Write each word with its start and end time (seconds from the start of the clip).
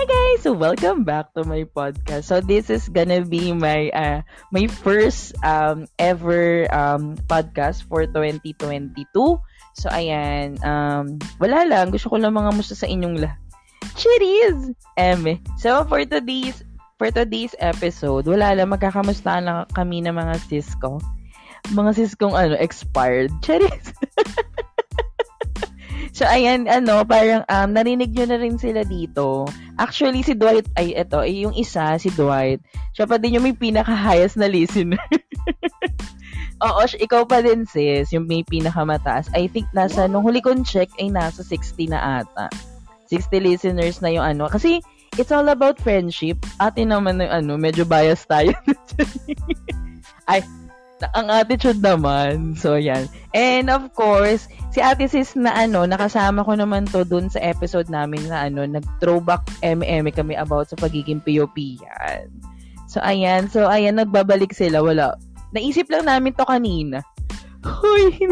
Hi 0.00 0.08
guys, 0.08 0.48
so 0.48 0.56
welcome 0.56 1.04
back 1.04 1.28
to 1.36 1.44
my 1.44 1.68
podcast. 1.68 2.32
So 2.32 2.40
this 2.40 2.72
is 2.72 2.88
gonna 2.88 3.20
be 3.20 3.52
my 3.52 3.92
uh, 3.92 4.24
my 4.48 4.64
first 4.64 5.36
um 5.44 5.84
ever 6.00 6.64
um 6.72 7.20
podcast 7.28 7.84
for 7.84 8.08
2022. 8.08 8.96
So 9.76 9.86
ayan, 9.92 10.56
um 10.64 11.20
wala 11.36 11.68
lang, 11.68 11.92
gusto 11.92 12.08
ko 12.08 12.16
lang 12.16 12.32
mga 12.32 12.48
musta 12.56 12.72
sa 12.72 12.88
inyong 12.88 13.28
lahat. 13.28 13.36
Cheers! 14.00 14.72
Eme. 14.96 15.44
So 15.60 15.84
for 15.84 16.00
today's 16.08 16.64
for 16.96 17.12
today's 17.12 17.52
episode, 17.60 18.24
wala 18.24 18.56
lang 18.56 18.72
magkakamustahan 18.72 19.44
lang 19.44 19.68
kami 19.76 20.00
ng 20.00 20.16
mga 20.16 20.40
sis 20.48 20.72
ko. 20.80 20.96
Mga 21.76 22.00
sis 22.00 22.16
kong 22.16 22.32
ano, 22.32 22.56
expired. 22.56 23.28
Cheers! 23.44 23.92
So, 26.20 26.28
ayan, 26.28 26.68
ano, 26.68 27.00
parang 27.08 27.48
um, 27.48 27.72
narinig 27.72 28.12
nyo 28.12 28.28
na 28.28 28.36
rin 28.36 28.60
sila 28.60 28.84
dito. 28.84 29.48
Actually, 29.80 30.20
si 30.20 30.36
Dwight, 30.36 30.68
ay, 30.76 30.92
eto, 30.92 31.24
eh, 31.24 31.48
yung 31.48 31.56
isa, 31.56 31.96
si 31.96 32.12
Dwight, 32.12 32.60
siya 32.92 33.08
pa 33.08 33.16
din 33.16 33.40
yung 33.40 33.48
may 33.48 33.56
pinaka-highest 33.56 34.36
na 34.36 34.44
listener. 34.44 35.00
Oo, 36.68 36.84
ikaw 36.84 37.24
pa 37.24 37.40
din, 37.40 37.64
sis, 37.64 38.12
yung 38.12 38.28
may 38.28 38.44
pinakamataas. 38.44 39.32
I 39.32 39.48
think 39.48 39.64
nasa, 39.72 40.04
nung 40.04 40.20
huli 40.20 40.44
kong 40.44 40.60
check, 40.60 40.92
ay 41.00 41.08
nasa 41.08 41.40
60 41.40 41.88
na 41.88 42.20
ata. 42.20 42.52
60 43.08 43.40
listeners 43.40 44.04
na 44.04 44.12
yung 44.12 44.36
ano. 44.36 44.44
Kasi, 44.52 44.84
it's 45.16 45.32
all 45.32 45.48
about 45.48 45.80
friendship. 45.80 46.36
Atin 46.60 46.92
naman, 46.92 47.24
ano, 47.24 47.56
medyo 47.56 47.88
bias 47.88 48.28
tayo. 48.28 48.52
ay, 50.28 50.44
ang 51.16 51.32
attitude 51.32 51.80
naman. 51.80 52.52
So, 52.58 52.76
yan. 52.76 53.08
And 53.32 53.72
of 53.72 53.94
course, 53.96 54.50
si 54.74 54.84
Ate 54.84 55.08
Sis 55.08 55.32
na 55.38 55.56
ano, 55.56 55.88
nakasama 55.88 56.44
ko 56.44 56.52
naman 56.52 56.84
to 56.90 57.08
dun 57.08 57.32
sa 57.32 57.40
episode 57.40 57.88
namin 57.88 58.28
na 58.28 58.50
ano, 58.50 58.68
nag-throwback 58.68 59.46
MM 59.64 60.12
kami 60.12 60.36
about 60.36 60.68
sa 60.68 60.76
pagiging 60.76 61.24
POP 61.24 61.56
yan. 61.56 62.28
So, 62.90 63.00
ayan. 63.00 63.48
So, 63.48 63.70
ayan, 63.70 63.96
nagbabalik 63.96 64.52
sila. 64.52 64.82
Wala. 64.84 65.16
Naisip 65.56 65.88
lang 65.88 66.10
namin 66.10 66.36
to 66.36 66.44
kanina. 66.44 67.00
Huy, 67.64 68.18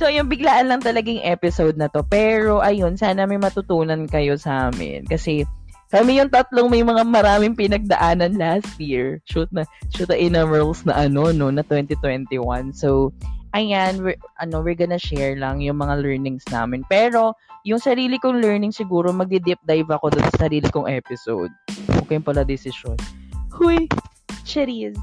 So, 0.00 0.08
yung 0.08 0.32
biglaan 0.32 0.72
lang 0.72 0.80
talagang 0.80 1.20
episode 1.20 1.76
na 1.76 1.92
to. 1.92 2.00
Pero, 2.08 2.64
ayun, 2.64 2.96
sana 2.96 3.28
may 3.28 3.36
matutunan 3.36 4.08
kayo 4.08 4.40
sa 4.40 4.72
amin. 4.72 5.04
Kasi, 5.04 5.44
kami 5.90 6.22
yung 6.22 6.30
tatlong 6.30 6.70
may 6.70 6.86
mga 6.86 7.02
maraming 7.02 7.58
pinagdaanan 7.58 8.38
last 8.38 8.70
year. 8.78 9.18
Shoot 9.26 9.50
na, 9.50 9.66
shoot 9.90 10.06
na 10.06 10.14
inamurals 10.14 10.86
na 10.86 10.94
ano, 10.94 11.34
no, 11.34 11.50
na 11.50 11.66
2021. 11.66 12.70
So, 12.70 13.10
ayan, 13.58 14.06
we're, 14.06 14.18
ano, 14.38 14.62
we're 14.62 14.78
gonna 14.78 15.02
share 15.02 15.34
lang 15.34 15.58
yung 15.58 15.82
mga 15.82 15.98
learnings 15.98 16.46
namin. 16.54 16.86
Pero, 16.86 17.34
yung 17.66 17.82
sarili 17.82 18.22
kong 18.22 18.38
learning 18.38 18.70
siguro, 18.70 19.10
magdi-deep 19.10 19.58
dive 19.66 19.90
ako 19.90 20.14
doon 20.14 20.26
sa 20.30 20.46
sarili 20.46 20.70
kong 20.70 20.86
episode. 20.86 21.50
Okay 22.06 22.22
pala 22.22 22.46
decision. 22.46 22.94
Huy! 23.50 23.90
Cheers! 24.46 24.94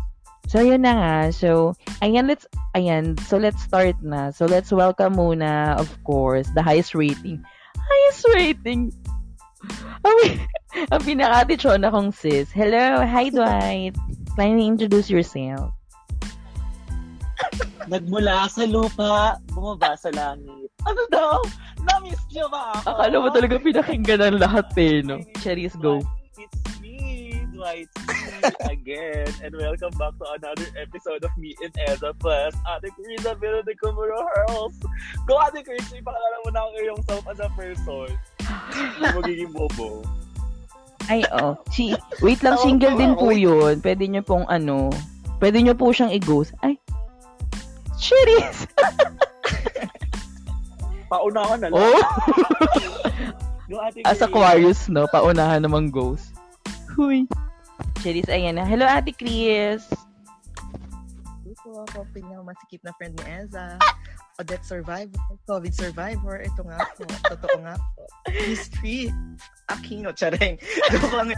So, 0.48 0.64
yun 0.64 0.88
na 0.88 0.96
nga. 0.96 1.16
So, 1.36 1.76
ayan, 2.00 2.32
let's, 2.32 2.48
ayan, 2.72 3.20
so 3.28 3.36
let's 3.36 3.60
start 3.60 4.00
na. 4.00 4.32
So, 4.32 4.48
let's 4.48 4.72
welcome 4.72 5.20
muna, 5.20 5.76
of 5.76 5.92
course, 6.08 6.48
the 6.56 6.64
highest 6.64 6.96
rating. 6.96 7.44
Highest 7.76 8.24
rating! 8.32 8.96
Ang, 10.08 10.18
ang 10.94 11.02
pinaka-atichon 11.04 11.84
akong 11.84 12.12
sis. 12.16 12.48
Hello, 12.54 13.04
hi 13.04 13.28
Dwight. 13.28 13.96
Can 14.38 14.62
you 14.62 14.70
introduce 14.70 15.10
yourself? 15.10 15.74
Nagmula 17.88 18.52
sa 18.52 18.68
lupa, 18.68 19.40
bumaba 19.56 19.96
sa 19.96 20.12
langit. 20.12 20.70
Ano 20.84 21.02
daw? 21.10 21.40
Na-miss 21.88 22.20
niyo 22.32 22.52
ba 22.52 22.76
ako? 22.76 22.88
Akala 22.92 23.16
mo 23.20 23.30
talaga 23.32 23.56
pinakinggan 23.64 24.22
ng 24.24 24.40
lahat 24.44 24.68
eh, 24.76 25.00
no? 25.04 25.24
Cherries, 25.40 25.76
go. 25.80 26.04
It's 26.36 26.80
me, 26.84 27.32
Dwight 27.56 27.88
again. 28.68 29.32
And 29.44 29.56
welcome 29.56 29.96
back 29.96 30.14
to 30.20 30.26
another 30.36 30.68
episode 30.76 31.24
of 31.24 31.32
Me 31.40 31.56
and 31.64 31.74
Eza 31.88 32.12
Plus. 32.20 32.54
Ate 32.68 32.92
Krisa 32.94 33.40
Vero 33.40 33.64
de 33.64 33.74
Kumuro 33.80 34.20
Hurls. 34.20 34.76
Go, 35.26 35.40
Ate 35.40 35.64
Krisa, 35.64 35.96
ipakilala 35.98 36.38
mo 36.44 36.50
na 36.52 36.62
ang 36.68 36.74
iyong 36.84 37.02
self 37.08 37.26
as 37.28 37.40
a 37.40 37.50
person. 37.56 38.12
Magiging 39.18 39.54
bobo. 39.54 40.04
Ay, 41.08 41.24
oh. 41.32 41.56
Si, 41.72 41.96
wait 42.20 42.44
lang, 42.44 42.60
single 42.60 43.00
din 43.00 43.16
po 43.16 43.32
yun. 43.32 43.80
Pwede 43.80 44.04
nyo 44.12 44.24
pong 44.24 44.44
ano, 44.52 44.92
pwede 45.40 45.64
nyo 45.64 45.72
po 45.72 45.96
siyang 45.96 46.12
i-ghost. 46.12 46.52
Ay, 46.60 46.76
Cheers! 47.98 48.68
Paunahan 51.12 51.66
na 51.66 51.68
lang. 51.74 51.82
oh! 51.82 52.02
Ate 53.84 54.00
As. 54.08 54.24
Aquarius, 54.24 54.88
no? 54.88 55.12
Paunahan 55.12 55.60
namang 55.60 55.92
ghost. 55.92 56.32
Huy. 56.96 57.28
Cheers, 58.00 58.32
ayan 58.32 58.56
na. 58.56 58.64
Hello, 58.64 58.88
Ate 58.88 59.12
Chris. 59.12 59.84
Ito 61.78 61.86
ako, 61.94 62.10
pinakamasikip 62.10 62.82
na 62.82 62.90
friend 62.98 63.14
ni 63.22 63.26
Eza. 63.38 63.78
Odette 64.42 64.66
Survivor, 64.66 65.22
COVID 65.46 65.70
Survivor. 65.78 66.42
Ito 66.42 66.66
nga 66.66 66.82
po, 66.98 67.06
totoo 67.06 67.58
nga 67.62 67.78
po. 67.78 68.02
History. 68.34 69.14
Aquino, 69.70 70.10
lang. 70.18 71.30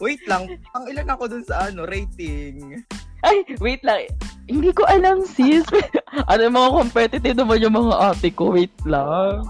Wait 0.00 0.24
lang, 0.24 0.48
ang 0.72 0.88
ilan 0.88 1.12
ako 1.12 1.28
dun 1.28 1.44
sa 1.44 1.68
ano, 1.68 1.84
rating. 1.84 2.80
Ay, 3.20 3.44
wait 3.60 3.84
lang. 3.84 4.08
Hindi 4.48 4.72
ko 4.72 4.88
alam, 4.88 5.28
sis. 5.28 5.68
ano 6.32 6.40
yung 6.40 6.56
mga 6.56 6.72
competitive 6.72 7.36
naman 7.36 7.60
yung 7.60 7.76
mga 7.76 8.16
ate 8.16 8.32
ko. 8.32 8.56
Wait 8.56 8.72
lang. 8.88 9.44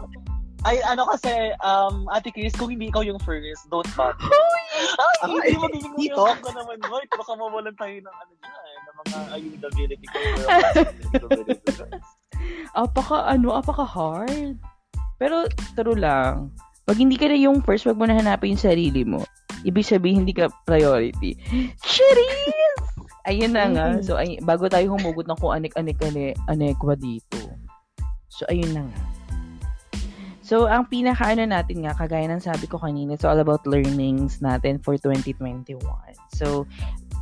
Ay, 0.66 0.82
ano 0.82 1.06
kasi, 1.06 1.54
um, 1.62 2.10
Ate 2.10 2.34
Chris, 2.34 2.50
kung 2.58 2.74
hindi 2.74 2.90
ikaw 2.90 3.06
yung 3.06 3.22
first, 3.22 3.70
don't 3.70 3.86
bother. 3.94 4.18
Ay, 5.22 5.22
Ay, 5.22 5.54
hindi 5.54 5.62
magiging 5.62 5.94
dito? 5.94 6.18
umiyak 6.18 6.42
ka 6.42 6.50
naman, 6.50 6.76
boy. 6.82 7.04
Baka 7.14 7.32
mawalan 7.38 7.76
tayo 7.78 7.94
ng 8.02 8.10
ano 8.10 8.32
dyan, 8.42 8.75
ayudability 9.32 10.06
ko. 10.06 10.18
Apaka, 12.76 13.32
ano, 13.32 13.56
apaka 13.56 13.88
hard. 13.88 14.60
Pero, 15.16 15.48
true 15.72 15.96
lang. 15.96 16.52
Pag 16.84 17.00
hindi 17.00 17.16
ka 17.16 17.26
na 17.26 17.40
yung 17.40 17.64
first, 17.64 17.88
wag 17.88 17.96
mo 17.96 18.04
na 18.04 18.20
hanapin 18.20 18.54
yung 18.54 18.62
sarili 18.62 19.02
mo. 19.02 19.24
Ibig 19.64 19.86
sabihin, 19.86 20.22
hindi 20.22 20.36
ka 20.36 20.52
priority. 20.68 21.34
Cheers! 21.88 22.84
Ayun 23.26 23.56
na 23.56 23.66
nga. 23.72 23.86
So, 24.04 24.14
ay, 24.14 24.38
bago 24.44 24.70
tayo 24.70 24.94
humugot 24.94 25.26
ng 25.26 25.38
kung 25.40 25.56
anik-anik 25.56 25.98
anekwa 26.46 26.94
dito. 26.94 27.40
So, 28.30 28.46
ayun 28.46 28.70
na 28.70 28.86
nga. 28.86 29.00
So, 30.46 30.70
ang 30.70 30.86
pinaka-ano 30.86 31.42
natin 31.42 31.82
nga, 31.82 31.98
kagaya 31.98 32.30
ng 32.30 32.38
sabi 32.38 32.70
ko 32.70 32.78
kanina, 32.78 33.18
it's 33.18 33.26
all 33.26 33.42
about 33.42 33.66
learnings 33.66 34.38
natin 34.38 34.78
for 34.78 34.94
2021. 34.94 35.74
So, 36.38 36.70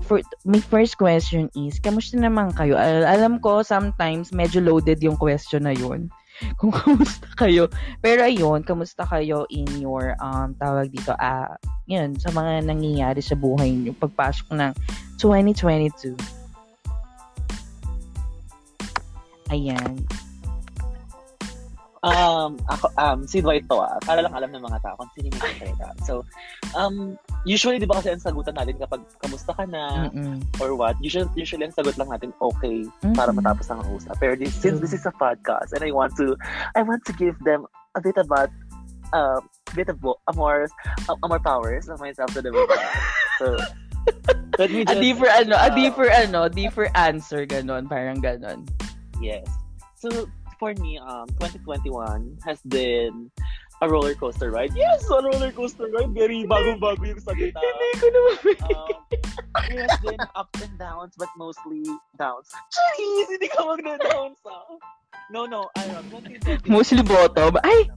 for 0.04 0.20
my 0.44 0.60
first 0.60 1.00
question 1.00 1.48
is, 1.56 1.80
kamusta 1.80 2.20
naman 2.20 2.52
kayo? 2.52 2.76
Al- 2.76 3.08
alam 3.08 3.40
ko, 3.40 3.64
sometimes, 3.64 4.30
medyo 4.30 4.60
loaded 4.60 5.00
yung 5.00 5.16
question 5.16 5.64
na 5.64 5.72
yun. 5.72 6.12
Kung 6.60 6.70
kamusta 6.70 7.26
kayo. 7.40 7.72
Pero 8.04 8.28
ayun, 8.28 8.62
kamusta 8.62 9.08
kayo 9.08 9.48
in 9.48 9.66
your, 9.80 10.14
um, 10.20 10.52
tawag 10.60 10.92
dito, 10.92 11.16
ah, 11.16 11.56
yun, 11.88 12.14
sa 12.20 12.28
mga 12.30 12.68
nangyayari 12.68 13.24
sa 13.24 13.34
buhay 13.34 13.72
niyo 13.72 13.96
pagpasok 13.96 14.52
ng 14.52 14.72
2022. 15.18 16.14
Ayan. 19.52 20.04
Um, 22.04 22.60
ako, 22.68 22.86
um, 23.00 23.18
si 23.24 23.40
Dwight 23.40 23.64
to 23.72 23.80
ah. 23.80 23.96
Para 24.04 24.20
lang 24.20 24.36
alam 24.36 24.52
ng 24.52 24.60
mga 24.60 24.78
tao 24.84 24.94
kung 25.00 25.10
sino 25.16 25.32
yung 25.32 25.40
salita. 25.40 25.88
So, 26.04 26.14
um, 26.76 27.16
usually, 27.48 27.80
di 27.80 27.88
ba 27.88 27.98
kasi 27.98 28.12
ang 28.12 28.20
sagutan 28.20 28.54
natin 28.54 28.76
kapag 28.76 29.00
kamusta 29.24 29.56
ka 29.56 29.64
na 29.64 30.12
Mm-mm. 30.12 30.44
or 30.60 30.76
what, 30.76 30.94
usually, 31.00 31.26
usually 31.32 31.64
ang 31.64 31.72
sagot 31.72 31.96
lang 31.96 32.12
natin 32.12 32.36
okay 32.44 32.84
para 33.16 33.32
Mm-mm. 33.32 33.40
matapos 33.40 33.72
ang 33.72 33.80
usap. 33.88 34.20
Pero 34.20 34.36
this, 34.36 34.52
since 34.52 34.78
this 34.84 34.92
is 34.92 35.08
a 35.08 35.14
podcast 35.16 35.72
and 35.72 35.80
I 35.80 35.90
want 35.90 36.12
to, 36.20 36.36
I 36.76 36.84
want 36.84 37.08
to 37.08 37.12
give 37.16 37.40
them 37.42 37.64
a 37.96 38.00
bit 38.04 38.20
about, 38.20 38.52
uh, 39.16 39.40
bit 39.72 39.88
of 39.88 39.96
bo- 40.04 40.20
more, 40.36 40.68
uh, 41.08 41.16
more 41.24 41.40
powers 41.40 41.88
of 41.88 41.98
myself 41.98 42.30
to 42.36 42.44
the 42.44 42.52
So, 43.40 43.58
let 44.58 44.70
me 44.70 44.82
A 44.82 44.94
just, 44.94 45.00
deeper 45.00 45.26
ano, 45.26 45.56
a 45.56 45.66
uh, 45.66 45.74
deeper 45.74 46.08
ano, 46.12 46.48
deeper 46.48 46.86
answer 46.94 47.46
ganon, 47.46 47.88
parang 47.88 48.20
ganon. 48.20 48.68
Yes. 49.18 49.48
So 49.98 50.28
for 50.64 50.72
me, 50.80 50.96
um, 50.96 51.28
2021 51.44 52.40
has 52.42 52.58
been 52.64 53.30
a 53.82 53.88
roller 53.88 54.14
coaster 54.14 54.50
ride. 54.50 54.72
Yes, 54.74 55.04
a 55.10 55.20
roller 55.20 55.52
coaster 55.52 55.90
ride. 55.92 56.08
Very 56.16 56.48
bagong-bago 56.48 57.04
yung 57.04 57.20
sagot. 57.20 57.52
ah. 57.56 57.60
Hindi 57.60 57.88
ko 58.00 58.06
naman 58.08 58.36
Um, 58.64 58.88
it 59.68 59.84
has 59.84 60.00
been 60.00 60.16
ups 60.32 60.64
and 60.64 60.72
downs, 60.80 61.12
but 61.20 61.28
mostly 61.36 61.84
downs. 62.16 62.48
Jeez, 62.72 63.28
hindi 63.28 63.52
ka 63.52 63.60
magda-downs, 63.60 64.40
ah. 64.48 64.80
No, 65.28 65.44
no, 65.44 65.68
ano, 65.76 66.00
2021. 66.40 66.64
Mostly 66.64 67.04
bottom. 67.04 67.60
Ay! 67.60 67.92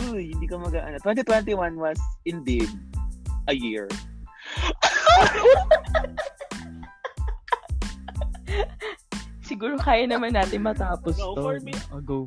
Uy, 0.00 0.32
hindi 0.32 0.48
ka 0.48 0.56
mag 0.56 0.72
ano. 0.80 0.96
2021 1.04 1.76
was 1.76 2.00
indeed 2.24 2.72
a 3.48 3.52
year. 3.52 3.88
Siguro 9.46 9.78
kaya 9.78 10.10
naman 10.10 10.34
natin 10.34 10.66
matapos 10.66 11.14
No, 11.16 11.38
to. 11.38 11.42
for 11.42 11.56
me- 11.62 11.78
Oh, 11.94 12.02
go. 12.02 12.18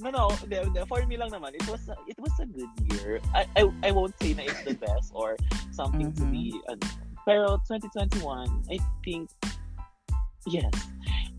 No, 0.00 0.08
no, 0.08 0.24
hindi. 0.40 0.56
for 0.88 1.04
me 1.04 1.20
lang 1.20 1.28
naman, 1.30 1.52
it 1.52 1.62
was 1.68 1.84
a, 1.86 1.94
it 2.08 2.16
was 2.18 2.32
a 2.40 2.48
good 2.48 2.72
year. 2.90 3.20
I, 3.36 3.44
I, 3.54 3.68
I 3.86 3.90
won't 3.92 4.16
say 4.18 4.32
na 4.32 4.48
it's 4.48 4.64
the 4.64 4.74
best 4.88 5.12
or 5.12 5.36
something 5.70 6.10
to 6.16 6.24
be, 6.26 6.56
ano. 6.66 6.80
Pero 7.28 7.60
2021, 7.68 8.24
I 8.72 8.80
think, 9.04 9.28
yes. 10.48 10.72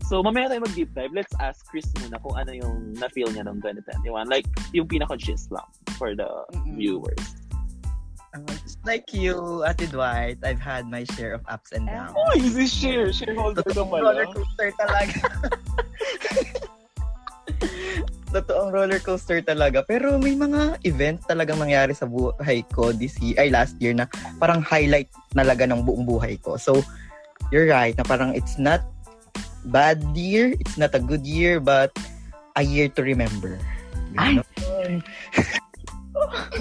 So, 0.06 0.22
mamaya 0.22 0.48
tayo 0.48 0.62
mag-deep 0.64 0.94
dive. 0.94 1.12
Let's 1.12 1.34
ask 1.42 1.66
Chris 1.66 1.84
muna 2.00 2.16
kung 2.22 2.36
ano 2.38 2.52
yung 2.54 2.94
na-feel 2.94 3.28
niya 3.34 3.44
noong 3.44 3.60
2021. 3.60 4.30
Like, 4.30 4.46
yung 4.72 4.86
pinaka-gist 4.86 5.50
lang 5.50 5.66
for 5.98 6.14
the 6.14 6.28
Mm-mm. 6.54 6.76
viewers. 6.78 7.24
Like 8.84 9.16
you, 9.16 9.64
Ate 9.64 9.88
Dwight, 9.88 10.44
I've 10.44 10.60
had 10.60 10.84
my 10.84 11.08
share 11.16 11.32
of 11.32 11.40
ups 11.48 11.72
and 11.72 11.88
downs. 11.88 12.12
Oh, 12.12 12.36
easy 12.36 12.68
share. 12.68 13.08
Shareholder 13.16 13.64
ka 13.64 13.72
Totoong 13.72 13.88
pala. 13.88 14.12
roller 14.12 14.28
coaster 14.28 14.68
talaga. 14.76 15.24
Totoong 18.36 18.70
roller 18.76 19.00
coaster 19.00 19.40
talaga. 19.40 19.80
Pero 19.88 20.20
may 20.20 20.36
mga 20.36 20.84
event 20.84 21.24
talagang 21.24 21.64
nangyari 21.64 21.96
sa 21.96 22.04
buhay 22.04 22.60
ko 22.76 22.92
this 22.92 23.16
year, 23.24 23.40
ay 23.40 23.48
last 23.48 23.72
year 23.80 23.96
na 23.96 24.04
parang 24.36 24.60
highlight 24.60 25.08
talaga 25.32 25.64
ng 25.64 25.80
buong 25.80 26.04
buhay 26.04 26.36
ko. 26.44 26.60
So, 26.60 26.84
you're 27.48 27.72
right 27.72 27.96
na 27.96 28.04
parang 28.04 28.36
it's 28.36 28.60
not 28.60 28.84
bad 29.72 30.04
year, 30.12 30.52
it's 30.60 30.76
not 30.76 30.92
a 30.92 31.00
good 31.00 31.24
year, 31.24 31.56
but 31.56 31.88
a 32.60 32.62
year 32.62 32.92
to 32.92 33.00
remember. 33.00 33.56
Ay! 34.20 34.44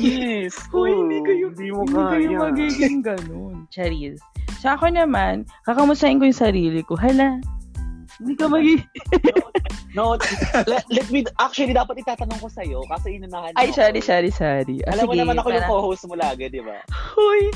Yes. 0.01 0.57
Hoy, 0.73 0.89
hindi 0.91 1.17
kayo, 1.21 1.45
Hindi 1.53 1.69
mo 1.69 1.85
hindi 1.85 2.01
kayo 2.25 2.37
magiging 2.41 2.97
ganun. 3.05 3.69
Charis. 3.69 4.17
Sa 4.59 4.73
ako 4.73 4.89
naman, 4.89 5.45
kakamusahin 5.63 6.17
ko 6.17 6.25
yung 6.25 6.35
sarili 6.35 6.81
ko. 6.81 6.97
Hala, 6.97 7.37
hindi 8.17 8.33
ka 8.33 8.49
magiging... 8.49 8.85
No, 9.93 10.17
let, 10.65 10.81
let 10.89 11.07
me, 11.13 11.21
actually, 11.37 11.69
dapat 11.69 12.01
itatanong 12.01 12.41
ko 12.41 12.49
sa'yo 12.49 12.81
kasi 12.89 13.21
inunahan 13.21 13.53
Ay, 13.53 13.69
mo 13.69 13.77
sorry, 13.77 14.01
sorry, 14.01 14.33
sorry. 14.33 14.81
Ah, 14.89 14.97
Alam 14.97 15.05
mo 15.05 15.13
sige, 15.13 15.21
naman 15.21 15.37
ako 15.37 15.47
yung 15.53 15.61
parang- 15.61 15.69
co-host 15.85 16.03
mo 16.09 16.15
lagi, 16.17 16.49
di 16.49 16.61
ba? 16.65 16.81
Hoy! 17.13 17.53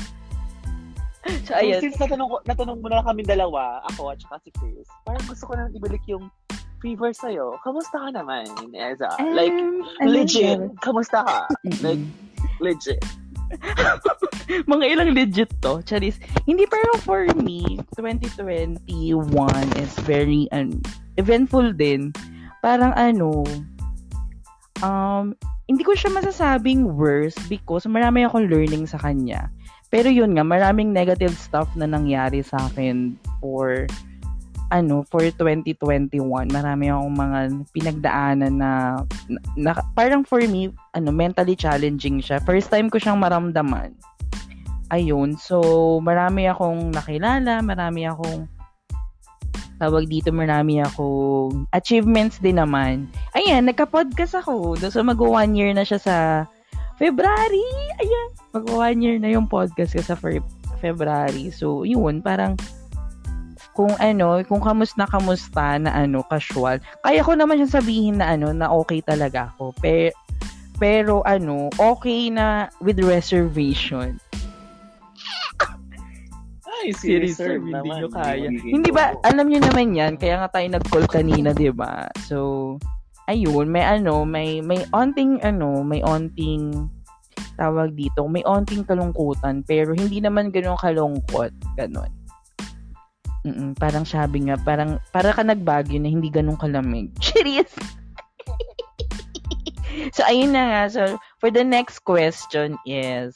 So, 1.42 1.50
So, 1.50 1.58
ayun. 1.58 1.82
since 1.82 1.98
natanong, 1.98 2.30
ko, 2.30 2.38
natanong 2.46 2.78
mo 2.78 2.86
na 2.86 3.02
kami 3.02 3.26
dalawa, 3.26 3.82
ako 3.90 4.14
at 4.14 4.22
saka 4.22 4.38
si 4.46 4.54
Chris, 4.54 4.86
parang 5.02 5.26
gusto 5.26 5.44
ko 5.44 5.58
nang 5.58 5.74
ibalik 5.74 6.00
yung 6.06 6.30
fever 6.78 7.10
sa'yo. 7.10 7.58
Kamusta 7.62 7.96
ka 7.98 8.08
naman, 8.14 8.46
Eza? 8.74 9.10
like, 9.34 9.54
Um, 9.54 9.82
ano 10.02 10.08
legit, 10.10 10.58
yun? 10.58 10.74
kamusta 10.82 11.22
ka? 11.26 11.38
Like, 11.82 11.98
Mm-mm. 11.98 12.58
legit. 12.62 13.02
mga 14.70 14.84
ilang 14.92 15.10
legit 15.16 15.48
to, 15.64 15.80
Charis. 15.88 16.20
Hindi, 16.44 16.68
pero 16.68 17.00
for 17.00 17.24
me, 17.40 17.80
2021 17.96 18.76
is 19.80 19.92
very 20.04 20.44
um, 20.52 20.68
eventful 21.16 21.72
din. 21.72 22.12
Parang 22.60 22.92
ano, 22.94 23.42
um, 24.84 25.32
hindi 25.68 25.82
ko 25.84 25.92
siya 25.96 26.12
masasabing 26.12 26.96
worse 26.96 27.36
because 27.48 27.84
marami 27.88 28.24
akong 28.24 28.48
learning 28.48 28.84
sa 28.88 29.00
kanya. 29.00 29.48
Pero 29.88 30.12
yun 30.12 30.36
nga, 30.36 30.44
maraming 30.44 30.92
negative 30.92 31.32
stuff 31.32 31.68
na 31.72 31.88
nangyari 31.88 32.44
sa 32.44 32.60
akin 32.68 33.16
for 33.40 33.88
ano, 34.68 35.04
for 35.08 35.24
2021. 35.24 36.20
Marami 36.52 36.92
akong 36.92 37.14
mga 37.16 37.38
pinagdaanan 37.72 38.54
na, 38.60 38.72
na, 39.28 39.40
na- 39.56 39.86
parang 39.96 40.24
for 40.24 40.40
me, 40.44 40.72
ano, 40.92 41.08
mentally 41.12 41.56
challenging 41.56 42.20
siya. 42.20 42.40
First 42.44 42.68
time 42.68 42.92
ko 42.92 43.00
siyang 43.00 43.20
maramdaman. 43.20 43.96
Ayun. 44.88 45.36
So, 45.36 45.60
marami 46.00 46.48
akong 46.48 46.92
nakilala, 46.92 47.60
marami 47.60 48.08
akong 48.08 48.48
tawag 49.78 50.10
dito, 50.10 50.34
marami 50.34 50.82
akong 50.82 51.68
achievements 51.70 52.40
din 52.42 52.58
naman. 52.58 53.06
Ayan, 53.38 53.68
nagka-podcast 53.68 54.42
ako. 54.42 54.76
So, 54.80 55.00
mag-one 55.04 55.54
year 55.54 55.72
na 55.72 55.86
siya 55.86 56.00
sa 56.00 56.16
February. 56.98 57.68
Ayan, 58.02 58.28
mag-one 58.52 58.98
year 59.00 59.16
na 59.22 59.30
yung 59.30 59.46
podcast 59.46 59.94
ko 59.94 60.02
sa 60.02 60.18
Fe- 60.18 60.44
February. 60.82 61.54
So, 61.54 61.86
yun, 61.86 62.20
parang 62.20 62.58
kung 63.78 63.94
ano, 64.02 64.42
kung 64.42 64.58
kamusta 64.58 65.06
kamusta 65.06 65.78
na 65.78 65.94
ano, 65.94 66.26
casual. 66.26 66.82
Kaya 67.06 67.22
ko 67.22 67.38
naman 67.38 67.62
siya 67.62 67.78
sabihin 67.78 68.18
na 68.18 68.34
ano, 68.34 68.50
na 68.50 68.66
okay 68.74 68.98
talaga 68.98 69.54
ako. 69.54 69.70
Pero, 69.78 70.10
pero 70.82 71.14
ano, 71.22 71.70
okay 71.78 72.26
na 72.26 72.66
with 72.82 72.98
reservation. 72.98 74.18
Ay, 76.82 76.90
Serious, 76.90 77.38
sir, 77.38 77.58
sir, 77.58 77.62
hindi 77.62 77.90
nyo 77.90 78.10
kaya. 78.10 78.50
Hindi 78.50 78.90
ba, 78.90 79.14
alam 79.22 79.46
nyo 79.46 79.62
naman 79.62 79.94
yan, 79.94 80.18
kaya 80.18 80.42
nga 80.42 80.58
tayo 80.58 80.66
nag-call 80.74 81.06
kanina, 81.06 81.54
di 81.54 81.70
ba? 81.70 82.10
So, 82.26 82.78
ayun, 83.30 83.70
may 83.70 83.86
ano, 83.86 84.26
may, 84.26 84.58
may 84.58 84.82
onting, 84.90 85.38
ano, 85.46 85.86
may 85.86 86.02
onting, 86.02 86.90
tawag 87.58 87.94
dito, 87.94 88.26
may 88.30 88.42
onting 88.46 88.86
kalungkutan, 88.86 89.62
pero 89.66 89.94
hindi 89.94 90.22
naman 90.22 90.50
ganun 90.54 90.78
kalungkot, 90.78 91.50
ganun. 91.74 92.17
Mm 93.54 93.72
parang 93.78 94.04
sabi 94.04 94.48
nga, 94.48 94.56
parang, 94.60 94.98
para 95.14 95.32
ka 95.32 95.42
nagbagyo 95.44 95.98
na 96.02 96.10
hindi 96.10 96.28
ganun 96.28 96.58
kalamig. 96.58 97.12
Serious? 97.32 97.70
so, 100.14 100.26
ayun 100.26 100.52
na 100.52 100.64
nga. 100.68 100.82
So, 100.90 101.02
for 101.38 101.48
the 101.48 101.64
next 101.64 102.02
question 102.04 102.76
is, 102.84 103.34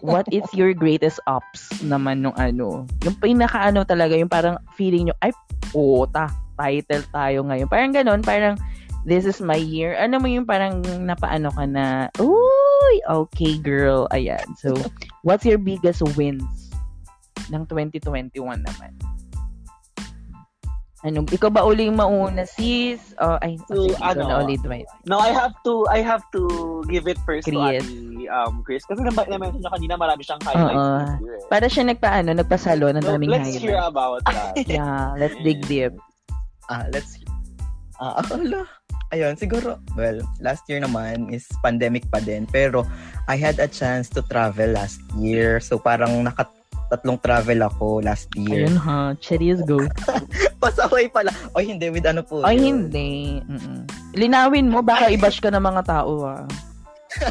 what 0.00 0.26
is 0.32 0.46
your 0.56 0.72
greatest 0.72 1.20
ups 1.28 1.68
naman 1.84 2.24
nung 2.24 2.36
ano? 2.36 2.88
Yung 3.04 3.16
pinaka 3.20 3.70
ano 3.70 3.84
talaga, 3.84 4.16
yung 4.16 4.32
parang 4.32 4.56
feeling 4.74 5.08
nyo, 5.08 5.16
ay, 5.22 5.30
puta, 5.70 6.30
title 6.56 7.04
tayo 7.12 7.44
ngayon. 7.46 7.68
Parang 7.68 7.92
ganun, 7.92 8.20
parang, 8.24 8.56
this 9.06 9.24
is 9.24 9.38
my 9.38 9.56
year. 9.56 9.94
Ano 9.94 10.18
mo 10.18 10.26
yung 10.26 10.44
parang 10.44 10.82
napaano 10.82 11.54
ka 11.54 11.64
na, 11.64 12.10
uy, 12.18 12.96
okay 13.06 13.54
girl. 13.62 14.10
Ayan. 14.10 14.42
So, 14.58 14.74
what's 15.22 15.46
your 15.46 15.62
biggest 15.62 16.02
wins 16.18 16.74
ng 17.48 17.62
2021 17.70 18.34
naman? 18.66 18.92
Ano, 21.04 21.28
ikaw 21.28 21.52
ba 21.52 21.60
uli 21.60 21.92
yung 21.92 22.00
mauna, 22.00 22.48
sis? 22.48 23.12
Oh, 23.20 23.36
ay, 23.44 23.60
So, 23.68 23.84
okay, 23.84 23.92
ikaw 23.92 24.16
ano, 24.16 24.22
na 24.24 24.36
ulit, 24.40 24.64
Dwight. 24.64 24.88
No, 25.04 25.20
I 25.20 25.28
have 25.28 25.52
to 25.62 25.84
I 25.92 26.00
have 26.00 26.24
to 26.32 26.40
give 26.88 27.04
it 27.04 27.20
first 27.28 27.44
to 27.46 27.52
Chris. 27.52 27.84
Ate, 27.84 28.24
um, 28.32 28.64
Chris. 28.64 28.80
Kasi 28.88 29.04
na, 29.04 29.12
na-mention 29.12 29.60
niya 29.60 29.72
kanina, 29.76 29.94
marami 30.00 30.24
siyang 30.24 30.40
highlights 30.40 30.72
this 30.72 31.20
year. 31.20 31.36
eh. 31.36 31.44
Para 31.52 31.66
siya 31.68 31.84
nagpaano, 31.84 32.30
nagpasalo 32.32 32.86
ng 32.96 33.04
So, 33.04 33.12
daming 33.12 33.28
let's 33.28 33.52
hear 33.54 33.76
highlights. 33.76 33.92
about 33.92 34.20
that. 34.24 34.54
Yeah, 34.72 35.12
let's 35.20 35.36
dig 35.44 35.60
deep. 35.68 35.92
Ah, 36.72 36.88
let's 36.88 37.20
Ah, 37.96 38.20
ala. 38.32 38.64
Ayun, 39.08 39.38
siguro, 39.38 39.78
well, 39.94 40.18
last 40.42 40.66
year 40.66 40.82
naman 40.82 41.30
is 41.30 41.46
pandemic 41.62 42.04
pa 42.10 42.18
din. 42.18 42.44
Pero, 42.44 42.82
I 43.24 43.38
had 43.38 43.56
a 43.56 43.70
chance 43.70 44.10
to 44.12 44.20
travel 44.26 44.74
last 44.74 44.98
year. 45.14 45.62
So, 45.62 45.78
parang 45.78 46.26
nakatatlong 46.86 47.18
travel 47.18 47.60
ako 47.66 47.86
last 47.98 48.30
year. 48.38 48.62
Ayun 48.66 48.78
ha, 48.78 49.10
Cherries 49.18 49.58
go. 49.66 49.82
Pasaway 50.62 51.10
pala. 51.10 51.34
O 51.50 51.58
hindi, 51.58 51.90
with 51.90 52.06
ano 52.06 52.22
po. 52.22 52.46
Ay, 52.46 52.62
yun? 52.62 52.86
hindi. 52.86 53.42
Mm-mm. 53.42 53.82
Linawin 54.14 54.70
mo, 54.70 54.86
baka 54.86 55.10
i-bash 55.10 55.42
ka 55.42 55.50
ng 55.50 55.60
mga 55.60 55.82
tao 55.82 56.22
ah. 56.24 56.46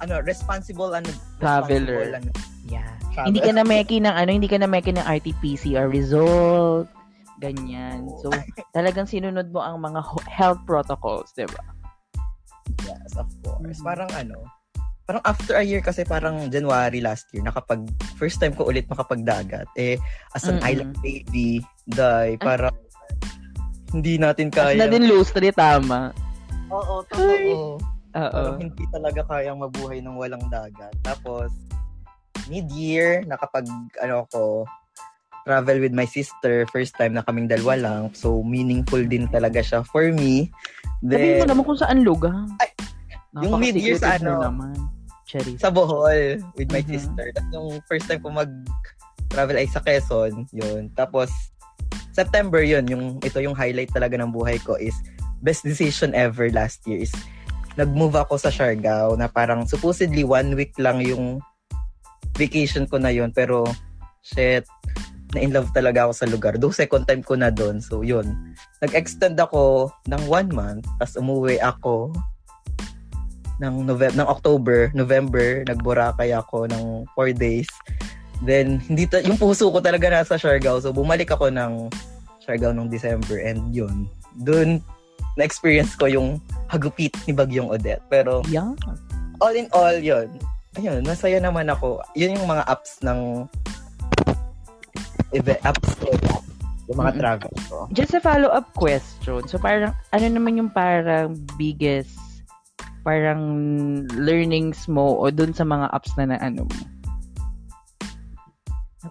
Ano, 0.00 0.16
responsible, 0.24 0.96
ano, 0.96 1.12
Traveler. 1.36 2.08
responsible, 2.08 2.16
ano, 2.16 2.30
Yeah. 2.64 2.88
travel. 3.12 3.26
Hindi 3.28 3.40
ka 3.44 3.52
na 3.52 3.64
meki 3.68 3.96
ng 4.00 4.14
ano, 4.16 4.30
hindi 4.32 4.48
ka 4.48 4.56
na 4.56 4.64
meki 4.64 4.96
ng 4.96 5.04
RT-PCR 5.04 5.92
result. 5.92 6.88
Ganyan. 7.36 8.08
So, 8.24 8.32
talagang 8.76 9.04
sinunod 9.04 9.52
mo 9.52 9.60
ang 9.60 9.76
mga 9.76 10.00
health 10.24 10.64
protocols, 10.64 11.36
di 11.36 11.44
ba? 11.44 11.60
Yes, 12.88 13.12
of 13.20 13.28
course. 13.44 13.60
Mhm. 13.60 13.84
Parang 13.84 14.08
ano, 14.16 14.40
parang 15.10 15.26
after 15.26 15.58
a 15.58 15.66
year 15.66 15.82
kasi 15.82 16.06
parang 16.06 16.46
January 16.54 17.02
last 17.02 17.26
year, 17.34 17.42
nakapag, 17.42 17.82
first 18.14 18.38
time 18.38 18.54
ko 18.54 18.70
ulit 18.70 18.86
makapagdagat. 18.86 19.66
Eh, 19.74 19.98
as 20.38 20.46
an 20.46 20.62
Mm-mm. 20.62 20.70
island 20.70 20.94
baby, 21.02 21.58
die, 21.90 22.38
parang 22.38 22.70
hindi 23.90 24.22
natin 24.22 24.54
As 24.54 24.70
kaya. 24.70 24.78
na 24.78 24.86
din 24.86 25.10
lustre, 25.10 25.50
tama. 25.50 26.14
Oo, 26.70 27.02
totoo. 27.10 27.82
Oo. 27.82 28.30
Parang 28.38 28.62
hindi 28.62 28.86
talaga 28.94 29.26
kayang 29.26 29.58
mabuhay 29.58 29.98
ng 29.98 30.14
walang 30.14 30.46
dagat. 30.46 30.94
Tapos, 31.02 31.50
mid-year, 32.46 33.26
nakapag, 33.26 33.66
ano 33.98 34.30
ko, 34.30 34.62
travel 35.42 35.82
with 35.82 35.90
my 35.90 36.06
sister. 36.06 36.70
First 36.70 36.94
time 36.94 37.18
na 37.18 37.26
kaming 37.26 37.50
dalawa 37.50 37.74
lang. 37.74 38.14
So, 38.14 38.46
meaningful 38.46 39.02
din 39.10 39.26
talaga 39.26 39.58
siya 39.58 39.82
for 39.90 40.14
me. 40.14 40.54
Sabihin 41.02 41.42
mo 41.42 41.42
Then, 41.42 41.50
naman 41.50 41.62
kung 41.66 41.80
saan 41.82 41.98
lugar. 42.06 42.46
Ay, 42.62 42.70
yung 43.42 43.58
mid-year 43.58 43.98
sa 43.98 44.14
ano? 44.14 44.38
naman. 44.38 44.99
Cherries. 45.30 45.62
sa 45.62 45.70
Bohol 45.70 46.42
with 46.58 46.74
my 46.74 46.82
Mhm. 46.82 46.90
sister. 46.98 47.30
Tapos 47.30 47.50
yung 47.54 47.68
first 47.86 48.10
time 48.10 48.18
ko 48.18 48.34
mag-travel 48.34 49.54
ay 49.54 49.70
sa 49.70 49.78
Quezon. 49.78 50.50
Yun. 50.50 50.90
Tapos, 50.98 51.30
September 52.10 52.58
yun. 52.58 52.82
Yung, 52.90 53.04
ito 53.22 53.38
yung 53.38 53.54
highlight 53.54 53.94
talaga 53.94 54.18
ng 54.18 54.34
buhay 54.34 54.58
ko 54.66 54.74
is 54.74 54.98
best 55.38 55.62
decision 55.62 56.12
ever 56.12 56.50
last 56.50 56.82
year 56.84 57.00
is 57.00 57.14
nag-move 57.78 58.18
ako 58.18 58.36
sa 58.36 58.50
Siargao 58.50 59.14
na 59.14 59.30
parang 59.30 59.64
supposedly 59.64 60.26
one 60.26 60.58
week 60.58 60.74
lang 60.76 61.00
yung 61.00 61.38
vacation 62.34 62.84
ko 62.90 62.98
na 62.98 63.14
yun. 63.14 63.30
Pero, 63.30 63.64
shit, 64.20 64.66
na-in 65.30 65.54
love 65.54 65.70
talaga 65.70 66.10
ako 66.10 66.12
sa 66.12 66.26
lugar. 66.26 66.58
Do 66.58 66.74
second 66.74 67.06
time 67.06 67.22
ko 67.22 67.38
na 67.38 67.54
doon. 67.54 67.78
So, 67.78 68.02
yun. 68.02 68.34
Nag-extend 68.82 69.38
ako 69.38 69.94
ng 70.10 70.22
one 70.26 70.50
month. 70.50 70.84
Tapos 70.98 71.14
umuwi 71.16 71.62
ako 71.62 72.10
ng 73.60 73.84
November, 73.84 74.16
ng 74.16 74.28
October, 74.28 74.78
November, 74.92 75.46
nag-Boracay 75.68 76.32
ako 76.32 76.64
ng 76.66 77.04
4 77.12 77.36
days. 77.36 77.68
Then, 78.40 78.80
hindi 78.88 79.04
ta- 79.04 79.20
yung 79.20 79.36
puso 79.36 79.68
ko 79.68 79.84
talaga 79.84 80.08
nasa 80.08 80.40
Siargao. 80.40 80.80
So, 80.80 80.96
bumalik 80.96 81.28
ako 81.28 81.52
ng 81.52 81.92
Siargao 82.40 82.72
nung 82.72 82.88
December 82.88 83.36
and 83.36 83.68
yun. 83.68 84.08
Doon, 84.40 84.80
na-experience 85.36 85.92
ko 85.94 86.08
yung 86.08 86.40
hagupit 86.66 87.12
ni 87.28 87.36
Bagyong 87.36 87.68
Odette. 87.68 88.00
Pero, 88.08 88.40
Yeah. 88.48 88.72
all 89.38 89.52
in 89.52 89.68
all, 89.70 89.92
yun. 89.94 90.32
Ayun, 90.72 91.04
masaya 91.04 91.36
naman 91.36 91.68
ako. 91.68 92.00
Yun 92.14 92.40
yung 92.40 92.48
mga 92.48 92.64
apps 92.64 93.02
ng 93.04 93.44
event, 95.32 95.60
apps 95.62 95.90
ko. 96.00 96.08
Yung 96.88 96.98
mga 96.98 97.12
Mm-mm. 97.12 97.20
travel 97.20 97.54
ko. 97.68 97.76
Just 97.92 98.16
a 98.16 98.20
follow-up 98.20 98.72
question. 98.72 99.44
So, 99.46 99.60
parang, 99.60 99.92
ano 100.10 100.26
naman 100.26 100.56
yung 100.56 100.72
parang 100.72 101.36
biggest 101.54 102.16
parang 103.00 103.42
learnings 104.14 104.84
mo 104.86 105.16
o 105.16 105.28
dun 105.28 105.50
sa 105.50 105.64
mga 105.64 105.88
apps 105.90 106.12
na 106.16 106.30
naano 106.30 106.64
mo? 106.64 106.78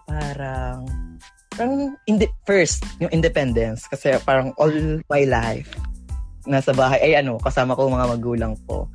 parang 0.06 0.86
parang 1.50 1.98
indi- 2.06 2.30
first 2.46 2.86
yung 3.02 3.10
independence 3.10 3.90
kasi 3.90 4.14
parang 4.22 4.54
all 4.54 4.70
my 5.10 5.26
life 5.26 5.74
nasa 6.46 6.72
bahay 6.72 6.96
ay 7.04 7.20
ano 7.20 7.36
kasama 7.36 7.76
ko 7.76 7.90
mga 7.90 8.16
magulang 8.16 8.54
ko 8.64 8.86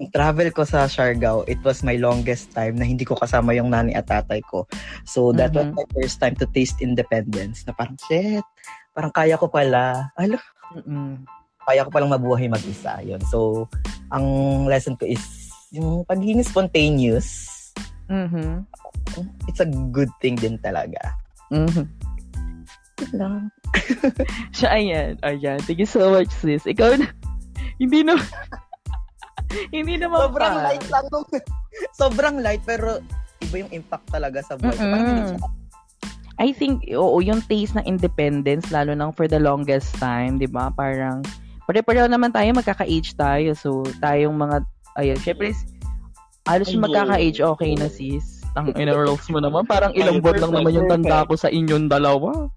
yung 0.00 0.08
travel 0.08 0.48
ko 0.54 0.62
sa 0.64 0.88
Siargao 0.88 1.44
it 1.44 1.58
was 1.60 1.84
my 1.84 1.98
longest 2.00 2.54
time 2.54 2.78
na 2.78 2.86
hindi 2.86 3.04
ko 3.04 3.12
kasama 3.12 3.52
yung 3.52 3.68
nani 3.68 3.92
at 3.92 4.08
tatay 4.08 4.40
ko 4.46 4.64
so 5.04 5.34
that 5.34 5.52
Mhm. 5.52 5.58
was 5.58 5.68
my 5.74 5.86
first 5.92 6.16
time 6.16 6.32
to 6.32 6.46
taste 6.54 6.80
independence 6.80 7.66
na 7.66 7.74
parang 7.76 7.98
shit 8.08 8.46
parang 8.96 9.12
kaya 9.12 9.36
ko 9.36 9.50
pala 9.50 10.08
alo 10.16 10.38
Mm-mm. 10.72 11.22
Kaya 11.66 11.82
ko 11.82 11.90
palang 11.90 12.08
mabuhay 12.08 12.46
mag-isa 12.46 13.02
yun 13.02 13.20
so 13.26 13.66
ang 14.08 14.22
lesson 14.64 14.94
ko 14.94 15.04
is 15.04 15.20
yung 15.68 16.06
pagiging 16.06 16.40
spontaneous 16.40 17.52
Mhm. 18.06 18.62
it's 19.44 19.58
a 19.58 19.66
good 19.90 20.10
thing 20.16 20.34
din 20.34 20.56
talaga 20.56 20.98
Mhm. 21.48 21.86
Yun 22.96 23.12
lang 23.12 23.36
So, 24.56 24.66
ayan. 24.66 25.20
Ayan. 25.20 25.60
Thank 25.60 25.78
you 25.78 25.86
so 25.86 26.08
much, 26.10 26.32
sis. 26.32 26.64
Ikaw 26.64 26.96
na. 26.96 27.12
Hindi 27.82 28.00
na. 28.00 28.16
hindi 29.74 30.00
naman 30.00 30.26
Sobrang 30.26 30.54
pa. 30.54 30.62
light 30.64 30.86
lang 30.88 31.04
nung... 31.12 31.26
sobrang 31.92 32.36
light, 32.40 32.64
pero 32.64 32.98
iba 33.42 33.56
yung 33.60 33.68
impact 33.70 34.08
talaga 34.08 34.40
sa. 34.42 34.56
Parang 34.56 34.80
Mm-mm. 34.80 35.36
siya- 35.36 35.54
I 36.36 36.52
think, 36.52 36.88
oo, 36.90 37.20
yung 37.20 37.40
taste 37.42 37.72
ng 37.74 37.84
independence, 37.84 38.68
lalo 38.68 38.92
nang 38.92 39.08
for 39.10 39.24
the 39.24 39.38
longest 39.38 39.92
time, 39.96 40.36
di 40.36 40.44
ba? 40.44 40.68
Parang, 40.70 41.20
pare-pareho 41.66 42.06
naman 42.06 42.30
tayo, 42.30 42.46
magkaka-age 42.54 43.18
tayo. 43.18 43.50
So, 43.58 43.82
tayong 43.98 44.38
mga, 44.38 44.56
ayun, 44.96 45.18
syempre, 45.20 45.50
alos 46.46 46.70
Ayun. 46.70 46.86
magkaka-age, 46.86 47.42
okay 47.42 47.74
na 47.74 47.90
sis. 47.90 48.46
Ang 48.56 48.72
ina-rolls 48.78 49.26
mo 49.28 49.42
naman, 49.42 49.66
parang 49.68 49.92
ilang 49.92 50.22
buwan 50.22 50.40
lang 50.40 50.52
naman 50.54 50.72
yung 50.72 50.88
tanda 50.88 51.26
ko 51.26 51.34
sa 51.36 51.50
inyong 51.50 51.90
dalawa. 51.90 52.48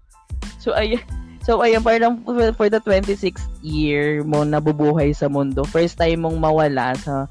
So, 0.62 0.72
ayun, 0.72 1.02
so, 1.42 1.60
ayun, 1.60 1.82
parang 1.82 2.22
for, 2.22 2.38
for 2.54 2.68
the 2.70 2.80
26th 2.80 3.50
year 3.60 4.22
mo 4.24 4.46
nabubuhay 4.46 5.12
sa 5.12 5.28
mundo, 5.28 5.66
first 5.68 5.98
time 5.98 6.24
mong 6.24 6.38
mawala 6.38 6.94
sa, 6.96 7.26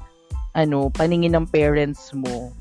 ano, 0.54 0.92
paningin 0.92 1.34
ng 1.34 1.48
parents 1.48 2.12
mo, 2.14 2.52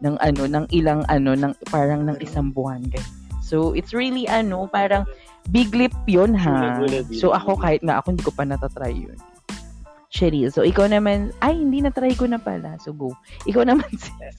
ng 0.00 0.16
ano, 0.20 0.42
ng 0.48 0.66
ilang 0.72 1.04
ano, 1.08 1.36
ng 1.36 1.52
parang 1.68 2.04
ng 2.08 2.20
isang 2.24 2.52
buwan, 2.52 2.80
ganyan. 2.88 3.19
So, 3.50 3.74
it's 3.74 3.90
really, 3.90 4.30
ano, 4.30 4.70
parang 4.70 5.10
big 5.50 5.74
leap 5.74 5.90
yun, 6.06 6.38
ha? 6.38 6.78
So, 7.18 7.34
ako, 7.34 7.58
kahit 7.58 7.82
nga 7.82 7.98
ako, 7.98 8.14
hindi 8.14 8.22
ko 8.22 8.30
pa 8.30 8.46
natatry 8.46 9.10
yun. 9.10 9.18
Sherry, 10.14 10.46
so 10.54 10.62
ikaw 10.62 10.86
naman, 10.86 11.34
ay, 11.42 11.58
hindi 11.58 11.82
na-try 11.82 12.14
ko 12.14 12.30
na 12.30 12.38
pala. 12.38 12.78
So, 12.78 12.94
go. 12.94 13.10
Ikaw 13.50 13.66
naman, 13.66 13.90
sis. 13.98 14.38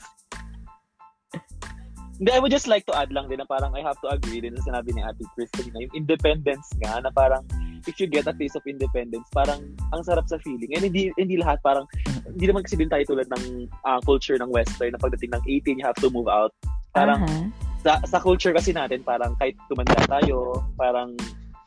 Hindi, 2.22 2.32
I 2.32 2.40
would 2.40 2.54
just 2.54 2.70
like 2.70 2.86
to 2.86 2.94
add 2.94 3.10
lang 3.10 3.34
din 3.34 3.42
na 3.42 3.50
parang 3.50 3.74
I 3.74 3.82
have 3.82 3.98
to 4.06 4.14
agree 4.14 4.46
din 4.46 4.54
sa 4.54 4.70
sinabi 4.70 4.94
ni 4.94 5.02
Ate 5.02 5.26
Christine 5.34 5.74
na 5.74 5.82
yung 5.90 6.06
independence 6.06 6.70
nga 6.78 7.02
na 7.02 7.10
parang 7.10 7.42
if 7.90 7.98
you 7.98 8.06
get 8.06 8.30
a 8.30 8.36
taste 8.38 8.54
of 8.54 8.62
independence, 8.70 9.26
parang 9.34 9.74
ang 9.90 10.06
sarap 10.06 10.30
sa 10.30 10.38
feeling. 10.46 10.70
And 10.78 10.86
hindi, 10.86 11.10
hindi 11.18 11.42
lahat 11.42 11.66
parang, 11.66 11.90
hindi 12.30 12.46
naman 12.46 12.62
kasi 12.62 12.78
din 12.78 12.94
tayo 12.94 13.02
tulad 13.10 13.26
ng 13.26 13.66
ah, 13.90 13.98
culture 14.06 14.38
ng 14.38 14.54
Western 14.54 14.94
na 14.94 15.02
pagdating 15.02 15.34
ng 15.34 15.44
18, 15.66 15.82
you 15.82 15.86
have 15.86 15.98
to 15.98 16.14
move 16.14 16.30
out. 16.30 16.54
Parang 16.94 17.26
Aha. 17.26 17.50
Sa, 17.82 17.98
sa 18.06 18.22
culture 18.22 18.54
kasi 18.54 18.72
natin, 18.72 19.02
parang 19.02 19.34
kahit 19.42 19.58
tumanda 19.66 19.98
tayo, 20.06 20.62
parang 20.78 21.18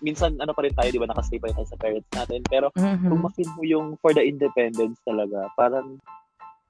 minsan 0.04 0.36
ano 0.38 0.52
pa 0.54 0.62
rin 0.62 0.74
tayo, 0.76 0.88
di 0.92 1.00
ba, 1.00 1.10
nakastay 1.10 1.40
pa 1.40 1.50
rin 1.50 1.56
tayo 1.58 1.68
sa 1.68 1.80
parents 1.80 2.10
natin. 2.14 2.40
Pero 2.46 2.70
Mhm. 2.76 3.08
kung 3.10 3.20
ma-feel 3.24 3.50
mo 3.56 3.62
yung 3.66 3.86
for 3.98 4.12
the 4.14 4.22
independence 4.22 5.00
talaga, 5.02 5.48
parang 5.58 5.98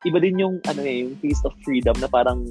iba 0.04 0.18
din 0.20 0.40
yung 0.40 0.60
ano 0.68 0.80
eh, 0.84 1.04
yung 1.04 1.16
taste 1.20 1.44
of 1.44 1.52
freedom 1.64 1.96
na 2.00 2.08
parang 2.08 2.44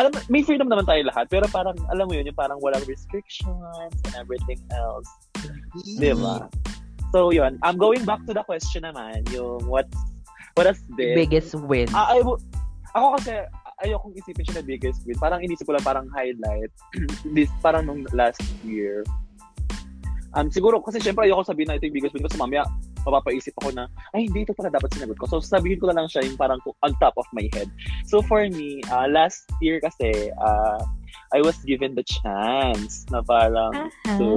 alam 0.00 0.12
may 0.32 0.40
freedom 0.40 0.70
naman 0.72 0.88
tayo 0.88 1.04
lahat, 1.04 1.28
pero 1.28 1.44
parang 1.52 1.76
alam 1.92 2.08
mo 2.08 2.16
yun, 2.16 2.24
yung 2.24 2.38
parang 2.38 2.56
walang 2.64 2.84
restrictions 2.88 3.92
and 4.08 4.14
everything 4.16 4.60
else. 4.72 5.08
Di 6.00 6.16
ba? 6.16 6.48
So 7.12 7.28
yun, 7.28 7.60
I'm 7.60 7.76
going 7.76 8.08
back 8.08 8.24
to 8.24 8.32
the 8.32 8.44
question 8.44 8.88
naman, 8.88 9.28
yung 9.34 9.68
what 9.68 9.84
what 10.56 10.64
has 10.64 10.80
been 10.96 11.16
Biggest 11.16 11.52
win. 11.68 11.92
Ah, 11.92 12.16
I, 12.16 12.24
ako 12.96 13.06
kasi 13.20 13.32
ayokong 13.82 14.14
isipin 14.16 14.44
siya 14.46 14.56
na 14.62 14.64
biggest 14.64 15.02
win. 15.04 15.18
Parang 15.18 15.42
inisip 15.42 15.66
ko 15.66 15.74
lang 15.74 15.86
parang 15.86 16.06
highlight 16.14 16.72
this 17.36 17.50
parang 17.60 17.86
nung 17.86 18.02
last 18.14 18.42
year. 18.62 19.02
Um, 20.32 20.48
siguro 20.48 20.80
kasi 20.80 20.96
syempre 20.96 21.28
ayoko 21.28 21.44
sabihin 21.44 21.68
na 21.68 21.76
ito 21.76 21.90
yung 21.90 21.96
biggest 22.00 22.14
win 22.16 22.24
kasi 22.24 22.40
mamaya 22.40 22.64
mapapaisip 23.02 23.52
ako 23.60 23.74
na 23.74 23.90
ay 24.14 24.30
hindi 24.30 24.46
ito 24.46 24.54
pala 24.54 24.70
dapat 24.70 24.88
sinagot 24.94 25.18
ko. 25.18 25.26
So 25.28 25.36
sabihin 25.42 25.82
ko 25.82 25.90
na 25.90 25.98
lang 26.02 26.08
siya 26.08 26.24
yung 26.24 26.38
parang 26.38 26.62
on 26.64 26.94
top 27.02 27.14
of 27.18 27.26
my 27.34 27.44
head. 27.52 27.68
So 28.06 28.22
for 28.24 28.46
me, 28.48 28.80
uh, 28.88 29.10
last 29.10 29.44
year 29.60 29.82
kasi 29.82 30.30
uh, 30.38 30.80
I 31.34 31.40
was 31.42 31.58
given 31.66 31.98
the 31.98 32.06
chance 32.06 33.04
na 33.10 33.20
parang 33.20 33.90
Aha. 33.90 34.16
to 34.16 34.28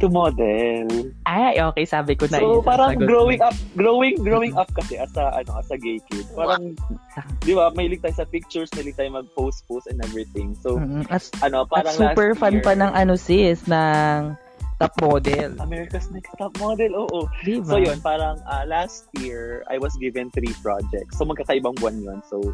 to 0.00 0.08
model. 0.08 0.86
Ay, 1.24 1.58
okay, 1.60 1.84
sabi 1.84 2.14
ko 2.14 2.28
na 2.28 2.38
So 2.38 2.60
yun, 2.60 2.66
parang 2.66 2.96
growing 3.00 3.40
mo. 3.40 3.48
up, 3.50 3.56
growing 3.74 4.14
growing 4.20 4.54
up 4.54 4.70
kasi 4.72 5.00
as 5.00 5.12
a 5.16 5.42
ano 5.42 5.60
as 5.60 5.68
a 5.72 5.78
gay 5.80 6.00
kid. 6.10 6.26
Parang 6.32 6.76
'di 7.42 7.52
ba, 7.56 7.72
mahilig 7.72 8.04
tayo 8.04 8.14
sa 8.20 8.26
pictures, 8.28 8.68
mahilig 8.76 8.96
tayo 8.96 9.10
mag-post 9.22 9.64
post 9.66 9.86
and 9.88 9.98
everything. 10.04 10.56
So. 10.60 10.78
As, 11.08 11.30
ano, 11.40 11.64
at 11.66 11.72
parang 11.72 11.94
super 11.96 12.28
last 12.34 12.40
fan 12.40 12.54
year, 12.60 12.64
pa 12.64 12.72
ng 12.76 12.92
ano 12.92 13.14
sis, 13.16 13.64
ng 13.66 14.36
top 14.76 14.92
model. 15.00 15.56
America's 15.60 16.08
Next 16.12 16.32
Top 16.36 16.52
Model. 16.60 16.92
Oo. 16.96 17.28
Di 17.44 17.60
ba? 17.64 17.76
So 17.76 17.76
yun, 17.80 17.98
parang 18.04 18.40
ah, 18.44 18.64
last 18.68 19.08
year 19.16 19.64
I 19.72 19.80
was 19.80 19.96
given 19.96 20.28
three 20.32 20.52
projects. 20.60 21.16
So 21.16 21.24
magkakaibang 21.24 21.80
buwan 21.80 21.96
yun. 22.04 22.20
So 22.28 22.52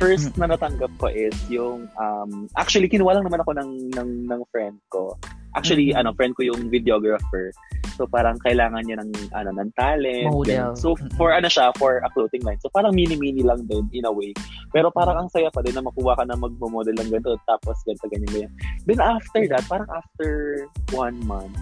first 0.00 0.32
Mm. 0.32 0.38
na 0.40 0.56
natanggap 0.56 0.88
ko 0.96 1.12
is 1.12 1.36
yung 1.52 1.84
um 2.00 2.48
actually 2.56 2.88
kinuha 2.88 3.20
lang 3.20 3.28
naman 3.28 3.44
ako 3.44 3.52
ng 3.52 3.70
ng 3.92 4.10
ng 4.26 4.40
friend 4.48 4.80
ko. 4.88 5.12
Actually, 5.50 5.90
Mhm. 5.90 5.98
ano, 5.98 6.08
friend 6.14 6.32
ko 6.38 6.46
yung 6.46 6.70
videographer. 6.70 7.50
So 7.98 8.06
parang 8.06 8.38
kailangan 8.40 8.86
niya 8.86 9.02
ng 9.02 9.10
ano 9.34 9.50
ng 9.50 9.70
talent. 9.76 10.30
Model. 10.30 10.72
ganun. 10.72 10.78
So 10.78 10.94
for 11.18 11.34
ano 11.34 11.50
siya, 11.50 11.74
for 11.76 12.00
a 12.00 12.08
clothing 12.14 12.40
line. 12.46 12.56
So 12.62 12.70
parang 12.72 12.94
mini-mini 12.96 13.42
lang 13.44 13.66
din 13.68 13.84
in 13.92 14.06
a 14.06 14.12
way. 14.14 14.30
Pero 14.72 14.88
parang 14.88 15.20
ang 15.20 15.28
saya 15.28 15.50
pa 15.52 15.60
din 15.60 15.74
na 15.74 15.84
makuha 15.84 16.16
ka 16.16 16.24
na 16.24 16.38
magmo-model 16.38 16.94
lang 16.96 17.10
ganito 17.12 17.34
tapos 17.44 17.76
ganito 17.84 18.06
ganyan 18.08 18.30
ganyan. 18.30 18.52
Then 18.88 19.02
after 19.02 19.42
that, 19.52 19.66
parang 19.68 19.90
after 19.90 20.64
one 20.94 21.18
month, 21.26 21.52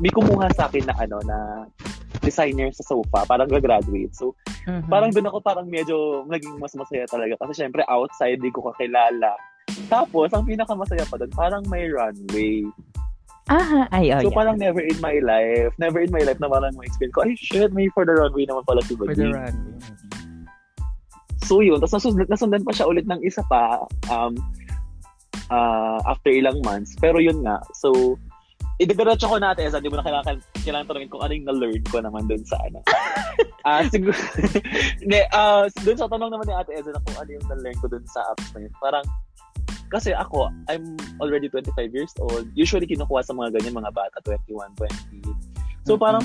may 0.00 0.10
kumuha 0.10 0.48
sa 0.52 0.66
akin 0.66 0.84
na 0.88 0.96
ano 0.96 1.20
na 1.24 1.36
designer 2.26 2.68
sa 2.74 2.82
sofa, 2.82 3.22
parang 3.30 3.46
gagraduate. 3.46 4.10
So, 4.10 4.34
Mhm. 4.66 4.90
parang 4.90 5.14
doon 5.14 5.30
ako 5.30 5.38
parang 5.46 5.66
medyo 5.70 6.26
naging 6.26 6.58
mas 6.58 6.74
masaya 6.74 7.06
talaga. 7.06 7.38
Kasi 7.38 7.62
syempre, 7.62 7.86
outside, 7.86 8.42
di 8.42 8.50
ko 8.50 8.66
kakilala. 8.74 9.38
Tapos, 9.86 10.34
ang 10.34 10.42
pinakamasaya 10.42 11.06
pa 11.06 11.16
doon, 11.22 11.30
parang 11.30 11.62
may 11.70 11.86
runway. 11.86 12.66
Aha, 13.46 13.86
ay, 13.94 14.10
oh, 14.10 14.26
so, 14.26 14.34
yeah. 14.34 14.38
parang 14.42 14.58
never 14.58 14.82
in 14.82 14.98
my 14.98 15.22
life, 15.22 15.70
never 15.78 16.02
in 16.02 16.10
my 16.10 16.18
life 16.26 16.42
na 16.42 16.50
parang 16.50 16.74
ma-experience 16.74 17.14
ko, 17.14 17.22
ay 17.22 17.38
shit, 17.38 17.70
may 17.70 17.86
for 17.94 18.02
the 18.02 18.10
runway 18.10 18.42
naman 18.42 18.66
pala 18.66 18.82
si 18.82 18.98
For 18.98 19.14
the 19.14 19.30
runway. 19.30 19.78
So, 21.46 21.62
yun. 21.62 21.78
Tapos, 21.78 21.94
nasundan, 21.94 22.26
nasundan 22.26 22.66
pa 22.66 22.74
siya 22.74 22.90
ulit 22.90 23.06
ng 23.06 23.22
isa 23.22 23.38
pa 23.46 23.78
um, 24.10 24.34
uh, 25.46 26.02
after 26.10 26.34
ilang 26.34 26.58
months. 26.66 26.98
Pero 26.98 27.22
yun 27.22 27.38
nga. 27.46 27.62
So, 27.78 28.18
idediretso 28.82 29.30
ko 29.30 29.38
natin, 29.38 29.70
Esa, 29.70 29.78
di 29.78 29.86
mo 29.86 29.94
na 29.94 30.06
kailangan, 30.06 30.42
kailangan 30.66 30.90
tanongin 30.90 31.10
kung 31.14 31.22
ano 31.22 31.32
yung 31.32 31.46
na-learn 31.46 31.82
ko 31.86 31.96
naman 32.02 32.26
dun 32.26 32.42
sa 32.42 32.58
ano. 32.66 32.82
Ah, 33.66 33.82
siguro, 33.90 34.14
hindi, 35.02 35.26
ah, 35.34 35.66
dun 35.82 35.98
sa 35.98 36.06
tanong 36.06 36.30
naman 36.30 36.46
ni 36.46 36.54
Ate 36.54 36.70
Eza 36.78 36.94
na 36.94 37.02
kung 37.02 37.18
ano 37.18 37.30
yung 37.34 37.46
na-learn 37.50 37.74
ko 37.82 37.90
dun 37.90 38.06
sa 38.06 38.22
apps 38.30 38.54
na 38.54 38.62
yun. 38.62 38.70
Parang, 38.78 39.02
kasi 39.90 40.14
ako, 40.14 40.54
I'm 40.70 40.94
already 41.18 41.50
25 41.50 41.74
years 41.90 42.14
old. 42.22 42.46
Usually, 42.54 42.86
kinukuha 42.86 43.26
sa 43.26 43.34
mga 43.34 43.58
ganyan, 43.58 43.74
mga 43.74 43.90
bata, 43.90 44.22
21, 44.22 44.70
20. 44.78 45.18
So, 45.82 45.98
Mhm. 45.98 46.02
parang, 46.02 46.24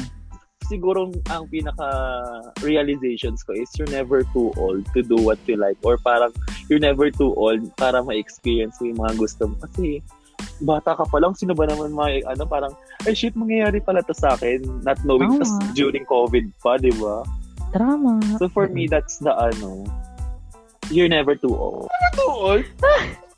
siguro 0.69 1.10
ang 1.33 1.50
pinaka 1.50 1.88
realizations 2.62 3.41
ko 3.41 3.57
is 3.57 3.67
you're 3.75 3.89
never 3.89 4.21
too 4.31 4.53
old 4.55 4.86
to 4.93 5.01
do 5.03 5.17
what 5.19 5.41
you 5.50 5.57
like 5.60 5.75
or 5.83 5.98
parang 6.00 6.31
you're 6.71 6.79
never 6.79 7.12
too 7.12 7.36
old 7.36 7.60
para 7.75 8.00
ma-experience 8.00 8.79
mo 8.79 8.88
yung 8.88 9.01
mga 9.03 9.13
gusto 9.19 9.51
mo 9.51 9.55
kasi 9.67 10.00
bata 10.62 10.98
ka 10.98 11.05
pa 11.07 11.17
lang 11.21 11.33
sino 11.33 11.53
ba 11.53 11.65
naman 11.67 11.93
may 11.93 12.21
ano 12.25 12.45
parang 12.45 12.74
ay 13.05 13.13
shit 13.17 13.33
mangyayari 13.33 13.81
pala 13.81 14.05
to 14.05 14.13
sa 14.13 14.38
akin 14.38 14.62
not 14.86 14.98
knowing 15.05 15.38
Tama. 15.38 15.41
tas 15.41 15.51
during 15.74 16.05
covid 16.05 16.50
pa 16.62 16.77
di 16.77 16.93
ba 16.98 17.25
Drama. 17.71 18.19
So 18.38 18.51
for 18.51 18.67
me, 18.67 18.88
that's 18.88 19.17
the 19.24 19.31
ano, 19.31 19.88
you're 20.91 21.07
never 21.07 21.36
too 21.36 21.55
old. 21.55 21.88
Never 21.88 22.12
too 22.19 22.31
old? 22.31 22.65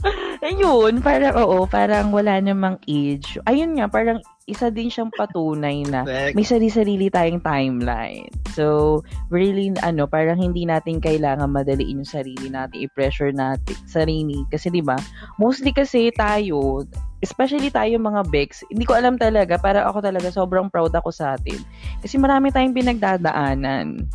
Ayun, 0.46 1.04
parang 1.04 1.36
oo, 1.36 1.68
parang 1.68 2.08
wala 2.12 2.40
namang 2.40 2.80
age. 2.88 3.36
Ayun 3.44 3.76
nga, 3.76 3.86
parang 3.86 4.20
isa 4.48 4.72
din 4.72 4.90
siyang 4.90 5.12
patunay 5.14 5.84
na 5.86 6.02
may 6.34 6.42
sarili-sarili 6.42 7.12
tayong 7.12 7.44
timeline. 7.44 8.32
So, 8.56 8.98
really, 9.30 9.70
ano, 9.84 10.10
parang 10.10 10.40
hindi 10.40 10.66
natin 10.66 10.98
kailangan 10.98 11.52
madaliin 11.52 12.02
yung 12.02 12.08
sarili 12.08 12.50
natin, 12.50 12.82
i-pressure 12.82 13.30
natin 13.30 13.76
sarili. 13.86 14.42
Kasi, 14.50 14.72
di 14.72 14.82
ba, 14.82 14.98
mostly 15.38 15.70
kasi 15.70 16.10
tayo, 16.16 16.82
especially 17.22 17.70
tayo 17.70 18.00
mga 18.00 18.26
Bex, 18.32 18.66
hindi 18.72 18.88
ko 18.88 18.98
alam 18.98 19.20
talaga, 19.20 19.60
para 19.60 19.86
ako 19.86 20.02
talaga 20.02 20.32
sobrang 20.32 20.66
proud 20.72 20.90
ako 20.96 21.14
sa 21.14 21.38
atin. 21.38 21.60
Kasi 22.02 22.18
marami 22.18 22.50
tayong 22.50 22.74
pinagdadaanan 22.74 24.08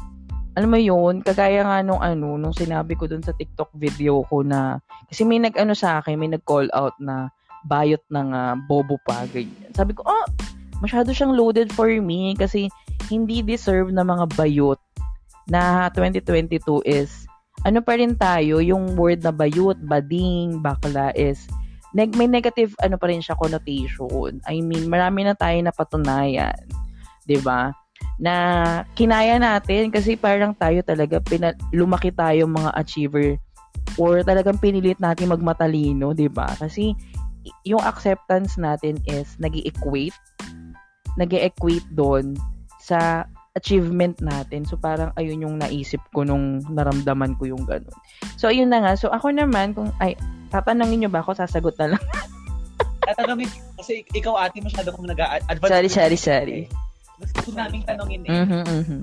alam 0.55 0.71
mo 0.71 0.79
yun, 0.79 1.19
kagaya 1.19 1.67
nga 1.67 1.83
nung 1.83 1.99
ano, 1.99 2.39
nung 2.39 2.55
sinabi 2.55 2.95
ko 2.95 3.11
dun 3.11 3.23
sa 3.23 3.35
TikTok 3.35 3.75
video 3.75 4.23
ko 4.31 4.39
na, 4.41 4.79
kasi 5.11 5.27
may 5.27 5.39
nag-ano 5.39 5.75
sa 5.75 5.99
akin, 5.99 6.15
may 6.15 6.31
nag-call 6.31 6.71
out 6.71 6.95
na 6.99 7.27
bayot 7.67 8.01
ng 8.07 8.31
uh, 8.31 8.55
bobo 8.71 8.95
pa, 9.03 9.27
ganyan. 9.29 9.71
Sabi 9.75 9.91
ko, 9.91 10.07
ah, 10.07 10.25
masyado 10.79 11.11
siyang 11.11 11.35
loaded 11.35 11.75
for 11.75 11.91
me 11.91 12.33
kasi 12.39 12.71
hindi 13.11 13.43
deserve 13.43 13.91
na 13.91 14.07
mga 14.07 14.31
bayot 14.39 14.79
na 15.51 15.91
2022 15.91 16.63
is, 16.87 17.27
ano 17.67 17.83
pa 17.83 17.99
rin 17.99 18.15
tayo, 18.15 18.63
yung 18.63 18.95
word 18.95 19.21
na 19.27 19.35
bayot, 19.35 19.75
bading, 19.83 20.63
bakla 20.63 21.11
is, 21.19 21.45
neg 21.95 22.11
may 22.19 22.27
negative 22.27 22.75
ano 22.83 22.99
pa 22.99 23.07
rin 23.07 23.23
siya 23.23 23.39
connotation. 23.39 24.43
I 24.43 24.59
mean, 24.59 24.91
marami 24.91 25.23
na 25.23 25.31
tayo 25.31 25.55
napatunayan. 25.63 26.59
'di 27.25 27.39
ba? 27.41 27.73
Na 28.15 28.35
kinaya 28.95 29.35
natin 29.35 29.91
kasi 29.91 30.15
parang 30.15 30.55
tayo 30.55 30.79
talaga 30.81 31.19
pina- 31.19 31.57
lumaki 31.75 32.15
tayo 32.15 32.47
mga 32.47 32.71
achiever 32.79 33.35
or 33.99 34.23
talagang 34.23 34.59
pinilit 34.59 34.99
natin 35.03 35.31
magmatalino, 35.31 36.15
'di 36.15 36.31
ba? 36.31 36.47
Kasi 36.55 36.95
yung 37.67 37.83
acceptance 37.83 38.57
natin 38.57 38.97
is 39.05 39.37
nag-equate 39.37 40.15
nag-equate 41.15 41.87
doon 41.95 42.35
sa 42.79 43.23
achievement 43.55 44.19
natin. 44.19 44.67
So 44.67 44.75
parang 44.75 45.15
ayun 45.15 45.47
yung 45.47 45.55
naisip 45.63 46.03
ko 46.11 46.27
nung 46.27 46.59
naramdaman 46.67 47.39
ko 47.39 47.47
yung 47.47 47.63
ganun. 47.63 47.95
So 48.35 48.51
ayun 48.51 48.67
na 48.67 48.83
nga. 48.83 48.93
So 48.99 49.07
ako 49.09 49.31
naman 49.31 49.71
kung 49.71 49.95
ay 50.03 50.19
tatanungin 50.51 51.07
niyo 51.07 51.09
ba 51.11 51.23
ako 51.23 51.39
sasagot 51.39 51.75
na 51.79 51.95
lang. 51.95 52.03
Tatanungin 53.07 53.47
kasi 53.79 54.03
ikaw 54.11 54.35
ate 54.35 54.59
masyado 54.59 54.91
kong 54.91 55.07
nag-advance. 55.07 55.71
Sorry, 55.71 55.89
sorry, 55.89 56.19
sorry. 56.19 56.61
Okay 56.67 56.84
gusto 57.19 57.49
namin 57.55 57.81
tanongin 57.87 58.21
eh. 58.27 58.31
Mm-hmm, 58.31 58.63
mm-hmm. 58.65 59.01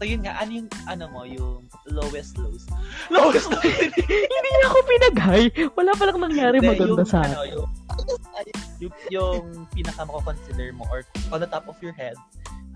So 0.00 0.08
yun 0.08 0.24
nga, 0.24 0.32
ano 0.40 0.64
yung, 0.64 0.68
ano 0.88 1.04
mo, 1.12 1.28
yung 1.28 1.68
lowest 1.92 2.40
lows? 2.40 2.64
Lowest 3.12 3.52
lows! 3.52 3.68
Hindi 4.32 4.50
na 4.56 4.64
ako 4.72 4.78
pinaghay. 4.88 5.44
Wala 5.76 5.92
pa 5.92 6.08
lang 6.08 6.16
nangyari 6.24 6.56
De, 6.56 6.72
maganda 6.72 7.04
yung, 7.04 7.04
sa 7.04 7.20
ano, 7.20 7.44
yung, 7.44 7.68
yung, 8.80 8.92
yung 9.12 9.36
pinaka 9.76 10.08
consider 10.08 10.72
mo 10.72 10.88
or 10.88 11.04
on 11.28 11.44
the 11.44 11.50
top 11.52 11.68
of 11.68 11.76
your 11.84 11.92
head, 11.92 12.16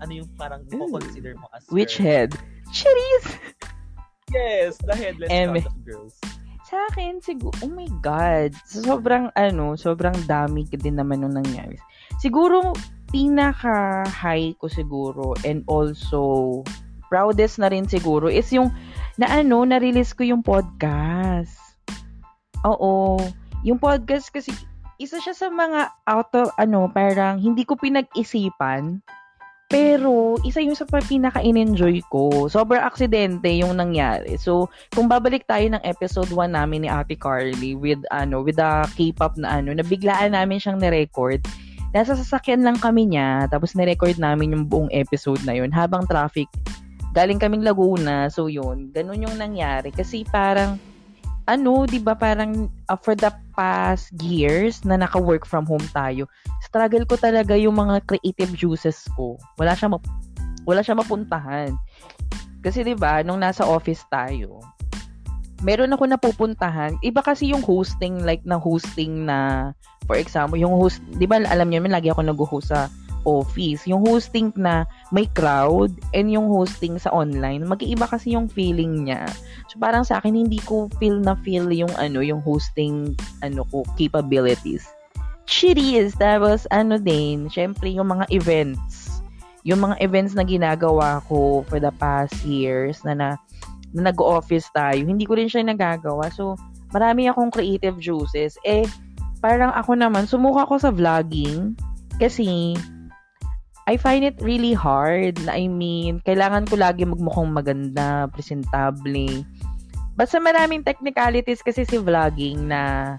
ano 0.05 0.21
yung 0.21 0.29
parang 0.37 0.69
consider 0.69 1.33
mo 1.33 1.49
as 1.57 1.65
Which 1.73 1.97
your... 1.97 2.29
head? 2.29 2.29
Cherise! 2.69 3.41
Yes, 4.29 4.77
the 4.85 4.93
headless 4.93 5.33
M- 5.33 5.57
of 5.57 5.73
girls. 5.81 6.13
Sa 6.65 6.77
akin, 6.93 7.21
siguro, 7.25 7.53
oh 7.61 7.73
my 7.73 7.89
God. 8.05 8.53
Sobrang, 8.69 9.33
ano, 9.33 9.73
sobrang 9.77 10.17
dami 10.29 10.65
din 10.69 10.97
naman 10.97 11.25
nung 11.25 11.37
nangyari. 11.37 11.77
Siguro, 12.21 12.73
pinaka-high 13.15 14.51
ko 14.59 14.67
siguro 14.67 15.31
and 15.47 15.63
also 15.71 16.59
proudest 17.07 17.63
na 17.63 17.71
rin 17.71 17.87
siguro 17.87 18.27
is 18.27 18.51
yung 18.51 18.67
na 19.15 19.39
ano, 19.39 19.63
na-release 19.63 20.11
ko 20.11 20.27
yung 20.27 20.43
podcast. 20.43 21.55
Oo. 22.67 23.15
Yung 23.63 23.79
podcast 23.79 24.27
kasi 24.35 24.51
isa 24.99 25.23
siya 25.23 25.31
sa 25.31 25.47
mga 25.47 25.95
out 26.11 26.31
of, 26.35 26.51
ano, 26.59 26.91
parang 26.91 27.39
hindi 27.39 27.63
ko 27.63 27.79
pinag-isipan. 27.79 28.99
Pero, 29.71 30.35
isa 30.43 30.59
yung 30.59 30.75
sa 30.75 30.85
pinaka-in-enjoy 30.85 32.03
ko. 32.11 32.51
Sobrang 32.51 32.83
aksidente 32.83 33.47
yung 33.49 33.79
nangyari. 33.79 34.35
So, 34.35 34.67
kung 34.91 35.07
babalik 35.07 35.47
tayo 35.47 35.65
ng 35.71 35.83
episode 35.87 36.29
1 36.29 36.51
namin 36.51 36.83
ni 36.83 36.89
Ate 36.91 37.15
Carly 37.15 37.79
with, 37.79 38.03
ano, 38.11 38.43
with 38.43 38.59
the 38.59 38.71
K-pop 38.99 39.39
na 39.39 39.63
ano, 39.63 39.71
nabiglaan 39.71 40.35
namin 40.35 40.59
siyang 40.59 40.83
ni-record 40.83 41.41
Nasa 41.95 42.11
sasakyan 42.11 42.67
lang 42.67 42.75
kami 42.75 43.07
niya, 43.07 43.47
tapos 43.47 43.71
nirecord 43.71 44.19
namin 44.19 44.51
yung 44.51 44.67
buong 44.67 44.91
episode 44.91 45.39
na 45.47 45.55
yun 45.55 45.71
habang 45.71 46.03
traffic. 46.03 46.51
Galing 47.15 47.39
kaming 47.39 47.63
Laguna, 47.63 48.27
so 48.27 48.51
yun, 48.51 48.91
ganun 48.91 49.23
yung 49.23 49.39
nangyari. 49.39 49.95
Kasi 49.95 50.27
parang, 50.27 50.75
ano, 51.47 51.87
di 51.87 52.03
ba 52.03 52.11
parang 52.11 52.67
uh, 52.91 52.99
for 52.99 53.15
the 53.15 53.31
past 53.55 54.11
years 54.19 54.83
na 54.83 54.99
naka-work 54.99 55.47
from 55.47 55.63
home 55.63 55.87
tayo, 55.95 56.27
struggle 56.59 57.07
ko 57.07 57.15
talaga 57.15 57.55
yung 57.55 57.79
mga 57.79 58.03
creative 58.03 58.51
juices 58.51 59.07
ko. 59.15 59.39
Wala 59.55 59.71
siya, 59.71 59.87
map- 59.87 60.11
wala 60.67 60.83
siya 60.83 60.99
mapuntahan. 60.99 61.79
Kasi 62.59 62.83
'di 62.83 62.99
ba, 62.99 63.23
nung 63.23 63.39
nasa 63.39 63.63
office 63.63 64.03
tayo, 64.11 64.59
meron 65.63 65.93
ako 65.93 66.09
napupuntahan. 66.09 66.97
Iba 67.05 67.23
kasi 67.23 67.51
yung 67.53 67.63
hosting 67.63 68.25
like 68.25 68.43
na 68.43 68.59
hosting 68.59 69.29
na 69.29 69.71
for 70.05 70.17
example, 70.17 70.57
yung 70.57 70.73
host, 70.77 71.01
'di 71.17 71.25
ba 71.25 71.41
alam 71.41 71.69
niyo, 71.69 71.81
lagi 71.85 72.09
ako 72.09 72.21
nag-host 72.25 72.69
sa 72.71 72.87
office. 73.25 73.89
Yung 73.89 74.05
hosting 74.05 74.53
na 74.53 74.85
may 75.09 75.25
crowd 75.33 75.91
and 76.13 76.29
yung 76.29 76.45
hosting 76.47 77.01
sa 77.01 77.09
online, 77.09 77.65
mag-iiba 77.65 78.05
kasi 78.05 78.37
yung 78.37 78.45
feeling 78.45 79.09
niya. 79.09 79.25
So 79.67 79.81
parang 79.81 80.05
sa 80.05 80.21
akin 80.21 80.37
hindi 80.37 80.61
ko 80.61 80.87
feel 81.01 81.19
na 81.19 81.33
feel 81.41 81.67
yung 81.73 81.91
ano, 81.97 82.21
yung 82.21 82.39
hosting 82.45 83.17
ano 83.41 83.65
ko 83.73 83.81
capabilities. 83.97 84.85
Cheers! 85.49 86.17
Tapos 86.17 86.69
ano 86.69 87.01
din, 87.01 87.49
syempre 87.49 87.89
yung 87.89 88.13
mga 88.13 88.29
events. 88.29 89.21
Yung 89.65 89.81
mga 89.81 89.97
events 89.97 90.37
na 90.37 90.45
ginagawa 90.45 91.25
ko 91.25 91.65
for 91.65 91.81
the 91.81 91.89
past 91.97 92.37
years 92.45 93.01
na 93.01 93.17
na, 93.17 93.29
na 93.95 94.11
nag-office 94.11 94.67
tayo, 94.75 95.07
hindi 95.07 95.23
ko 95.23 95.39
rin 95.39 95.47
siya 95.47 95.63
nagagawa. 95.63 96.27
So, 96.27 96.59
marami 96.91 97.31
akong 97.31 97.49
creative 97.55 97.95
juices. 97.97 98.59
Eh, 98.67 98.83
parang 99.39 99.71
ako 99.71 99.95
naman, 99.95 100.27
sumuka 100.27 100.67
ako 100.67 100.75
sa 100.83 100.91
vlogging 100.91 101.79
kasi 102.19 102.75
I 103.87 103.95
find 103.95 104.27
it 104.27 104.35
really 104.43 104.75
hard. 104.75 105.39
I 105.47 105.71
mean, 105.71 106.19
kailangan 106.27 106.67
ko 106.67 106.75
lagi 106.75 107.07
magmukhang 107.07 107.55
maganda, 107.55 108.27
presentable. 108.35 109.45
Basta 110.19 110.43
maraming 110.43 110.83
technicalities 110.83 111.63
kasi 111.63 111.87
si 111.87 111.95
vlogging 111.95 112.67
na 112.67 113.13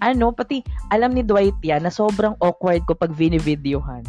ano, 0.00 0.32
pati 0.32 0.64
alam 0.92 1.12
ni 1.12 1.24
Dwight 1.24 1.56
yan 1.64 1.84
na 1.84 1.92
sobrang 1.92 2.36
awkward 2.40 2.84
ko 2.88 2.96
pag 2.96 3.12
vinivideohan. 3.12 4.04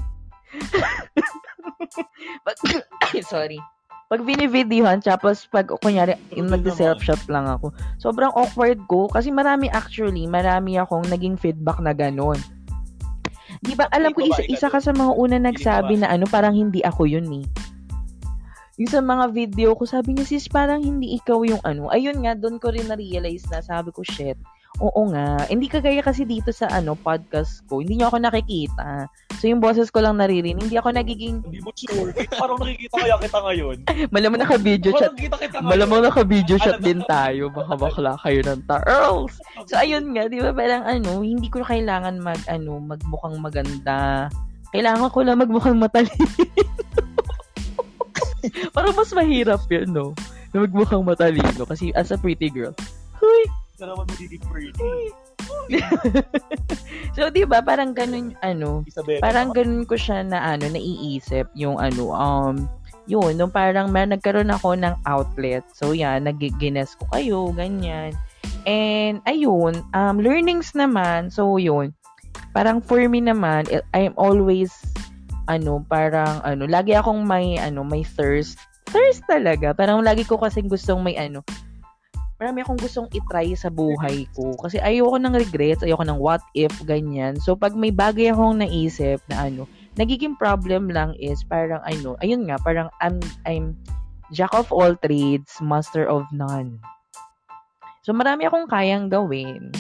pag, 2.46 2.56
sorry 3.32 3.60
pag 4.06 4.22
binivideohan, 4.22 5.02
tapos 5.02 5.50
pag, 5.50 5.66
kunyari, 5.82 6.14
yung 6.38 6.54
nag-self-shot 6.54 7.26
lang 7.26 7.50
ako, 7.50 7.74
sobrang 7.98 8.30
awkward 8.38 8.78
ko, 8.86 9.10
kasi 9.10 9.34
marami 9.34 9.66
actually, 9.74 10.30
marami 10.30 10.78
akong 10.78 11.10
naging 11.10 11.34
feedback 11.34 11.82
na 11.82 11.90
ganun. 11.90 12.38
Di 13.66 13.74
ba, 13.74 13.90
alam 13.90 14.14
ko, 14.14 14.22
isa, 14.22 14.46
isa 14.46 14.70
ka 14.70 14.78
sa 14.78 14.94
mga 14.94 15.12
una 15.18 15.38
nagsabi 15.42 15.98
na 15.98 16.14
ano, 16.14 16.30
parang 16.30 16.54
hindi 16.54 16.86
ako 16.86 17.10
yun 17.10 17.26
eh. 17.34 17.46
Yung 18.78 18.92
sa 18.92 19.02
mga 19.02 19.32
video 19.32 19.74
ko, 19.74 19.88
sabi 19.88 20.14
niya, 20.14 20.28
sis, 20.28 20.52
parang 20.52 20.84
hindi 20.84 21.16
ikaw 21.18 21.42
yung 21.48 21.64
ano. 21.66 21.90
Ayun 21.90 22.22
nga, 22.28 22.38
doon 22.38 22.62
ko 22.62 22.70
rin 22.70 22.86
na-realize 22.86 23.48
na, 23.50 23.64
sabi 23.64 23.90
ko, 23.90 24.06
shit, 24.06 24.38
Oo 24.84 25.08
nga. 25.08 25.48
Hindi 25.48 25.72
kagaya 25.72 26.04
kasi 26.04 26.28
dito 26.28 26.52
sa 26.52 26.68
ano 26.68 27.00
podcast 27.00 27.64
ko. 27.72 27.80
Hindi 27.80 28.00
niyo 28.00 28.12
ako 28.12 28.28
nakikita. 28.28 29.08
So 29.40 29.48
yung 29.48 29.64
boses 29.64 29.88
ko 29.88 30.04
lang 30.04 30.20
naririnig. 30.20 30.68
Hindi 30.68 30.76
ako 30.76 30.92
nagiging... 30.92 31.40
Hindi 31.48 31.64
mo 31.64 31.72
sure. 31.72 32.12
Parang 32.42 32.60
nakikita 32.60 32.96
kaya 33.00 33.16
kita 33.24 33.40
ngayon. 33.40 33.78
Malamang 34.16 34.40
naka-video 34.44 34.92
chat. 35.00 35.12
Malamang 35.64 36.02
naka-video 36.04 36.56
chat 36.60 36.84
din 36.84 37.00
tayo. 37.08 37.48
Baka 37.56 37.74
bakla 37.80 38.20
kayo 38.20 38.40
ng 38.44 38.62
Tarls. 38.68 39.40
So 39.72 39.80
ayun 39.80 40.12
nga, 40.12 40.28
di 40.28 40.44
ba? 40.44 40.52
Parang 40.52 40.84
ano, 40.84 41.24
hindi 41.24 41.48
ko 41.48 41.64
kailangan 41.64 42.20
mag, 42.20 42.44
ano, 42.52 42.76
magmukhang 42.84 43.40
maganda. 43.40 44.28
Kailangan 44.76 45.08
ko 45.08 45.20
lang 45.24 45.40
magmukhang 45.40 45.80
matalino. 45.80 46.28
Parang 48.76 48.94
mas 48.94 49.10
mahirap 49.16 49.64
yun, 49.72 49.88
no? 49.90 50.12
Na 50.52 50.68
magmukhang 50.68 51.04
matalino. 51.04 51.64
Kasi 51.64 51.96
as 51.96 52.12
a 52.12 52.20
pretty 52.20 52.52
girl, 52.52 52.76
huy, 53.24 53.42
na 53.80 53.94
naman 53.94 54.06
magiging 54.12 54.44
pretty. 54.48 55.12
so, 57.16 57.30
di 57.30 57.44
ba, 57.46 57.62
parang 57.62 57.94
ganun, 57.94 58.34
ano, 58.42 58.82
Isabella, 58.88 59.22
parang 59.22 59.50
ganun 59.54 59.86
ko 59.86 59.96
siya 59.96 60.26
na, 60.26 60.56
ano, 60.56 60.70
naiisip, 60.70 61.50
yung, 61.54 61.78
ano, 61.78 62.14
um, 62.16 62.70
yun, 63.06 63.38
nung 63.38 63.54
parang 63.54 63.94
may 63.94 64.06
nagkaroon 64.06 64.50
ako 64.50 64.74
ng 64.78 64.96
outlet. 65.06 65.62
So, 65.74 65.94
yan, 65.94 66.26
nag-gines 66.26 66.98
ko 66.98 67.06
kayo, 67.14 67.40
ganyan. 67.54 68.18
And, 68.66 69.22
ayun, 69.30 69.86
um, 69.94 70.16
learnings 70.18 70.74
naman, 70.74 71.30
so, 71.30 71.62
yun, 71.62 71.94
parang 72.56 72.82
for 72.82 73.02
me 73.06 73.22
naman, 73.22 73.68
I'm 73.94 74.16
always 74.18 74.72
ano, 75.46 75.86
parang, 75.86 76.42
ano, 76.42 76.66
lagi 76.66 76.98
akong 76.98 77.26
may, 77.26 77.58
ano, 77.62 77.86
may 77.86 78.02
thirst. 78.02 78.58
Thirst 78.90 79.26
talaga. 79.30 79.74
Parang 79.74 80.02
lagi 80.02 80.26
ko 80.26 80.38
kasing 80.38 80.70
gustong 80.70 81.06
may, 81.06 81.18
ano, 81.18 81.46
marami 82.36 82.64
akong 82.64 82.80
gustong 82.80 83.08
itry 83.16 83.56
sa 83.56 83.72
buhay 83.72 84.28
ko. 84.36 84.52
Kasi 84.60 84.80
ayoko 84.84 85.16
ng 85.16 85.36
regrets, 85.40 85.84
ayoko 85.88 86.04
ng 86.04 86.20
what 86.20 86.44
if, 86.52 86.72
ganyan. 86.84 87.40
So, 87.40 87.56
pag 87.56 87.74
may 87.76 87.96
bagay 87.96 88.36
akong 88.36 88.60
naisip 88.60 89.24
na 89.32 89.48
ano, 89.48 89.64
nagiging 89.96 90.36
problem 90.36 90.92
lang 90.92 91.16
is 91.16 91.48
parang 91.48 91.80
ano, 91.88 92.20
ayun 92.20 92.44
nga, 92.48 92.60
parang 92.60 92.92
I'm, 93.00 93.24
I'm 93.48 93.80
jack 94.36 94.52
of 94.52 94.68
all 94.76 95.00
trades, 95.00 95.56
master 95.64 96.04
of 96.04 96.28
none. 96.36 96.84
So, 98.04 98.12
marami 98.12 98.52
akong 98.52 98.68
kayang 98.68 99.08
gawin. 99.08 99.72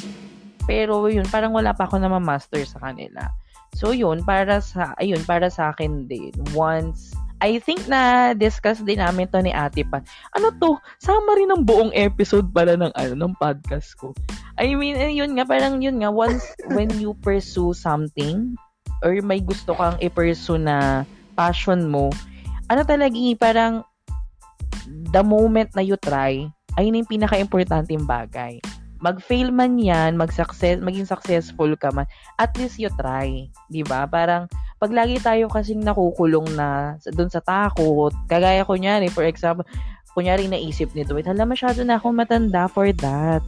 Pero, 0.66 1.12
yun, 1.12 1.28
parang 1.30 1.54
wala 1.54 1.76
pa 1.76 1.86
ako 1.86 2.02
na 2.02 2.10
ma-master 2.10 2.64
sa 2.66 2.82
kanila. 2.82 3.30
So, 3.76 3.92
yun, 3.92 4.24
para 4.24 4.64
sa, 4.64 4.96
ayun, 4.98 5.22
para 5.28 5.52
sa 5.52 5.76
akin 5.76 6.08
din. 6.08 6.34
Once, 6.56 7.14
I 7.44 7.60
think 7.60 7.84
na 7.92 8.32
discuss 8.32 8.80
din 8.80 9.04
namin 9.04 9.28
to 9.28 9.44
ni 9.44 9.52
Ate 9.52 9.84
Pan. 9.84 10.04
Ano 10.32 10.56
to? 10.56 10.80
Sama 11.04 11.36
rin 11.36 11.52
ng 11.52 11.68
buong 11.68 11.92
episode 11.92 12.48
pala 12.56 12.80
ng 12.80 12.94
ano 12.96 13.14
ng 13.16 13.34
podcast 13.36 13.92
ko. 14.00 14.16
I 14.56 14.72
mean, 14.76 14.96
eh, 14.96 15.12
yun 15.12 15.36
nga 15.36 15.44
parang 15.44 15.84
yun 15.84 16.00
nga 16.00 16.12
once 16.12 16.48
when 16.76 16.88
you 16.96 17.12
pursue 17.20 17.76
something 17.76 18.56
or 19.04 19.12
may 19.20 19.44
gusto 19.44 19.76
kang 19.76 20.00
i-pursue 20.00 20.62
na 20.62 21.04
passion 21.36 21.92
mo, 21.92 22.08
ano 22.72 22.82
talaga 22.88 23.20
parang 23.36 23.84
the 24.88 25.24
moment 25.24 25.70
na 25.76 25.84
you 25.84 26.00
try, 26.00 26.48
ayun 26.80 27.04
yung 27.04 27.12
pinaka-importanting 27.12 28.08
bagay. 28.08 28.64
Mag-fail 29.04 29.52
man 29.52 29.76
yan, 29.76 30.16
mag-success, 30.16 30.80
maging 30.80 31.06
successful 31.06 31.70
ka 31.76 31.92
man, 31.92 32.08
at 32.40 32.56
least 32.56 32.80
you 32.80 32.88
try. 32.96 33.52
'di 33.68 33.84
ba 33.86 34.08
Parang, 34.08 34.48
pag 34.86 34.94
lagi 34.94 35.18
tayo 35.18 35.50
kasing 35.50 35.82
nakukulong 35.82 36.46
na 36.54 37.02
doon 37.10 37.26
sa 37.26 37.42
takot, 37.42 38.14
kagaya 38.30 38.62
ko 38.62 38.78
niyan, 38.78 39.10
for 39.10 39.26
example, 39.26 39.66
kunyari 40.14 40.46
naisip 40.46 40.94
nito, 40.94 41.18
wait, 41.18 41.26
hala, 41.26 41.42
masyado 41.42 41.82
na 41.82 41.98
akong 41.98 42.14
matanda 42.14 42.70
for 42.70 42.94
that. 43.02 43.42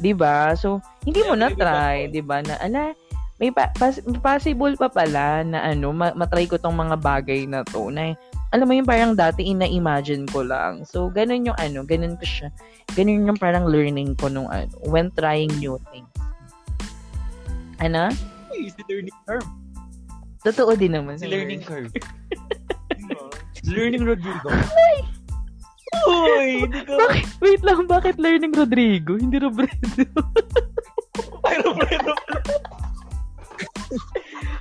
'Di 0.00 0.16
ba 0.16 0.56
So, 0.56 0.80
hindi 1.04 1.20
mo 1.28 1.36
na 1.36 1.52
try, 1.52 2.08
'di 2.08 2.24
ba 2.24 2.40
Na, 2.40 2.56
ala, 2.56 2.96
may 3.36 3.52
pa- 3.52 3.68
pas- 3.76 4.00
possible 4.24 4.72
pa 4.80 4.88
pala 4.88 5.44
na 5.44 5.60
ano, 5.60 5.92
ma- 5.92 6.16
matry 6.16 6.48
ko 6.48 6.56
tong 6.56 6.72
mga 6.72 6.96
bagay 6.96 7.44
na 7.44 7.60
to 7.68 7.92
na 7.92 8.16
alam 8.50 8.64
mo 8.64 8.72
yung 8.72 8.88
parang 8.88 9.12
dati 9.12 9.44
ina-imagine 9.44 10.24
ko 10.32 10.40
lang. 10.40 10.88
So, 10.88 11.12
ganun 11.12 11.52
yung 11.52 11.58
ano, 11.60 11.84
ganun 11.84 12.16
ko 12.16 12.24
siya. 12.24 12.48
Ganun 12.96 13.28
yung 13.28 13.38
parang 13.38 13.68
learning 13.68 14.16
ko 14.16 14.32
nung 14.32 14.48
ano, 14.48 14.72
when 14.88 15.12
trying 15.12 15.52
new 15.60 15.76
things. 15.92 16.10
Ano? 17.78 18.08
Uy, 18.50 18.72
si 18.72 18.80
learning 18.88 19.14
curve. 19.28 19.59
Totoo 20.40 20.72
din 20.76 20.96
naman. 20.96 21.20
Si 21.20 21.28
learning 21.28 21.62
curve. 21.64 21.92
learning 23.76 24.04
Rodrigo. 24.08 24.48
Uy, 26.06 26.64
hindi 26.64 26.80
ko... 26.86 26.96
Bakit? 26.96 27.26
Wait 27.42 27.62
lang, 27.66 27.84
bakit 27.84 28.16
learning 28.16 28.54
Rodrigo? 28.54 29.18
Hindi 29.18 29.36
Robredo. 29.42 30.14
Ay, 31.46 31.56
Robredo 31.60 32.14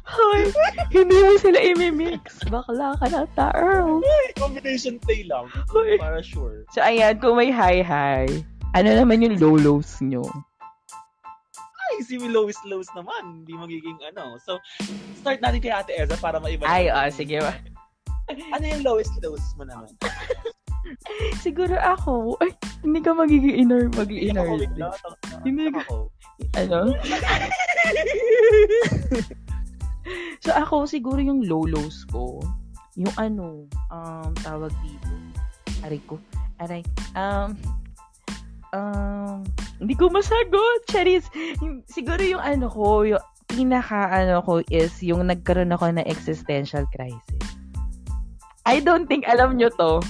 Hoy, 0.10 0.42
hindi 0.90 1.18
mo 1.22 1.38
sila 1.38 1.60
imimix. 1.62 2.42
Bakla 2.50 2.98
ka 2.98 3.08
na 3.14 3.24
ta, 3.38 3.54
Earl. 3.54 4.02
Combination 4.36 4.98
play 4.98 5.22
lang. 5.30 5.48
Hoy. 5.70 6.02
Para 6.02 6.20
sure. 6.26 6.66
So, 6.74 6.82
ayan, 6.82 7.22
kung 7.22 7.38
may 7.38 7.54
high-high, 7.54 8.42
ano 8.74 8.90
naman 8.90 9.22
yung 9.22 9.38
low-lows 9.38 10.02
nyo? 10.02 10.26
Ay, 11.90 12.06
si 12.06 12.22
Lois 12.22 12.56
Lows 12.70 12.86
naman. 12.94 13.42
Hindi 13.42 13.58
magiging 13.58 13.98
ano. 14.14 14.38
So, 14.38 14.62
start 15.18 15.42
natin 15.42 15.60
kay 15.60 15.74
Ate 15.74 15.98
Eza 15.98 16.14
para 16.22 16.38
maiba. 16.38 16.70
Ay, 16.70 16.94
oh, 16.94 17.10
sige 17.10 17.42
ba. 17.42 17.58
Ano 18.54 18.62
yung 18.62 18.86
lowest 18.86 19.10
lows 19.26 19.42
mo 19.58 19.66
naman? 19.66 19.90
Siguro 21.44 21.74
ako, 21.82 22.38
ay, 22.46 22.54
hindi 22.86 23.02
ka 23.02 23.18
magiging 23.18 23.66
inner, 23.66 23.90
magiging 23.90 24.38
Ako, 24.38 24.54
inner. 24.54 24.62
bigla. 24.70 24.88
Hindi 25.42 25.50
Hindi 25.50 25.66
ko- 25.74 25.82
ako. 25.82 25.98
Ano? 26.54 26.80
so, 30.46 30.50
ako, 30.54 30.76
siguro 30.86 31.20
yung 31.20 31.42
low-lows 31.46 32.06
ko, 32.14 32.38
yung 32.94 33.14
ano, 33.18 33.66
um, 33.90 34.30
tawag 34.46 34.70
dito, 34.86 35.10
aray 35.82 36.02
ko, 36.06 36.22
aray, 36.62 36.86
um, 37.18 37.58
um, 38.74 39.46
hindi 39.80 39.96
ko 39.96 40.12
masagot, 40.12 40.86
Charis. 40.90 41.26
Siguro 41.88 42.22
yung 42.22 42.44
ano 42.44 42.68
ko, 42.68 43.08
yung 43.08 43.24
pinaka 43.50 44.14
ano 44.14 44.46
ko 44.46 44.62
is 44.70 44.94
yung 45.02 45.26
nagkaroon 45.26 45.74
ako 45.74 45.90
ng 45.90 46.06
existential 46.06 46.86
crisis. 46.94 47.44
I 48.70 48.78
don't 48.84 49.10
think 49.10 49.26
alam 49.26 49.58
nyo 49.58 49.74
to. 49.82 50.04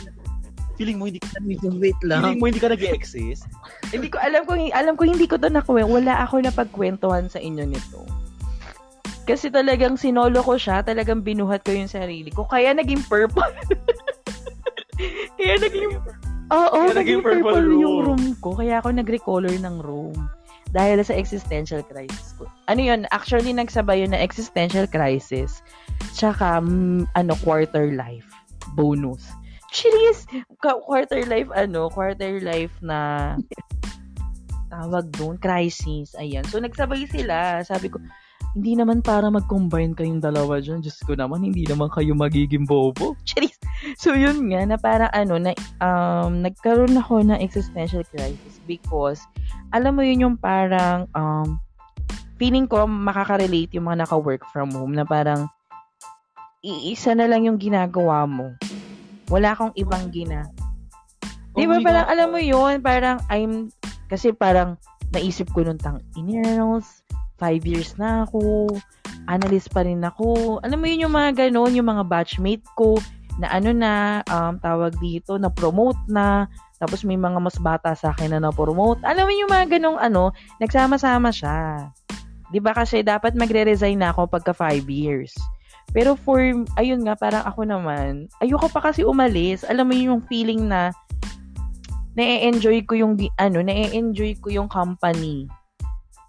Feeling 0.76 1.00
mo 1.00 1.12
hindi 1.12 1.20
ka 1.20 1.40
wait 1.76 1.96
lang. 2.08 2.24
feeling 2.24 2.40
mo 2.40 2.46
hindi 2.52 2.64
ka 2.64 2.72
nag-exist? 2.72 3.48
hindi 3.94 4.08
ko 4.12 4.20
alam 4.20 4.48
kung 4.48 4.60
alam 4.72 4.96
ko 4.96 5.04
hindi 5.08 5.28
ko 5.28 5.40
to 5.40 5.52
nakuha. 5.52 5.88
Wala 5.88 6.24
ako 6.24 6.44
na 6.44 6.52
pagkwentuhan 6.52 7.32
sa 7.32 7.40
inyo 7.40 7.68
nito. 7.68 8.04
Kasi 9.28 9.54
talagang 9.54 9.94
sinolo 10.00 10.42
ko 10.42 10.58
siya, 10.58 10.82
talagang 10.82 11.22
binuhat 11.22 11.62
ko 11.62 11.76
yung 11.76 11.92
sarili 11.92 12.34
ko. 12.34 12.50
Kaya 12.50 12.74
naging 12.74 13.06
purple. 13.06 13.46
kaya 15.38 15.56
naging 15.62 16.02
Oo, 16.50 16.90
Kaya 16.90 16.98
naging 16.98 17.22
naging 17.22 17.22
purple, 17.22 17.54
purple 17.54 17.78
yung 17.78 17.98
room. 18.02 18.06
room 18.06 18.24
ko. 18.42 18.50
Kaya 18.58 18.82
ako 18.82 18.90
nag-recolor 18.94 19.54
ng 19.54 19.76
room. 19.86 20.18
Dahil 20.70 21.02
sa 21.02 21.18
existential 21.18 21.82
crisis 21.82 22.38
ko. 22.38 22.46
Ano 22.70 22.82
yun? 22.82 23.10
Actually, 23.10 23.54
nagsabay 23.54 24.06
yun 24.06 24.14
na 24.14 24.22
existential 24.22 24.86
crisis. 24.86 25.66
Tsaka, 26.14 26.62
mm, 26.62 27.10
ano, 27.18 27.34
quarter 27.42 27.94
life. 27.94 28.26
Bonus. 28.78 29.34
Cheers! 29.70 30.26
Quarter 30.62 31.30
life, 31.30 31.50
ano, 31.54 31.90
quarter 31.94 32.42
life 32.42 32.74
na 32.82 33.34
tawag 34.70 35.10
doon, 35.18 35.38
crisis. 35.42 36.14
Ayan. 36.18 36.46
So, 36.50 36.62
nagsabay 36.62 37.06
sila. 37.10 37.62
Sabi 37.66 37.90
ko, 37.90 37.98
hindi 38.58 38.74
naman 38.74 39.06
para 39.06 39.30
mag-combine 39.30 39.94
kayong 39.94 40.24
dalawa 40.24 40.58
dyan. 40.58 40.82
Diyos 40.82 40.98
ko 41.06 41.14
naman, 41.14 41.46
hindi 41.46 41.70
naman 41.70 41.92
kayo 41.94 42.18
magiging 42.18 42.66
bobo. 42.66 43.14
Charis! 43.28 43.54
So, 43.96 44.18
yun 44.18 44.50
nga, 44.50 44.66
na 44.66 44.78
parang 44.78 45.12
ano, 45.14 45.38
na, 45.38 45.52
um, 45.80 46.42
nagkaroon 46.42 46.98
ako 46.98 47.22
ng 47.30 47.40
existential 47.40 48.02
crisis 48.10 48.58
because, 48.66 49.22
alam 49.70 49.96
mo 49.96 50.02
yun 50.02 50.26
yung 50.26 50.38
parang, 50.38 51.06
um, 51.14 51.62
feeling 52.42 52.66
ko 52.66 52.90
makaka-relate 52.90 53.70
yung 53.78 53.86
mga 53.86 54.08
naka-work 54.08 54.44
from 54.50 54.74
home 54.74 54.98
na 54.98 55.06
parang, 55.06 55.46
iisa 56.66 57.16
na 57.16 57.30
lang 57.30 57.48
yung 57.48 57.62
ginagawa 57.62 58.28
mo. 58.28 58.52
Wala 59.32 59.54
akong 59.54 59.72
ibang 59.78 60.10
gina. 60.12 60.50
Di 61.54 61.64
ba 61.70 61.80
Oh 61.80 61.86
parang 61.86 62.06
God. 62.10 62.14
alam 62.18 62.28
mo 62.34 62.40
yun, 62.42 62.82
parang 62.82 63.18
I'm, 63.30 63.70
kasi 64.10 64.34
parang 64.34 64.76
naisip 65.14 65.50
ko 65.54 65.64
nung 65.64 65.80
tang 65.80 66.02
iners, 66.18 67.06
five 67.40 67.64
years 67.64 67.96
na 67.96 68.28
ako, 68.28 68.70
analyst 69.32 69.72
pa 69.72 69.88
rin 69.88 70.04
ako. 70.04 70.60
Alam 70.62 70.84
mo 70.84 70.86
yun 70.86 71.10
yung 71.10 71.16
mga 71.16 71.48
ganon, 71.48 71.74
yung 71.74 71.88
mga 71.88 72.04
batchmate 72.06 72.68
ko, 72.76 73.00
na 73.40 73.48
ano 73.56 73.72
na, 73.72 74.20
um, 74.28 74.60
tawag 74.60 75.00
dito, 75.00 75.40
na 75.40 75.48
promote 75.48 75.98
na, 76.12 76.52
tapos 76.80 77.08
may 77.08 77.16
mga 77.16 77.40
mas 77.40 77.56
bata 77.60 77.96
sa 77.96 78.12
akin 78.12 78.36
na 78.36 78.44
na-promote. 78.44 79.00
Alam 79.08 79.32
mo 79.32 79.34
yung 79.36 79.52
mga 79.52 79.80
ganong 79.80 80.00
ano, 80.00 80.36
nagsama-sama 80.60 81.32
siya. 81.32 81.88
ba 82.60 82.72
kasi 82.76 83.00
dapat 83.00 83.40
magre-resign 83.40 84.00
na 84.04 84.12
ako 84.12 84.28
pagka 84.28 84.52
five 84.52 84.84
years. 84.92 85.32
Pero 85.96 86.20
for, 86.20 86.40
ayun 86.76 87.02
nga, 87.08 87.16
parang 87.16 87.44
ako 87.48 87.64
naman, 87.66 88.28
ayoko 88.44 88.68
pa 88.70 88.92
kasi 88.92 89.08
umalis. 89.08 89.64
Alam 89.68 89.90
mo 89.90 89.96
yung 89.96 90.22
feeling 90.28 90.68
na, 90.68 90.92
na-enjoy 92.20 92.84
ko 92.84 93.00
yung, 93.00 93.16
ano, 93.40 93.60
na-enjoy 93.64 94.36
ko 94.44 94.52
yung 94.52 94.68
company. 94.68 95.48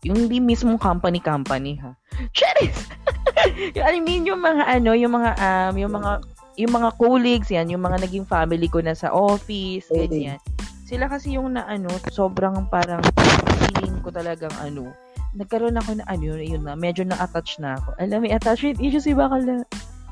Yung 0.08 0.16
hindi 0.16 0.40
mismo 0.40 0.80
company-company, 0.80 1.76
ha? 1.84 1.92
Charis! 2.32 2.88
I 3.90 4.00
mean, 4.00 4.24
yung 4.24 4.40
mga, 4.40 4.64
ano, 4.80 4.96
yung 4.96 5.12
mga, 5.12 5.30
um, 5.36 5.74
yung 5.76 5.92
mga, 5.92 6.10
yung 6.56 6.72
mga 6.72 6.90
colleagues, 6.96 7.48
yan, 7.52 7.68
yung 7.68 7.84
mga 7.84 8.08
naging 8.08 8.24
family 8.24 8.68
ko 8.68 8.80
na 8.80 8.96
sa 8.96 9.12
office, 9.12 9.88
ganyan. 9.92 10.40
Sila 10.88 11.04
kasi 11.06 11.36
yung 11.36 11.52
na, 11.52 11.68
ano, 11.68 11.92
sobrang 12.08 12.68
parang 12.72 13.04
feeling 13.68 14.00
ko 14.00 14.08
talagang, 14.08 14.52
ano, 14.64 14.88
nagkaroon 15.36 15.76
ako 15.76 16.00
na, 16.00 16.04
ano, 16.08 16.22
yun, 16.32 16.40
yun 16.40 16.62
na, 16.64 16.72
medyo 16.72 17.04
na-attach 17.04 17.60
na 17.60 17.76
ako. 17.76 17.92
Alam, 18.00 18.24
may 18.24 18.32
attachment 18.32 18.80
issues 18.80 19.04
si 19.04 19.12
Bakal 19.12 19.44
na, 19.44 19.62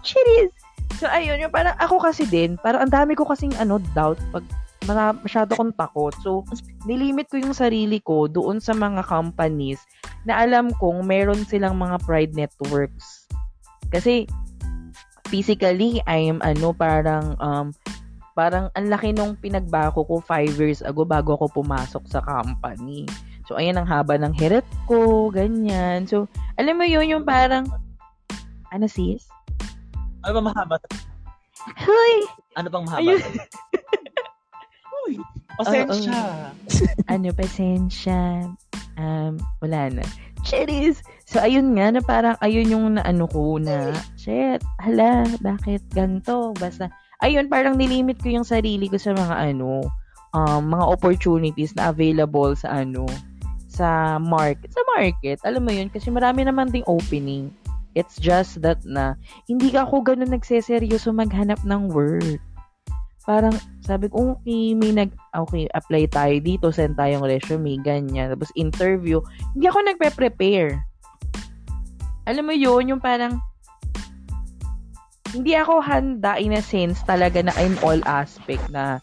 Cheers! 0.05 0.53
So, 1.01 1.07
ayun, 1.11 1.41
yung 1.43 1.55
parang 1.55 1.75
ako 1.79 2.01
kasi 2.03 2.29
din, 2.29 2.61
parang 2.61 2.87
ang 2.87 2.93
dami 2.93 3.17
ko 3.17 3.25
kasing, 3.25 3.55
ano, 3.57 3.81
doubt 3.97 4.19
pag 4.31 4.45
masyado 4.87 5.59
akong 5.59 5.75
takot. 5.75 6.15
So, 6.23 6.47
nilimit 6.87 7.29
ko 7.29 7.41
yung 7.41 7.57
sarili 7.57 7.99
ko 7.99 8.31
doon 8.31 8.63
sa 8.63 8.73
mga 8.77 9.03
companies 9.05 9.83
na 10.23 10.39
alam 10.39 10.71
kong 10.79 11.05
meron 11.05 11.43
silang 11.49 11.77
mga 11.81 11.99
pride 12.07 12.35
networks. 12.37 13.27
Kasi, 13.91 14.29
physically, 15.29 16.01
I'm, 16.07 16.39
ano, 16.45 16.73
parang, 16.73 17.35
um, 17.43 17.75
parang 18.39 18.71
ang 18.79 18.87
laki 18.87 19.11
nung 19.11 19.35
pinagbago 19.35 20.07
ko 20.07 20.23
five 20.23 20.55
years 20.63 20.79
ago 20.87 21.03
bago 21.03 21.35
ako 21.35 21.59
pumasok 21.59 22.05
sa 22.07 22.23
company. 22.23 23.03
So, 23.51 23.57
ayan 23.57 23.81
ang 23.81 23.89
haba 23.89 24.21
ng 24.21 24.37
hirit 24.37 24.69
ko, 24.85 25.33
ganyan. 25.33 26.05
So, 26.05 26.29
alam 26.61 26.79
mo 26.79 26.85
yun, 26.85 27.09
yung 27.09 27.25
parang, 27.25 27.67
ano 28.69 28.87
sis? 28.87 29.25
Ano 30.23 30.39
ba 30.39 30.53
mahaba? 30.53 30.77
Huy! 31.81 32.15
Ano 32.57 32.69
bang 32.69 32.85
mahaba? 32.85 33.13
Uy, 35.09 35.17
pasensya. 35.57 36.53
ano, 37.13 37.29
pasensya. 37.33 38.45
Um, 39.01 39.41
wala 39.65 39.89
na. 39.89 40.05
Cheris! 40.45 41.01
So, 41.25 41.41
ayun 41.41 41.77
nga, 41.77 41.93
na 41.93 42.01
parang, 42.05 42.37
ayun 42.45 42.73
yung 42.73 42.85
naano 42.97 43.25
ko 43.29 43.57
na, 43.57 43.93
shit, 44.21 44.61
hala, 44.81 45.25
bakit 45.41 45.81
ganto? 45.93 46.53
Basta, 46.57 46.93
ayun, 47.25 47.49
parang 47.49 47.77
nilimit 47.77 48.21
ko 48.21 48.33
yung 48.33 48.47
sarili 48.47 48.89
ko 48.89 48.97
sa 49.01 49.17
mga 49.17 49.55
ano, 49.55 49.85
um, 50.33 50.63
mga 50.69 50.85
opportunities 50.89 51.73
na 51.77 51.91
available 51.93 52.55
sa 52.57 52.85
ano, 52.85 53.05
sa 53.69 54.17
market. 54.17 54.73
Sa 54.73 54.83
market, 54.97 55.39
alam 55.45 55.65
mo 55.65 55.73
yun, 55.73 55.93
kasi 55.93 56.09
marami 56.09 56.49
naman 56.49 56.73
ding 56.73 56.87
opening. 56.89 57.53
It's 57.97 58.17
just 58.21 58.63
that 58.63 58.79
na, 58.87 59.19
hindi 59.51 59.75
ako 59.75 60.05
ganun 60.05 60.31
nagseseryoso 60.31 61.11
maghanap 61.13 61.61
ng 61.67 61.91
work. 61.91 62.41
Parang, 63.29 63.53
sabi 63.85 64.09
ko, 64.09 64.41
okay, 64.41 64.73
may 64.73 64.89
nag, 64.97 65.13
okay, 65.37 65.69
apply 65.77 66.09
tayo 66.09 66.33
dito, 66.41 66.73
send 66.73 66.97
tayong 66.97 67.29
resume, 67.29 67.77
ganyan. 67.85 68.33
Tapos 68.33 68.49
interview. 68.57 69.21
Hindi 69.53 69.69
ako 69.69 69.79
nagpe-prepare. 69.85 70.81
Alam 72.25 72.49
mo 72.49 72.55
yun, 72.57 72.97
yung 72.97 73.03
parang, 73.05 73.37
hindi 75.37 75.53
ako 75.53 75.85
handa 75.85 76.41
in 76.41 76.57
a 76.57 76.65
sense 76.65 77.05
talaga 77.05 77.45
na 77.45 77.53
in 77.61 77.77
all 77.85 78.01
aspect 78.09 78.65
na 78.73 78.97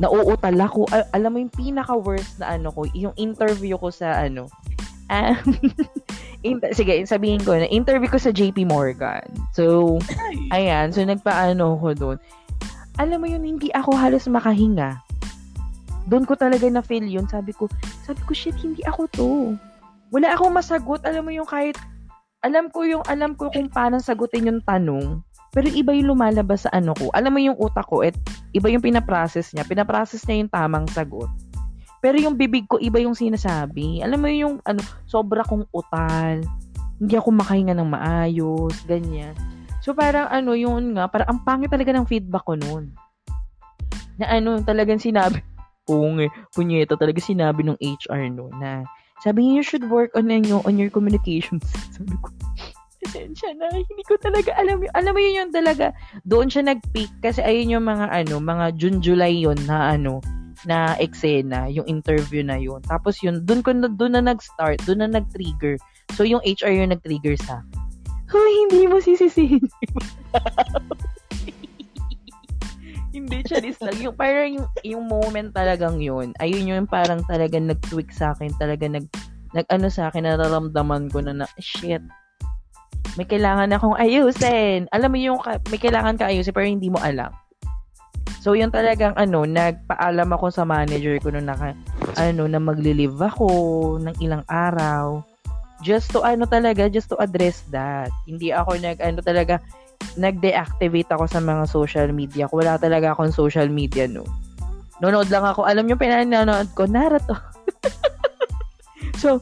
nauutal 0.00 0.56
ako. 0.56 0.88
Al- 0.88 1.10
alam 1.12 1.30
mo 1.34 1.38
yung 1.44 1.52
pinaka-worst 1.52 2.40
na 2.40 2.56
ano 2.56 2.72
ko, 2.72 2.88
yung 2.96 3.12
interview 3.20 3.76
ko 3.76 3.92
sa 3.92 4.24
ano, 4.24 4.48
um, 5.12 5.36
in- 6.46 6.64
sige, 6.72 7.04
sabihin 7.04 7.44
ko 7.44 7.56
na, 7.56 7.68
interview 7.68 8.08
ko 8.08 8.20
sa 8.20 8.32
JP 8.32 8.68
Morgan. 8.68 9.24
So, 9.52 9.96
ayan, 10.56 10.92
so 10.92 11.04
nagpaano 11.04 11.80
ko 11.80 11.92
doon. 11.92 12.18
Alam 12.98 13.22
mo 13.22 13.26
yun, 13.30 13.46
hindi 13.46 13.70
ako 13.70 13.94
halos 13.94 14.26
makahinga. 14.26 14.98
Doon 16.10 16.26
ko 16.26 16.34
talaga 16.34 16.66
na-feel 16.66 17.06
yun. 17.06 17.30
Sabi 17.30 17.54
ko, 17.54 17.70
sabi 18.02 18.18
ko, 18.26 18.32
shit, 18.34 18.58
hindi 18.58 18.82
ako 18.82 19.02
to. 19.14 19.28
Wala 20.10 20.34
akong 20.34 20.50
masagot. 20.50 21.06
Alam 21.06 21.30
mo 21.30 21.32
yung 21.32 21.46
kahit, 21.46 21.78
alam 22.42 22.66
ko 22.74 22.82
yung, 22.82 23.06
alam 23.06 23.38
ko 23.38 23.54
kung 23.54 23.70
paano 23.70 24.02
sagutin 24.02 24.50
yung 24.50 24.62
tanong. 24.66 25.22
Pero 25.54 25.70
iba 25.70 25.94
yung 25.94 26.16
lumalabas 26.16 26.66
sa 26.66 26.74
ano 26.74 26.90
ko. 26.98 27.06
Alam 27.14 27.38
mo 27.38 27.40
yung 27.40 27.56
utak 27.62 27.86
ko, 27.86 28.02
at 28.02 28.18
iba 28.50 28.66
yung 28.66 28.82
pinaprocess 28.82 29.54
niya. 29.54 29.62
Pinaprocess 29.62 30.26
niya 30.26 30.42
yung 30.42 30.52
tamang 30.52 30.86
sagot. 30.90 31.30
Pero 32.02 32.18
yung 32.18 32.34
bibig 32.34 32.66
ko, 32.66 32.82
iba 32.82 32.98
yung 32.98 33.14
sinasabi. 33.14 34.02
Alam 34.02 34.18
mo 34.22 34.28
yung, 34.30 34.54
ano, 34.66 34.82
sobra 35.06 35.46
kong 35.46 35.70
utal. 35.70 36.42
Hindi 36.98 37.14
ako 37.14 37.30
makahinga 37.30 37.74
ng 37.78 37.90
maayos, 37.90 38.74
ganyan. 38.90 39.34
So, 39.88 39.96
parang 39.96 40.28
ano, 40.28 40.52
yun 40.52 40.92
nga, 40.92 41.08
parang 41.08 41.32
ang 41.32 41.40
pangit 41.48 41.72
talaga 41.72 41.96
ng 41.96 42.04
feedback 42.04 42.44
ko 42.44 42.60
noon. 42.60 42.92
Na 44.20 44.36
ano, 44.36 44.60
talagang 44.60 45.00
sinabi, 45.00 45.40
kung 45.88 46.20
punyeta 46.52 46.92
talaga 47.00 47.24
sinabi 47.24 47.64
ng 47.64 47.80
HR 47.80 48.28
no, 48.28 48.52
na 48.60 48.84
sabi 49.24 49.48
niya, 49.48 49.52
you 49.56 49.64
should 49.64 49.88
work 49.88 50.12
on, 50.12 50.28
your, 50.28 50.60
on 50.68 50.76
your 50.76 50.92
communications. 50.92 51.64
Sabi 51.96 52.12
ko, 52.20 52.28
pasensya 53.00 53.56
na, 53.56 53.72
hindi 53.72 54.04
ko 54.04 54.20
talaga 54.20 54.52
alam 54.60 54.84
yun. 54.84 54.92
Alam 54.92 55.16
mo 55.16 55.20
yun 55.24 55.40
yung 55.40 55.52
talaga, 55.56 55.96
doon 56.28 56.52
siya 56.52 56.68
nag-peak 56.68 57.08
kasi 57.24 57.40
ayun 57.40 57.80
yung 57.80 57.86
mga 57.88 58.12
ano, 58.12 58.38
mga 58.44 58.76
June, 58.76 59.00
July 59.00 59.32
yun 59.40 59.56
na 59.64 59.96
ano, 59.96 60.20
na 60.68 61.00
eksena, 61.00 61.72
yung 61.72 61.88
interview 61.88 62.44
na 62.44 62.60
yun. 62.60 62.84
Tapos 62.84 63.24
yun, 63.24 63.40
doon 63.42 63.64
ko 63.64 63.72
na, 63.72 63.88
doon 63.88 64.20
na 64.20 64.36
nag-start, 64.36 64.84
doon 64.84 65.08
na 65.08 65.18
nag-trigger. 65.18 65.80
So 66.12 66.28
yung 66.28 66.44
HR 66.44 66.76
yung 66.76 66.92
nag-trigger 66.92 67.40
sa 67.40 67.64
akin. 67.64 67.77
Hoy, 68.28 68.52
hindi 68.68 68.84
mo 68.84 69.00
sisisihin. 69.00 69.62
hindi, 73.16 73.40
charis 73.48 73.80
lang. 73.80 73.96
Yung, 74.04 74.16
parang 74.16 74.48
yung, 74.52 74.68
yung 74.84 75.04
moment 75.08 75.56
talagang 75.56 75.96
yun, 75.96 76.36
ayun 76.36 76.68
yung 76.68 76.88
parang 76.88 77.24
talagang 77.24 77.72
nag-tweak 77.72 78.12
sa 78.12 78.36
akin, 78.36 78.52
talaga 78.60 78.84
nag, 78.84 79.08
nag-ano 79.56 79.88
sa 79.88 80.12
akin, 80.12 80.28
nararamdaman 80.28 81.08
ko 81.08 81.24
na 81.24 81.32
na, 81.32 81.46
shit, 81.56 82.04
may 83.16 83.26
kailangan 83.26 83.74
akong 83.74 83.98
ayusin. 83.98 84.86
Alam 84.94 85.10
mo 85.10 85.18
yung, 85.18 85.38
may 85.72 85.80
kailangan 85.80 86.20
ka 86.20 86.30
ayusin, 86.30 86.54
pero 86.54 86.68
hindi 86.68 86.92
mo 86.92 87.00
alam. 87.00 87.32
So, 88.38 88.54
yun 88.54 88.70
talagang, 88.70 89.18
ano, 89.18 89.42
nagpaalam 89.42 90.30
ako 90.30 90.54
sa 90.54 90.62
manager 90.62 91.18
ko 91.18 91.34
nung 91.34 91.50
naka, 91.50 91.74
ano, 92.14 92.46
na 92.46 92.62
magli-leave 92.62 93.18
ako 93.18 93.48
ng 94.04 94.14
ilang 94.22 94.46
araw. 94.46 95.26
Just 95.82 96.10
to, 96.10 96.26
ano 96.26 96.44
talaga, 96.44 96.90
just 96.90 97.06
to 97.10 97.16
address 97.22 97.62
that. 97.70 98.10
Hindi 98.26 98.50
ako 98.50 98.78
nag, 98.82 98.98
ano 98.98 99.22
talaga, 99.22 99.62
nag-deactivate 100.18 101.10
ako 101.14 101.24
sa 101.30 101.38
mga 101.38 101.64
social 101.70 102.08
media. 102.10 102.50
Wala 102.50 102.78
talaga 102.78 103.14
akong 103.14 103.30
social 103.30 103.70
media, 103.70 104.10
no. 104.10 104.26
Nonood 104.98 105.30
lang 105.30 105.46
ako. 105.46 105.62
Alam 105.62 105.86
nyo, 105.86 105.96
pinanonood 105.98 106.74
ko, 106.74 106.90
Naruto. 106.90 107.38
so, 109.22 109.38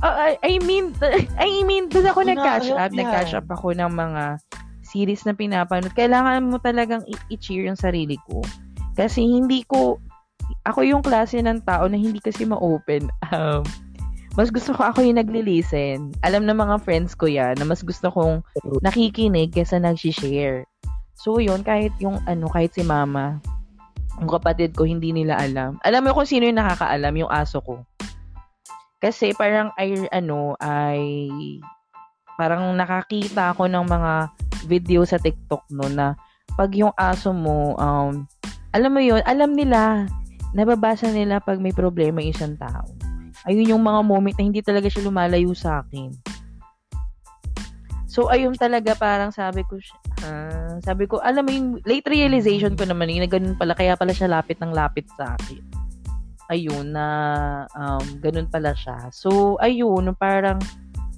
uh, 0.00 0.32
I, 0.32 0.40
I 0.40 0.52
mean, 0.64 0.96
I 1.36 1.64
mean, 1.64 1.92
doon 1.92 2.08
ako 2.08 2.20
nag-catch 2.24 2.72
up. 2.72 2.92
Nag-catch 2.92 3.32
up 3.36 3.48
ako 3.52 3.76
ng 3.76 3.92
mga 3.92 4.40
series 4.84 5.28
na 5.28 5.36
pinapanood. 5.36 5.92
Kailangan 5.92 6.48
mo 6.48 6.56
talagang 6.60 7.04
i-cheer 7.28 7.68
yung 7.68 7.76
sarili 7.76 8.16
ko. 8.24 8.40
Kasi 8.94 9.26
hindi 9.26 9.66
ko, 9.68 10.00
ako 10.64 10.80
yung 10.86 11.02
klase 11.02 11.42
ng 11.42 11.60
tao 11.66 11.90
na 11.90 11.98
hindi 11.98 12.22
kasi 12.22 12.46
ma-open. 12.48 13.10
Um, 13.34 13.66
mas 14.34 14.50
gusto 14.50 14.74
ko 14.74 14.82
ako 14.90 15.06
yung 15.06 15.18
nagli-listen. 15.22 16.10
Alam 16.26 16.42
ng 16.46 16.58
mga 16.58 16.76
friends 16.82 17.14
ko 17.14 17.30
yan 17.30 17.54
na 17.54 17.66
mas 17.66 17.86
gusto 17.86 18.10
kong 18.10 18.42
nakikinig 18.82 19.54
kaysa 19.54 19.78
nag-share. 19.78 20.66
So, 21.14 21.38
yun, 21.38 21.62
kahit 21.62 21.94
yung, 22.02 22.18
ano, 22.26 22.50
kahit 22.50 22.74
si 22.74 22.82
mama, 22.82 23.38
yung 24.18 24.30
kapatid 24.30 24.74
ko, 24.74 24.82
hindi 24.82 25.14
nila 25.14 25.38
alam. 25.38 25.78
Alam 25.86 26.10
mo 26.10 26.18
kung 26.18 26.26
sino 26.26 26.50
yung 26.50 26.58
nakakaalam, 26.58 27.14
yung 27.14 27.30
aso 27.30 27.62
ko. 27.62 27.86
Kasi 28.98 29.30
parang 29.38 29.70
ay, 29.78 30.10
ano, 30.10 30.58
ay, 30.58 31.38
parang 32.34 32.74
nakakita 32.74 33.54
ako 33.54 33.70
ng 33.70 33.86
mga 33.86 34.12
video 34.66 35.06
sa 35.06 35.20
TikTok 35.20 35.62
no 35.70 35.86
na 35.92 36.18
pag 36.58 36.74
yung 36.74 36.90
aso 36.98 37.30
mo, 37.30 37.78
um, 37.78 38.26
alam 38.74 38.90
mo 38.90 38.98
yun, 38.98 39.22
alam 39.22 39.54
nila, 39.54 40.10
nababasa 40.56 41.10
nila 41.10 41.38
pag 41.38 41.62
may 41.62 41.74
problema 41.74 42.18
yung 42.18 42.34
isang 42.34 42.56
tao. 42.58 43.03
Ayun 43.44 43.76
yung 43.76 43.84
mga 43.84 44.00
moment 44.00 44.36
na 44.36 44.44
hindi 44.44 44.64
talaga 44.64 44.88
siya 44.88 45.04
lumalayo 45.04 45.52
sa 45.52 45.84
akin. 45.84 46.12
So, 48.14 48.30
ayun 48.30 48.54
talaga 48.54 48.94
parang 48.94 49.34
sabi 49.34 49.66
ko, 49.66 49.74
uh, 50.22 50.78
sabi 50.86 51.10
ko, 51.10 51.18
alam 51.18 51.42
mo 51.42 51.50
yung 51.50 51.68
late 51.82 52.06
realization 52.06 52.78
ko 52.78 52.86
naman, 52.86 53.10
yung 53.10 53.26
ganun 53.26 53.58
pala, 53.58 53.74
kaya 53.74 53.98
pala 53.98 54.14
siya 54.14 54.30
lapit 54.30 54.62
ng 54.62 54.70
lapit 54.70 55.02
sa 55.18 55.34
akin. 55.34 55.58
Ayun, 56.46 56.94
na 56.94 57.06
um, 57.74 58.06
ganun 58.22 58.46
pala 58.46 58.70
siya. 58.70 59.10
So, 59.10 59.58
ayun, 59.58 60.14
parang 60.14 60.62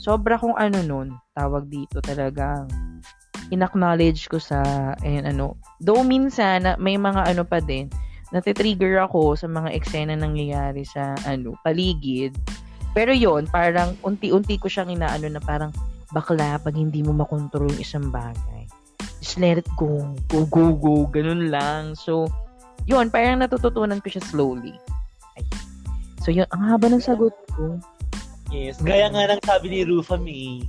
sobra 0.01 0.41
kong 0.41 0.57
ano 0.57 0.81
nun, 0.81 1.09
tawag 1.37 1.69
dito 1.69 2.01
talagang 2.01 2.65
inacknowledge 3.53 4.33
ko 4.33 4.41
sa, 4.41 4.65
ayun, 5.05 5.29
ano, 5.29 5.61
though 5.85 6.01
minsan, 6.01 6.65
na, 6.65 6.81
may 6.81 6.97
mga 6.97 7.29
ano 7.29 7.45
pa 7.45 7.61
din, 7.61 7.93
natitrigger 8.35 8.99
ako 9.03 9.39
sa 9.39 9.47
mga 9.47 9.71
eksena 9.75 10.15
nangyayari 10.19 10.83
sa, 10.83 11.15
ano, 11.29 11.55
paligid. 11.63 12.35
Pero 12.97 13.13
yon 13.13 13.47
parang 13.53 13.95
unti-unti 14.03 14.57
ko 14.57 14.67
siyang 14.67 14.91
inaano 14.91 15.29
na 15.29 15.43
parang, 15.43 15.71
bakla, 16.11 16.59
pag 16.59 16.75
hindi 16.75 17.03
mo 17.03 17.13
makontrol 17.13 17.69
yung 17.71 17.83
isang 17.83 18.07
bagay, 18.09 18.65
just 19.21 19.39
let 19.43 19.59
it 19.59 19.69
go, 19.75 20.15
go, 20.31 20.47
go, 20.49 20.73
go, 20.75 21.07
ganun 21.11 21.51
lang. 21.51 21.95
So, 21.99 22.31
yun, 22.87 23.11
parang 23.11 23.43
natututunan 23.43 23.99
ko 24.01 24.09
siya 24.11 24.23
slowly. 24.23 24.75
Ay. 25.35 25.45
So, 26.23 26.31
yun, 26.31 26.47
ang 26.55 26.63
haba 26.63 26.91
ng 26.91 27.03
sagot 27.03 27.35
ko. 27.55 27.79
Yes. 28.55 28.79
Gaya 28.79 29.11
nga 29.11 29.35
ng 29.35 29.43
sabi 29.43 29.67
ni 29.71 29.81
Rufa 29.83 30.15
May, 30.15 30.63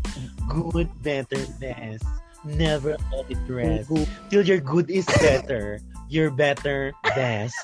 good, 0.50 0.89
better, 1.06 1.39
best. 1.62 2.06
Never 2.46 2.98
let 3.13 3.28
it 3.30 3.41
rest. 3.50 3.89
Till 4.30 4.46
your 4.46 4.62
good 4.62 4.89
is 4.89 5.06
better. 5.22 5.82
Your 6.08 6.32
better, 6.32 6.96
best. 7.04 7.56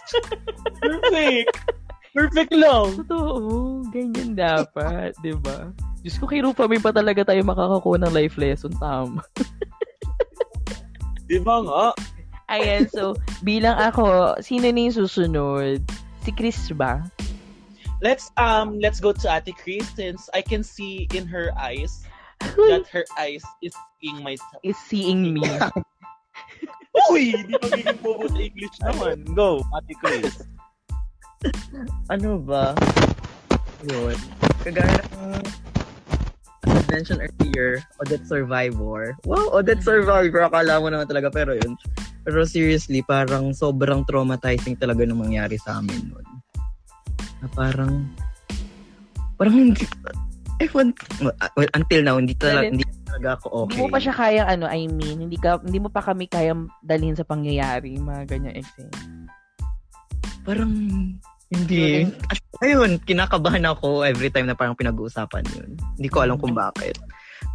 Perfect! 0.83 1.55
Perfect 2.13 2.51
lang! 2.51 3.01
Totoo. 3.03 3.81
Ganyan 3.89 4.35
dapat, 4.35 5.15
di 5.23 5.33
ba? 5.33 5.71
Diyos 6.03 6.19
ko, 6.19 6.27
kay 6.27 6.43
Rufa 6.43 6.67
May 6.67 6.83
pa 6.83 6.91
talaga 6.91 7.23
tayo 7.23 7.39
makakakuha 7.47 8.03
ng 8.03 8.13
life 8.13 8.35
lesson. 8.35 8.75
Tama. 8.75 9.23
di 11.31 11.39
ba 11.39 11.63
nga? 11.63 11.95
Ayan, 12.51 12.85
so, 12.91 13.15
bilang 13.41 13.79
ako, 13.79 14.35
sino 14.43 14.67
na 14.67 14.91
yung 14.91 14.97
susunod? 15.07 15.79
Si 16.21 16.31
Chris 16.35 16.69
ba? 16.75 17.01
Let's 18.03 18.35
um 18.35 18.83
let's 18.83 18.99
go 18.99 19.15
to 19.15 19.27
Ate 19.31 19.55
Chris 19.55 19.87
since 19.95 20.27
I 20.35 20.43
can 20.43 20.59
see 20.59 21.07
in 21.15 21.23
her 21.23 21.55
eyes 21.55 22.03
that 22.43 22.83
her 22.91 23.07
eyes 23.15 23.47
is 23.63 23.71
seeing 24.03 24.19
myself. 24.19 24.59
Is 24.59 24.75
seeing 24.75 25.31
me. 25.31 25.47
Uy! 27.09 27.33
Di 27.33 27.53
magiging 27.57 27.99
bobo 28.01 28.25
sa 28.29 28.39
English 28.39 28.77
naman. 28.85 29.25
Go, 29.33 29.65
Ate 29.73 29.93
Chris. 29.97 30.45
ano 32.13 32.39
ba? 32.39 32.77
Yun. 33.83 34.15
Kagaya 34.63 35.01
ng 35.17 35.43
mentioned 36.93 37.25
earlier, 37.25 37.81
Odette 37.97 38.29
Survivor. 38.29 39.17
Wow, 39.25 39.49
Odette 39.57 39.81
Survivor. 39.81 40.45
Akala 40.45 40.77
mo 40.77 40.93
naman 40.93 41.09
talaga, 41.09 41.33
pero 41.33 41.57
yun. 41.57 41.73
Pero 42.21 42.45
seriously, 42.45 43.01
parang 43.01 43.51
sobrang 43.51 44.05
traumatizing 44.05 44.77
talaga 44.77 45.01
nung 45.03 45.25
mangyari 45.25 45.57
sa 45.57 45.81
amin 45.81 46.13
nun. 46.13 46.27
Na 47.41 47.47
parang, 47.57 48.07
parang 49.35 49.73
hindi, 49.73 49.83
ewan, 50.61 50.93
well, 51.57 51.71
until 51.73 52.01
now, 52.05 52.15
hindi 52.21 52.37
talaga, 52.37 52.69
hindi 52.69 52.82
talaga 53.23 53.39
ako 53.39 53.47
okay. 53.65 53.71
Hindi 53.71 53.79
mo 53.79 53.87
pa 53.87 53.99
siya 54.03 54.15
kayang 54.15 54.49
ano, 54.51 54.65
I 54.67 54.81
mean, 54.91 55.17
hindi 55.23 55.37
ka 55.39 55.63
hindi 55.63 55.79
mo 55.79 55.89
pa 55.89 56.01
kami 56.03 56.27
kayang 56.27 56.67
dalhin 56.83 57.15
sa 57.15 57.23
pangyayari, 57.23 57.95
mga 57.95 58.27
ganyan 58.27 58.59
eksena. 58.59 58.91
Parang, 60.43 60.71
hindi. 61.47 62.03
At 62.27 62.39
ayun, 62.59 62.99
kinakabahan 63.07 63.63
ako 63.63 64.03
every 64.03 64.27
time 64.27 64.51
na 64.51 64.59
parang 64.59 64.75
pinag-uusapan 64.75 65.47
yun. 65.55 65.79
Hindi 65.95 66.09
ko 66.11 66.27
alam 66.27 66.35
kung 66.35 66.51
bakit. 66.51 66.99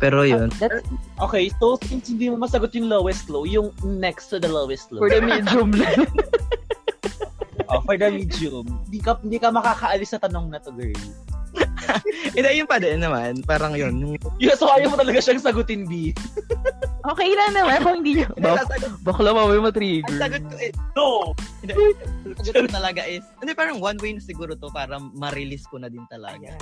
Pero 0.00 0.24
yun, 0.24 0.48
That's 0.56 0.88
Okay, 1.20 1.52
so 1.60 1.76
since 1.84 2.08
hindi 2.08 2.32
mo 2.32 2.40
masagot 2.40 2.72
yung 2.72 2.88
lowest 2.88 3.28
low, 3.28 3.44
yung 3.44 3.74
next 3.84 4.32
to 4.32 4.40
the 4.40 4.48
lowest 4.48 4.88
low. 4.88 5.04
for 5.04 5.12
the 5.12 5.20
medium 5.20 5.74
lang. 5.74 6.06
oh, 7.68 7.82
for 7.84 7.98
the 8.00 8.08
medium. 8.08 8.64
Hindi 8.88 9.00
ka, 9.04 9.20
hindi 9.20 9.36
ka 9.36 9.52
makakaalis 9.52 10.16
sa 10.16 10.22
tanong 10.22 10.48
na 10.48 10.62
to, 10.62 10.72
girl. 10.72 10.96
hindi, 12.36 12.48
yun 12.58 12.68
pa 12.68 12.78
din 12.78 13.00
naman. 13.00 13.42
Parang 13.44 13.74
yun. 13.74 13.94
Yung, 13.98 14.12
Yeah, 14.38 14.54
so 14.54 14.68
ayaw 14.70 14.92
mo 14.92 14.96
talaga 14.98 15.18
siyang 15.18 15.42
sagutin, 15.42 15.86
B. 15.86 16.12
okay 17.04 17.30
lang 17.34 17.54
naman 17.54 17.80
kung 17.82 17.96
hindi 18.02 18.22
nyo. 18.22 18.28
Bak- 18.38 18.68
bakla 19.02 19.30
mamay 19.32 19.58
ang 19.58 19.66
matrigger. 19.66 20.18
sagot 20.18 20.42
ko 20.46 20.56
is, 20.58 20.74
No! 20.94 21.06
ang 21.68 22.44
sagot 22.44 22.62
ko 22.66 22.72
talaga 22.72 23.02
is, 23.04 23.22
hindi, 23.40 23.52
parang 23.54 23.78
one 23.78 23.98
way 23.98 24.14
na 24.14 24.22
siguro 24.22 24.54
to 24.54 24.68
para 24.70 24.98
ma-release 24.98 25.66
ko 25.70 25.78
na 25.80 25.88
din 25.88 26.04
talaga. 26.08 26.54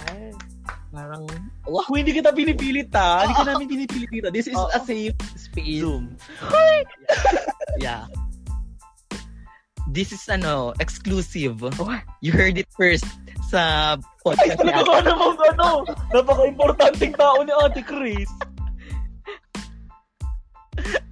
Parang, 0.91 1.27
wow. 1.67 1.85
Kung 1.85 1.99
hindi 2.01 2.17
kita 2.17 2.33
pinipilit, 2.33 2.89
ha? 2.95 3.27
Hindi 3.27 3.35
ka 3.37 3.45
namin 3.45 3.67
pinipilit 3.69 4.11
dito. 4.11 4.29
This 4.33 4.49
is 4.49 4.57
a 4.57 4.81
safe 4.81 5.17
Space. 5.37 5.81
Zoom. 5.85 6.17
Yeah. 7.77 8.09
This 9.87 10.11
is 10.11 10.25
ano, 10.33 10.73
exclusive. 10.81 11.61
What? 11.61 12.03
You 12.25 12.33
heard 12.33 12.57
it 12.57 12.67
first 12.73 13.05
sa 13.47 13.95
podcast 14.27 14.59
ni 14.67 14.75
Ate. 14.75 14.83
Talaga 14.83 15.07
namang 15.07 15.39
ano, 15.55 15.69
napaka-importanting 16.11 17.13
tao 17.15 17.39
ni 17.47 17.53
Ate 17.55 17.83
Chris. 17.87 18.31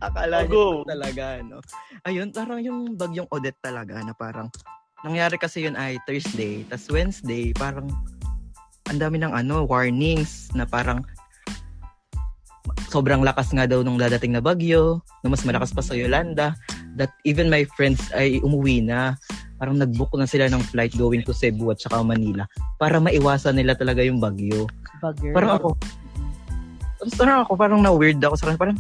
Akala 0.03 0.45
Oh, 0.45 0.47
niyo 0.47 0.63
talaga, 0.85 1.41
no? 1.41 1.59
Ayun, 2.05 2.29
parang 2.35 2.61
yung 2.61 2.99
bagyong 2.99 3.31
Odette 3.33 3.59
talaga 3.65 3.97
na 4.05 4.13
parang 4.13 4.53
nangyari 5.07 5.41
kasi 5.41 5.65
yun 5.65 5.79
ay 5.79 5.97
Thursday, 6.05 6.67
tas 6.69 6.85
Wednesday, 6.93 7.55
parang 7.57 7.89
ang 8.93 8.99
dami 9.01 9.17
ng 9.23 9.33
ano, 9.33 9.65
warnings 9.65 10.53
na 10.53 10.69
parang 10.69 11.01
sobrang 12.93 13.25
lakas 13.25 13.51
nga 13.51 13.65
daw 13.65 13.81
nung 13.81 13.97
dadating 13.97 14.37
na 14.37 14.45
bagyo, 14.45 15.01
na 15.25 15.33
mas 15.33 15.43
malakas 15.43 15.73
pa 15.73 15.83
sa 15.83 15.97
Yolanda, 15.97 16.53
that 16.95 17.11
even 17.25 17.49
my 17.49 17.65
friends 17.75 18.13
ay 18.15 18.39
umuwi 18.45 18.85
na. 18.85 19.17
Parang 19.65 19.81
nag-book 19.81 20.13
na 20.21 20.29
sila 20.29 20.45
ng 20.53 20.61
flight 20.61 20.93
going 20.93 21.25
to 21.25 21.33
Cebu 21.33 21.73
at 21.73 21.81
saka 21.81 22.05
Manila 22.05 22.45
para 22.77 23.01
maiwasan 23.01 23.57
nila 23.57 23.73
talaga 23.73 24.05
yung 24.05 24.21
bagyo. 24.21 24.69
Bugger. 25.01 25.33
Parang 25.33 25.57
ako, 25.57 25.69
tapos 27.01 27.15
parang 27.17 27.39
ako, 27.49 27.53
parang 27.57 27.81
na-weird 27.81 28.21
ako 28.21 28.37
sa 28.37 28.45
kanya. 28.53 28.61
Parang, 28.61 28.79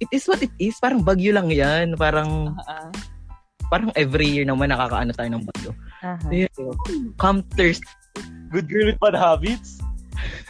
it 0.00 0.08
is 0.08 0.24
what 0.24 0.40
it 0.40 0.52
is. 0.56 0.80
Parang 0.80 1.04
bagyo 1.04 1.36
lang 1.36 1.52
yan. 1.52 1.92
Parang, 2.00 2.56
Ah, 2.64 2.88
parang 3.68 3.92
every 4.00 4.24
year 4.24 4.48
naman 4.48 4.72
nakakaano 4.72 5.12
tayo 5.12 5.28
ng 5.28 5.44
bagyo. 5.44 5.70
aha. 6.00 6.24
Pero, 6.32 6.72
come 7.20 7.44
Thursday, 7.52 7.84
Good 8.48 8.70
girl 8.72 8.86
with 8.86 9.02
bad 9.02 9.18
habits. 9.18 9.82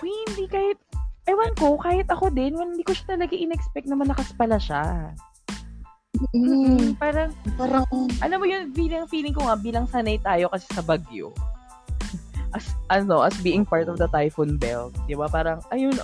Uy, 0.04 0.12
hindi 0.28 0.46
kahit, 0.46 0.78
ewan 1.26 1.50
ko, 1.56 1.80
kahit 1.80 2.04
ako 2.06 2.28
din, 2.30 2.52
hindi 2.52 2.84
ko 2.86 2.92
siya 2.92 3.16
talaga 3.16 3.32
in-expect 3.32 3.90
na 3.90 3.96
malakas 3.96 4.30
pala 4.36 4.60
siya. 4.60 5.10
Mm, 6.34 6.96
Parang, 6.96 7.30
parang, 7.58 7.84
alam 8.22 8.38
mo 8.38 8.46
yun, 8.46 8.70
bilang 8.70 9.06
feeling 9.10 9.34
ko 9.34 9.46
nga, 9.46 9.58
bilang 9.58 9.86
sanay 9.90 10.18
tayo 10.22 10.50
kasi 10.50 10.66
sa 10.70 10.82
bagyo. 10.84 11.34
As, 12.54 12.70
ano, 12.86 13.26
as 13.26 13.34
being 13.42 13.66
part 13.66 13.90
of 13.90 13.98
the 13.98 14.06
typhoon 14.06 14.54
belt. 14.54 14.94
Di 15.10 15.18
ba? 15.18 15.26
Parang, 15.26 15.58
ayun, 15.74 15.94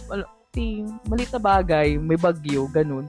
ting, 0.50 0.90
malit 1.06 1.30
na 1.30 1.38
bagay, 1.38 1.94
may 1.98 2.18
bagyo, 2.18 2.66
ganun. 2.70 3.06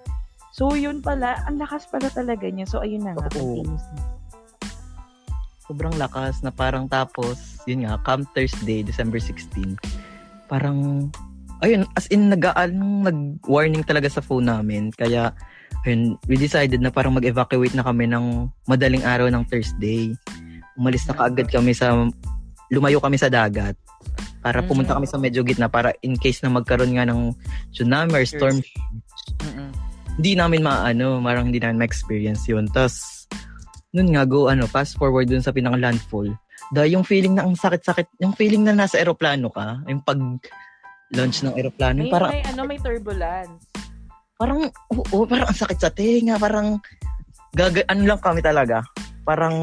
So, 0.54 0.78
yun 0.78 1.02
pala, 1.02 1.42
ang 1.48 1.58
lakas 1.58 1.90
pala 1.90 2.12
talaga 2.12 2.46
niya. 2.46 2.70
So, 2.70 2.86
ayun 2.86 3.02
na 3.02 3.18
nga, 3.18 3.28
Oo. 3.34 3.62
continuously. 3.62 4.02
sobrang 5.72 5.96
lakas 5.96 6.44
na 6.44 6.52
parang 6.52 6.92
tapos, 6.92 7.64
yun 7.64 7.88
nga, 7.88 7.96
come 8.04 8.28
Thursday, 8.36 8.84
December 8.84 9.24
16, 9.24 9.80
parang, 10.52 11.08
ayun, 11.64 11.88
as 11.96 12.12
in, 12.12 12.28
nag, 12.28 12.44
nag-warning 12.44 13.88
talaga 13.88 14.12
sa 14.12 14.20
phone 14.20 14.52
namin. 14.52 14.92
Kaya, 14.92 15.32
ayun, 15.86 16.18
we 16.30 16.38
decided 16.38 16.82
na 16.82 16.94
parang 16.94 17.16
mag-evacuate 17.16 17.74
na 17.74 17.86
kami 17.86 18.06
ng 18.06 18.50
madaling 18.66 19.02
araw 19.02 19.28
ng 19.30 19.44
Thursday. 19.50 20.14
Umalis 20.78 21.06
na 21.10 21.18
kaagad 21.18 21.50
kami 21.50 21.74
sa, 21.74 21.94
lumayo 22.70 23.02
kami 23.02 23.18
sa 23.18 23.28
dagat 23.28 23.76
para 24.42 24.66
pumunta 24.66 24.94
Mhm. 24.94 24.98
kami 25.02 25.08
sa 25.10 25.22
medyo 25.22 25.42
gitna 25.46 25.70
para 25.70 25.94
in 26.02 26.18
case 26.18 26.42
na 26.42 26.50
magkaroon 26.50 26.98
nga 26.98 27.06
ng 27.06 27.34
tsunami 27.70 28.14
or 28.18 28.26
storm, 28.26 28.58
Mm-mm. 29.42 29.70
hindi 30.18 30.32
namin 30.34 30.66
maano, 30.66 31.22
marang 31.22 31.54
hindi 31.54 31.62
namin 31.62 31.86
ma-experience 31.86 32.50
yun. 32.50 32.66
Tapos, 32.70 33.26
nun 33.94 34.16
nga, 34.16 34.26
go, 34.26 34.50
ano, 34.50 34.66
fast 34.66 34.98
forward 34.98 35.30
dun 35.30 35.44
sa 35.44 35.54
pinaka-landfall. 35.54 36.32
Dahil 36.72 36.96
yung 36.96 37.06
feeling 37.06 37.36
na 37.36 37.44
ang 37.44 37.54
sakit-sakit, 37.54 38.08
yung 38.24 38.32
feeling 38.34 38.64
na 38.64 38.72
nasa 38.72 38.96
eroplano 38.98 39.52
ka, 39.52 39.84
yung 39.86 40.02
pag 40.02 40.18
launch 41.12 41.44
ng 41.44 41.60
eroplano, 41.60 42.08
May, 42.08 42.12
parang, 42.12 42.32
may, 42.32 42.44
ano, 42.48 42.62
may 42.64 42.80
turbulence. 42.80 43.68
Parang, 44.42 44.74
oo, 44.90 45.18
parang 45.30 45.46
ang 45.46 45.60
sakit 45.62 45.78
sa 45.78 45.94
tenga, 45.94 46.42
parang, 46.42 46.82
gaga, 47.54 47.86
ano 47.94 48.10
lang 48.10 48.18
kami 48.18 48.42
talaga, 48.42 48.82
parang, 49.22 49.54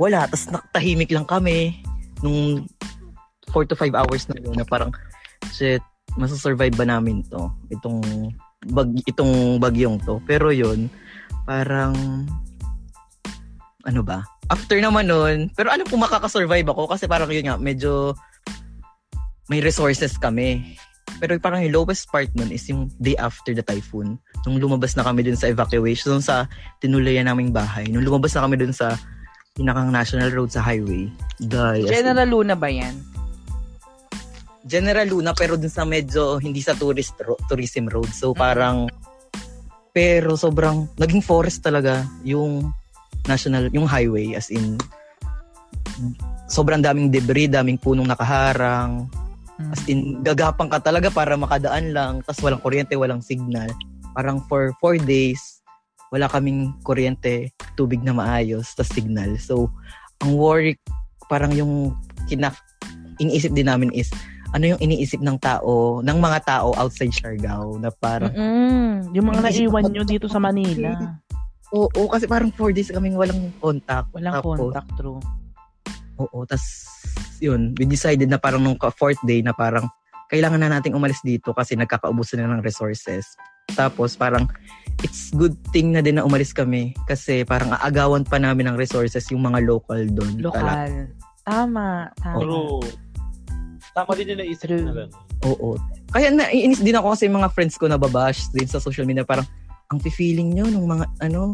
wala, 0.00 0.24
tapos 0.24 0.48
nakatahimik 0.48 1.12
lang 1.12 1.28
kami, 1.28 1.84
nung 2.24 2.64
4 3.52 3.68
to 3.68 3.76
5 3.76 3.92
hours 3.92 4.24
na 4.32 4.40
yun, 4.40 4.56
na 4.56 4.64
parang, 4.64 4.88
shit, 5.52 5.84
masasurvive 6.16 6.72
ba 6.80 6.88
namin 6.88 7.20
to? 7.28 7.52
Itong, 7.68 8.00
bag, 8.72 8.88
itong 9.04 9.60
bagyong 9.60 10.00
to. 10.08 10.24
Pero 10.24 10.48
yun, 10.48 10.88
parang, 11.44 11.92
ano 13.84 14.00
ba? 14.00 14.24
After 14.48 14.80
naman 14.80 15.12
nun, 15.12 15.52
pero 15.52 15.68
alam 15.68 15.84
ko 15.84 16.00
makakasurvive 16.00 16.72
ako 16.72 16.88
kasi 16.88 17.04
parang 17.04 17.28
yun 17.28 17.52
nga, 17.52 17.60
medyo 17.60 18.16
may 19.52 19.60
resources 19.60 20.16
kami. 20.16 20.80
Pero 21.22 21.38
parang 21.38 21.62
yung 21.62 21.84
lowest 21.84 22.10
part 22.10 22.28
nun 22.34 22.50
is 22.50 22.66
yung 22.66 22.90
day 22.98 23.14
after 23.16 23.54
the 23.54 23.62
typhoon. 23.62 24.18
Nung 24.44 24.58
lumabas 24.58 24.98
na 24.98 25.06
kami 25.06 25.24
dun 25.24 25.38
sa 25.38 25.48
evacuation, 25.48 26.18
dun 26.18 26.24
sa 26.24 26.50
tinulayan 26.82 27.30
naming 27.30 27.54
bahay. 27.54 27.86
Nung 27.88 28.02
lumabas 28.02 28.34
na 28.34 28.44
kami 28.44 28.58
dun 28.60 28.74
sa 28.74 28.98
pinakang 29.54 29.94
national 29.94 30.34
road 30.34 30.50
sa 30.50 30.60
highway. 30.60 31.06
Dahil, 31.38 31.86
General 31.86 32.26
Luna 32.26 32.54
ba 32.58 32.66
yan? 32.66 32.98
General 34.64 35.06
Luna 35.06 35.36
pero 35.36 35.60
dun 35.60 35.70
sa 35.70 35.84
medyo 35.84 36.40
hindi 36.40 36.64
sa 36.64 36.74
tourist 36.74 37.14
ro- 37.20 37.38
tourism 37.46 37.86
road. 37.86 38.08
So 38.10 38.32
parang 38.32 38.88
pero 39.94 40.34
sobrang 40.34 40.90
naging 40.98 41.22
forest 41.22 41.62
talaga 41.62 42.02
yung 42.26 42.74
national 43.28 43.70
yung 43.70 43.86
highway 43.86 44.34
as 44.34 44.50
in 44.50 44.80
sobrang 46.50 46.82
daming 46.82 47.12
debris, 47.12 47.46
daming 47.46 47.78
punong 47.78 48.08
nakaharang. 48.08 49.06
As 49.70 49.82
in 49.86 50.22
gagapang 50.26 50.66
ka 50.66 50.82
talaga 50.82 51.14
para 51.14 51.38
makadaan 51.38 51.94
lang 51.94 52.12
tas 52.26 52.42
walang 52.42 52.58
kuryente, 52.58 52.98
walang 52.98 53.22
signal. 53.22 53.70
Parang 54.14 54.42
for 54.50 54.74
four 54.82 54.98
days 54.98 55.40
wala 56.14 56.30
kaming 56.30 56.70
kuryente, 56.86 57.50
tubig 57.74 58.02
na 58.02 58.14
maayos, 58.14 58.74
tas 58.74 58.90
signal. 58.90 59.34
So 59.38 59.70
ang 60.22 60.34
worry 60.34 60.78
parang 61.26 61.54
yung 61.54 61.94
kinak 62.26 62.54
iniisip 63.18 63.54
din 63.54 63.70
namin 63.70 63.94
is 63.94 64.10
ano 64.54 64.70
yung 64.70 64.80
iniisip 64.82 65.18
ng 65.18 65.38
tao, 65.42 65.98
ng 65.98 66.18
mga 66.22 66.38
tao 66.46 66.70
outside 66.78 67.10
Siargao 67.10 67.74
na 67.82 67.90
parang, 67.90 68.30
Mm-mm. 68.30 69.10
Yung 69.10 69.26
mga 69.26 69.50
naiwan 69.50 69.90
nyo 69.90 70.06
dito 70.06 70.30
sa 70.30 70.38
Manila. 70.38 70.94
oo, 71.74 72.06
kasi 72.06 72.30
parang 72.30 72.54
four 72.54 72.70
days 72.70 72.86
kaming 72.94 73.18
walang 73.18 73.50
contact. 73.58 74.06
Walang 74.14 74.38
Tapos, 74.38 74.54
contact, 74.54 74.90
true. 74.94 75.18
Oo, 76.22 76.46
tas 76.46 76.62
yun, 77.42 77.74
we 77.76 77.84
decided 77.84 78.30
na 78.30 78.40
parang 78.40 78.62
nung 78.62 78.78
ka- 78.78 78.94
fourth 78.94 79.20
day 79.26 79.40
na 79.44 79.52
parang 79.52 79.86
kailangan 80.32 80.60
na 80.60 80.70
nating 80.78 80.96
umalis 80.96 81.20
dito 81.20 81.52
kasi 81.52 81.76
nagkakaubusan 81.76 82.40
na 82.42 82.56
ng 82.56 82.64
resources. 82.64 83.36
Tapos 83.72 84.16
parang 84.16 84.48
it's 85.00 85.32
good 85.32 85.56
thing 85.72 85.92
na 85.92 86.00
din 86.00 86.20
na 86.20 86.24
umalis 86.24 86.52
kami 86.52 86.96
kasi 87.08 87.44
parang 87.44 87.72
aagawan 87.76 88.24
pa 88.24 88.40
namin 88.40 88.72
ng 88.72 88.76
resources 88.76 89.24
yung 89.32 89.44
mga 89.44 89.64
local 89.64 90.00
doon. 90.10 90.32
Lokal. 90.40 91.08
Tama. 91.44 92.12
Tama. 92.18 92.40
True. 92.40 92.80
Tama 93.94 94.10
din 94.18 94.34
naisip 94.34 94.66
True. 94.66 94.84
na 94.84 94.92
gano'n. 94.92 95.12
Oo. 95.44 95.76
Kaya 96.10 96.32
naiinis 96.32 96.80
din 96.80 96.96
ako 96.96 97.14
kasi 97.14 97.28
yung 97.28 97.38
mga 97.38 97.52
friends 97.52 97.76
ko 97.76 97.86
na 97.86 98.00
babash 98.00 98.48
din 98.50 98.66
sa 98.66 98.80
social 98.80 99.04
media 99.04 99.22
parang 99.22 99.44
ang 99.92 100.00
feeling 100.00 100.56
nyo 100.56 100.66
nung 100.66 100.88
mga 100.88 101.04
ano 101.20 101.52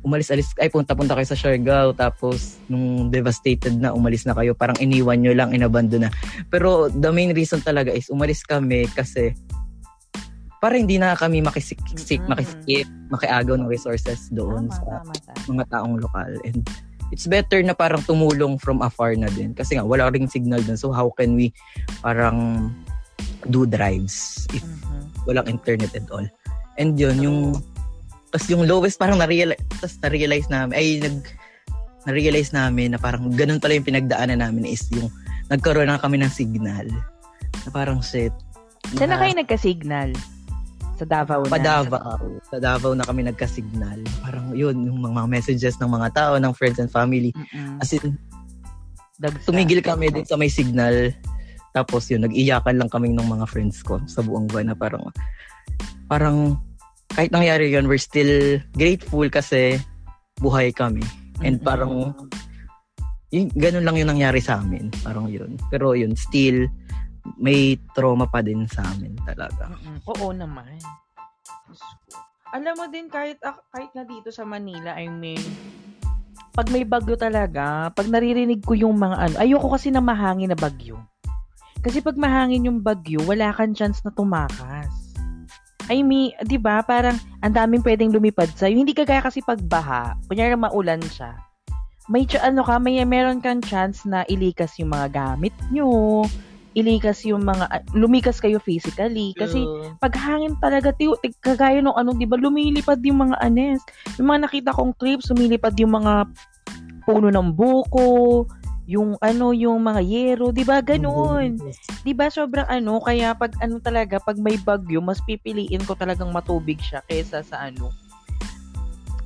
umalis-alis, 0.00 0.56
ay 0.56 0.72
punta-punta 0.72 1.12
kayo 1.12 1.28
sa 1.28 1.36
Siargao, 1.36 1.92
tapos 1.92 2.56
nung 2.66 3.12
devastated 3.12 3.76
na, 3.76 3.92
umalis 3.92 4.24
na 4.24 4.32
kayo, 4.32 4.56
parang 4.56 4.76
iniwan 4.80 5.20
nyo 5.20 5.36
lang, 5.36 5.52
inabando 5.52 6.00
na. 6.00 6.08
Pero 6.48 6.88
the 6.88 7.12
main 7.12 7.36
reason 7.36 7.60
talaga 7.60 7.92
is 7.92 8.08
umalis 8.08 8.40
kami 8.40 8.88
kasi 8.96 9.36
para 10.60 10.76
hindi 10.76 11.00
na 11.00 11.16
kami 11.16 11.40
makisiksik, 11.40 12.20
Mm-mm. 12.20 12.32
makiskip, 12.36 12.86
makiagaw 13.08 13.56
ng 13.56 13.68
resources 13.68 14.28
doon 14.28 14.68
Tama, 14.68 14.76
sa 14.76 14.84
tama, 14.84 15.12
tama. 15.24 15.48
mga 15.56 15.64
taong 15.72 15.94
lokal. 16.00 16.32
And 16.44 16.60
it's 17.08 17.24
better 17.24 17.64
na 17.64 17.72
parang 17.72 18.04
tumulong 18.04 18.60
from 18.60 18.84
afar 18.84 19.16
na 19.16 19.32
din. 19.32 19.56
Kasi 19.56 19.80
nga, 19.80 19.84
wala 19.88 20.12
ring 20.12 20.28
signal 20.28 20.60
dun. 20.60 20.76
So 20.76 20.92
how 20.92 21.08
can 21.16 21.32
we 21.32 21.52
parang 22.04 22.68
do 23.48 23.64
drives 23.64 24.44
if 24.52 24.60
Mhm. 24.60 25.24
walang 25.24 25.48
internet 25.48 25.96
and 25.96 26.08
all. 26.12 26.28
And 26.76 26.92
yun, 26.96 27.24
yung 27.24 27.38
tas 28.30 28.46
yung 28.46 28.66
lowest 28.66 28.96
parang 28.98 29.18
na-realize, 29.18 29.60
tas 29.82 29.98
na-realize 30.02 30.46
namin, 30.46 30.74
ay 30.78 30.86
nag 31.02 31.18
na-realize 32.08 32.56
namin 32.56 32.96
na 32.96 32.98
parang 32.98 33.28
ganun 33.34 33.60
pala 33.60 33.76
yung 33.76 33.84
pinagdaanan 33.84 34.40
namin 34.40 34.64
is 34.64 34.88
yung 34.94 35.12
nagkaroon 35.52 35.90
na 35.90 36.00
kami 36.00 36.16
ng 36.22 36.32
signal. 36.32 36.88
Na 37.66 37.70
parang 37.74 38.00
shit. 38.00 38.32
Saan 38.96 39.12
na 39.12 39.18
na- 39.18 39.20
kayo 39.20 39.34
nagka-signal? 39.36 40.10
Sa 40.96 41.04
Davao 41.04 41.44
na? 41.44 41.52
Pa 41.52 41.60
Davao. 41.60 42.40
Sa 42.48 42.56
Davao 42.56 42.92
na 42.96 43.04
kami 43.04 43.24
nagka-signal. 43.28 44.00
Parang 44.24 44.52
yun, 44.52 44.84
yung 44.84 45.00
mga 45.00 45.28
messages 45.28 45.76
ng 45.80 45.90
mga 45.90 46.08
tao, 46.12 46.32
ng 46.36 46.52
friends 46.56 46.80
and 46.80 46.92
family. 46.92 47.32
Mm-mm. 47.32 47.80
As 47.80 47.92
in, 47.92 48.16
Dagsa. 49.20 49.52
tumigil 49.52 49.84
kami 49.84 50.08
din 50.12 50.24
sa 50.24 50.36
may 50.40 50.48
signal. 50.48 51.12
Tapos 51.76 52.08
yun, 52.08 52.24
nag-iyakan 52.24 52.80
lang 52.80 52.90
kami 52.92 53.12
ng 53.12 53.28
mga 53.28 53.46
friends 53.48 53.84
ko 53.84 54.00
sa 54.08 54.24
buong 54.24 54.48
buwan 54.48 54.72
na 54.72 54.76
parang, 54.76 55.04
parang, 56.08 56.56
kahit 57.14 57.30
nangyari 57.34 57.74
yun, 57.74 57.90
we're 57.90 58.00
still 58.00 58.58
grateful 58.74 59.26
kasi 59.26 59.78
buhay 60.38 60.70
kami. 60.70 61.02
And 61.42 61.58
Mm-mm. 61.58 61.66
parang, 61.66 61.92
yun, 63.34 63.50
ganun 63.54 63.84
lang 63.86 63.96
yung 63.98 64.10
nangyari 64.16 64.40
sa 64.42 64.62
amin. 64.62 64.88
Parang 65.02 65.26
yun. 65.26 65.58
Pero 65.68 65.94
yun, 65.94 66.14
still, 66.14 66.70
may 67.36 67.76
trauma 67.92 68.30
pa 68.30 68.40
din 68.40 68.64
sa 68.70 68.86
amin 68.94 69.16
talaga. 69.26 69.68
Mm-mm. 69.68 69.96
Oo 70.16 70.32
naman. 70.32 70.78
Alam 72.50 72.74
mo 72.74 72.86
din, 72.90 73.06
kahit, 73.06 73.38
kahit 73.42 73.92
na 73.94 74.02
dito 74.02 74.34
sa 74.34 74.42
Manila, 74.42 74.98
I 74.98 75.06
mean, 75.06 75.38
pag 76.50 76.66
may 76.74 76.82
bagyo 76.82 77.14
talaga, 77.14 77.94
pag 77.94 78.10
naririnig 78.10 78.62
ko 78.66 78.74
yung 78.74 78.98
mga 78.98 79.16
ano, 79.16 79.34
ayoko 79.38 79.70
kasi 79.70 79.94
na 79.94 80.02
mahangin 80.02 80.50
na 80.50 80.58
bagyo. 80.58 80.98
Kasi 81.80 82.02
pag 82.02 82.18
mahangin 82.18 82.66
yung 82.66 82.82
bagyo, 82.82 83.22
wala 83.24 83.54
kang 83.54 83.72
chance 83.72 84.02
na 84.02 84.10
tumakas. 84.12 85.09
I 85.90 86.06
mean, 86.06 86.32
'di 86.46 86.56
ba? 86.62 86.80
Parang 86.86 87.18
ang 87.42 87.52
daming 87.52 87.82
pwedeng 87.82 88.14
lumipad 88.14 88.48
sa 88.54 88.70
Hindi 88.70 88.94
kagaya 88.94 89.20
kasi 89.20 89.42
pag 89.42 89.58
baha, 89.66 90.14
kunyari 90.30 90.54
maulan 90.54 91.02
siya. 91.02 91.34
May 92.06 92.26
ano 92.38 92.62
ka, 92.62 92.78
may 92.78 93.02
meron 93.02 93.42
kang 93.42 93.62
chance 93.62 94.06
na 94.06 94.22
ilikas 94.26 94.78
yung 94.78 94.90
mga 94.94 95.10
gamit 95.14 95.54
nyo, 95.70 96.22
ilikas 96.74 97.26
yung 97.26 97.42
mga 97.42 97.66
ah, 97.70 97.82
lumikas 97.94 98.38
kayo 98.38 98.62
physically 98.62 99.34
kasi 99.34 99.66
pag 99.98 100.14
hangin 100.14 100.54
talaga 100.62 100.94
tiyo, 100.94 101.18
kagaya 101.42 101.82
nung 101.82 101.98
ano, 101.98 102.14
'di 102.14 102.26
ba, 102.26 102.38
lumilipad 102.38 103.02
yung 103.02 103.30
mga 103.30 103.36
anes. 103.42 103.82
Yung 104.18 104.30
mga 104.30 104.46
nakita 104.46 104.70
kong 104.74 104.94
clips, 104.98 105.30
lumilipad 105.34 105.74
yung 105.78 105.94
mga 105.98 106.30
puno 107.06 107.28
ng 107.30 107.50
buko, 107.54 108.46
yung 108.90 109.14
ano, 109.22 109.54
yung 109.54 109.78
mga 109.78 110.02
yero, 110.02 110.50
'di 110.50 110.66
ba? 110.66 110.82
Ganun. 110.82 111.62
'Di 112.02 112.10
ba 112.10 112.26
sobrang 112.26 112.66
ano, 112.66 112.98
kaya 112.98 113.38
pag 113.38 113.54
ano 113.62 113.78
talaga, 113.78 114.18
pag 114.18 114.34
may 114.34 114.58
bagyo, 114.58 114.98
mas 114.98 115.22
pipiliin 115.22 115.86
ko 115.86 115.94
talagang 115.94 116.34
matubig 116.34 116.82
siya 116.82 116.98
kaysa 117.06 117.46
sa 117.46 117.70
ano, 117.70 117.94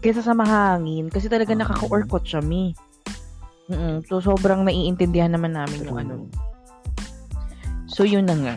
kaysa 0.04 0.20
sa 0.20 0.36
mahangin 0.36 1.08
kasi 1.08 1.32
talaga 1.32 1.56
Ah. 1.56 1.64
nakaka-orkot 1.64 2.28
siya, 2.28 2.44
mi. 2.44 2.76
Mm 3.64 4.04
So, 4.04 4.20
sobrang 4.20 4.68
naiintindihan 4.68 5.32
naman 5.32 5.56
namin 5.56 5.88
yung 5.88 5.96
ano. 5.96 6.14
So, 7.88 8.04
yun 8.04 8.28
na 8.28 8.36
nga. 8.36 8.56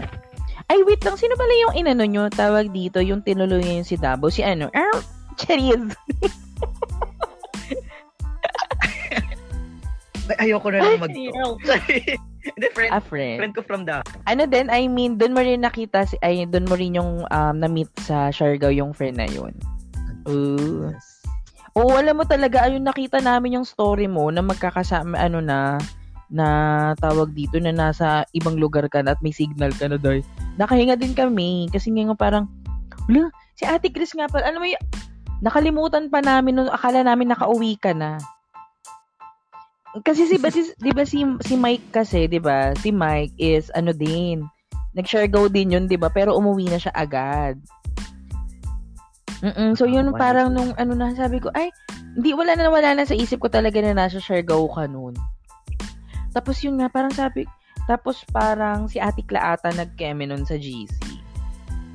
Ay, 0.68 0.84
wait 0.84 1.00
lang. 1.00 1.16
Sino 1.16 1.40
pala 1.40 1.54
yung 1.64 1.74
inano 1.80 2.04
nyo? 2.04 2.28
Tawag 2.28 2.76
dito, 2.76 3.00
yung 3.00 3.24
tinuloy 3.24 3.64
niya 3.64 3.80
yung 3.80 3.88
si 3.88 3.96
Dabo. 3.96 4.28
Si 4.28 4.44
ano? 4.44 4.68
Ah, 4.76 5.00
Cheriz. 5.40 5.80
Ay, 10.36 10.52
ayoko 10.52 10.68
na 10.72 10.80
lang 10.84 11.00
mag 11.00 11.14
Ay, 11.16 12.18
Hindi, 12.48 12.68
friend, 12.72 12.92
A 12.96 13.00
friend. 13.04 13.38
friend 13.44 13.54
ko 13.56 13.62
from 13.64 13.84
the 13.84 14.00
Ano 14.24 14.48
din, 14.48 14.72
I 14.72 14.88
mean, 14.88 15.20
doon 15.20 15.36
mo 15.36 15.44
rin 15.44 15.64
nakita, 15.64 16.08
si, 16.08 16.16
ay, 16.24 16.48
doon 16.48 16.68
mo 16.68 16.80
rin 16.80 16.96
yung 16.96 17.28
um, 17.28 17.56
na-meet 17.60 17.92
sa 18.00 18.32
Siargao 18.32 18.72
yung 18.72 18.96
friend 18.96 19.20
na 19.20 19.28
yun. 19.28 19.52
Ooh. 20.32 20.92
Oo, 21.76 21.92
alam 21.94 22.18
mo 22.18 22.24
talaga, 22.24 22.64
ayun, 22.64 22.88
nakita 22.88 23.20
namin 23.20 23.60
yung 23.60 23.68
story 23.68 24.08
mo 24.08 24.32
na 24.32 24.40
magkakasama, 24.40 25.20
ano 25.20 25.44
na, 25.44 25.76
na 26.32 26.48
tawag 27.00 27.36
dito 27.36 27.60
na 27.60 27.72
nasa 27.76 28.24
ibang 28.32 28.56
lugar 28.56 28.88
ka 28.88 29.04
na 29.04 29.16
at 29.16 29.22
may 29.24 29.36
signal 29.36 29.72
ka 29.76 29.92
na 29.92 30.00
doy. 30.00 30.24
Nakahinga 30.56 30.96
din 30.96 31.16
kami 31.16 31.68
kasi 31.72 31.92
nga 31.92 32.16
parang, 32.16 32.48
wala, 33.12 33.28
si 33.60 33.64
Ate 33.68 33.92
Chris 33.92 34.16
nga 34.16 34.32
pala, 34.32 34.48
alam 34.48 34.64
mo 34.64 34.68
y- 34.68 34.80
nakalimutan 35.44 36.10
pa 36.10 36.24
namin 36.24 36.58
nung 36.58 36.72
akala 36.72 37.04
namin 37.06 37.30
nakauwi 37.30 37.78
ka 37.78 37.92
na. 37.92 38.18
Kasi 40.04 40.28
si, 40.28 40.38
ba, 40.42 40.50
si, 40.52 40.68
di 40.78 40.92
ba 40.92 41.04
si, 41.08 41.24
si 41.46 41.56
Mike 41.56 41.94
kasi, 41.94 42.28
di 42.28 42.42
ba, 42.42 42.74
si 42.78 42.92
Mike 42.92 43.34
is 43.40 43.72
ano 43.74 43.96
din, 43.96 44.44
nag-share 44.98 45.30
go 45.30 45.48
din 45.48 45.72
yun, 45.72 45.86
di 45.86 45.96
ba, 45.96 46.10
pero 46.10 46.34
umuwi 46.36 46.68
na 46.68 46.82
siya 46.82 46.94
agad. 46.98 47.56
Mm 49.46 49.78
So 49.78 49.86
yun 49.86 50.12
Ah, 50.12 50.18
parang 50.18 50.50
wonderful. 50.50 50.58
nung 50.58 50.72
ano 50.82 50.94
na 50.98 51.14
sabi 51.14 51.38
ko, 51.38 51.54
ay, 51.54 51.70
hindi 52.18 52.34
wala 52.34 52.58
na 52.58 52.74
wala 52.74 52.98
na 52.98 53.06
sa 53.06 53.14
isip 53.14 53.38
ko 53.38 53.48
talaga 53.54 53.78
na 53.86 53.94
nasa 53.94 54.18
Siargao 54.18 54.66
ka 54.74 54.90
noon. 54.90 55.14
Tapos 56.34 56.58
yun 56.66 56.82
nga, 56.82 56.90
parang 56.90 57.14
sabi, 57.14 57.46
tapos 57.86 58.26
parang 58.34 58.90
si 58.90 58.98
Ate 58.98 59.22
Klaata 59.22 59.70
nag-keme 59.70 60.26
nun 60.26 60.44
sa 60.44 60.58
GC. 60.58 60.98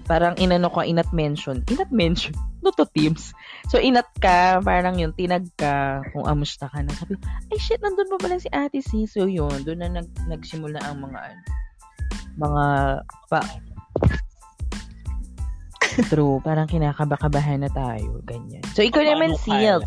Parang 0.06 0.38
inano 0.38 0.70
ko, 0.70 0.86
inat 0.86 1.10
mention. 1.10 1.66
Inat 1.66 1.90
mention? 1.90 2.34
No 2.62 2.70
to 2.70 2.86
teams. 2.94 3.34
So 3.68 3.82
inat 3.82 4.06
ka, 4.22 4.62
parang 4.62 4.96
yun, 4.96 5.10
tinag 5.18 5.50
ka, 5.58 6.06
kung 6.14 6.30
amusta 6.30 6.70
ka 6.70 6.78
na. 6.80 6.94
Sabi 6.94 7.18
ay 7.50 7.58
shit, 7.58 7.82
nandun 7.82 8.06
pa 8.14 8.22
pala 8.22 8.38
si 8.38 8.46
Ate 8.54 8.78
C. 8.78 9.04
So 9.10 9.26
yun, 9.26 9.66
doon 9.66 9.82
na 9.82 10.00
nag, 10.00 10.08
nagsimula 10.30 10.78
ang 10.78 11.02
mga 11.02 11.18
ano, 11.18 11.42
mga 12.38 12.64
pa, 13.26 13.40
True, 16.08 16.40
parang 16.40 16.64
kinakabakabahan 16.64 17.68
na 17.68 17.70
tayo, 17.72 18.24
ganyan. 18.24 18.64
So, 18.72 18.80
ikaw 18.80 19.04
Paano 19.04 19.12
naman, 19.12 19.30
kaya? 19.36 19.76
Sealed. 19.76 19.86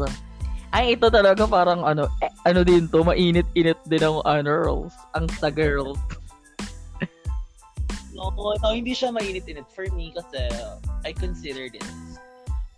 Ay, 0.69 0.93
ito 0.93 1.07
talaga 1.09 1.49
parang 1.49 1.81
ano, 1.81 2.05
eh, 2.21 2.29
ano 2.45 2.61
din 2.61 2.85
to, 2.91 3.01
mainit-init 3.01 3.79
din 3.89 4.03
ang 4.05 4.21
ano, 4.21 4.45
girls. 4.45 4.93
Ang 5.17 5.25
sa 5.41 5.49
girls. 5.49 5.97
No, 8.15 8.31
ito, 8.31 8.71
hindi 8.71 8.95
siya 8.95 9.11
mainit-init 9.11 9.67
for 9.75 9.91
me 9.91 10.07
kasi 10.15 10.47
I 11.03 11.11
consider 11.11 11.67
this 11.67 11.83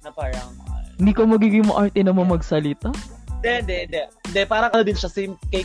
na 0.04 0.12
parang 0.14 0.50
uh, 0.68 0.84
Hindi 0.98 1.14
ko 1.14 1.30
magiging 1.30 1.66
maarte 1.70 2.02
na 2.02 2.14
mo 2.14 2.26
magsalita. 2.26 2.90
Hindi, 3.38 3.52
hindi, 3.62 3.76
hindi. 3.86 4.02
Hindi, 4.26 4.42
parang 4.50 4.74
ano 4.74 4.82
din 4.82 4.98
siya, 4.98 5.10
same 5.14 5.38
kay 5.54 5.64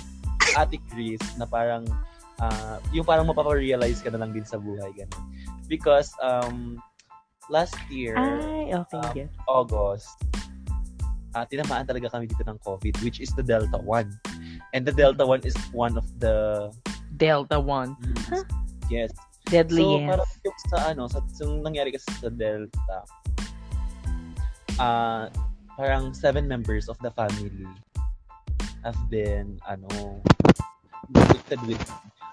Ate 0.52 0.76
Chris, 0.92 1.22
na 1.40 1.48
parang, 1.48 1.88
ah, 2.36 2.76
yung 2.92 3.08
parang 3.08 3.24
mapaparealize 3.24 4.04
ka 4.04 4.12
na 4.12 4.20
lang 4.20 4.36
din 4.36 4.44
sa 4.44 4.60
buhay, 4.60 4.92
ganun. 4.92 5.24
Because, 5.72 6.12
um, 6.20 6.76
last 7.48 7.76
year, 7.88 8.12
Ay, 8.20 8.76
okay. 8.76 9.00
Um, 9.00 9.16
yes. 9.16 9.32
August, 9.48 10.12
ah 11.32 11.48
tinamaan 11.48 11.88
talaga 11.88 12.12
kami 12.12 12.28
dito 12.28 12.44
ng 12.44 12.60
COVID, 12.60 13.00
which 13.00 13.16
is 13.24 13.32
the 13.32 13.44
Delta 13.44 13.80
1. 13.80 14.04
And 14.76 14.84
the 14.84 14.92
Delta 14.92 15.24
1 15.24 15.48
is 15.48 15.56
one 15.72 15.96
of 15.96 16.04
the, 16.20 16.68
Delta 17.16 17.56
1. 17.56 17.96
yes. 18.92 19.12
Deadly, 19.48 19.84
so, 19.84 19.96
yes. 20.00 20.08
parang 20.12 20.30
yung 20.44 20.58
sa 20.70 20.78
ano, 20.92 21.02
sa, 21.08 21.18
yung 21.40 21.64
nangyari 21.64 21.92
kasi 21.92 22.08
sa 22.20 22.28
Delta, 22.28 22.96
ah 24.80 25.28
parang 25.76 26.12
seven 26.12 26.46
members 26.46 26.88
of 26.88 26.96
the 27.00 27.10
family 27.12 27.68
have 28.84 28.98
been, 29.08 29.56
ano, 29.64 30.20
inflicted 31.14 31.60
with, 31.70 31.82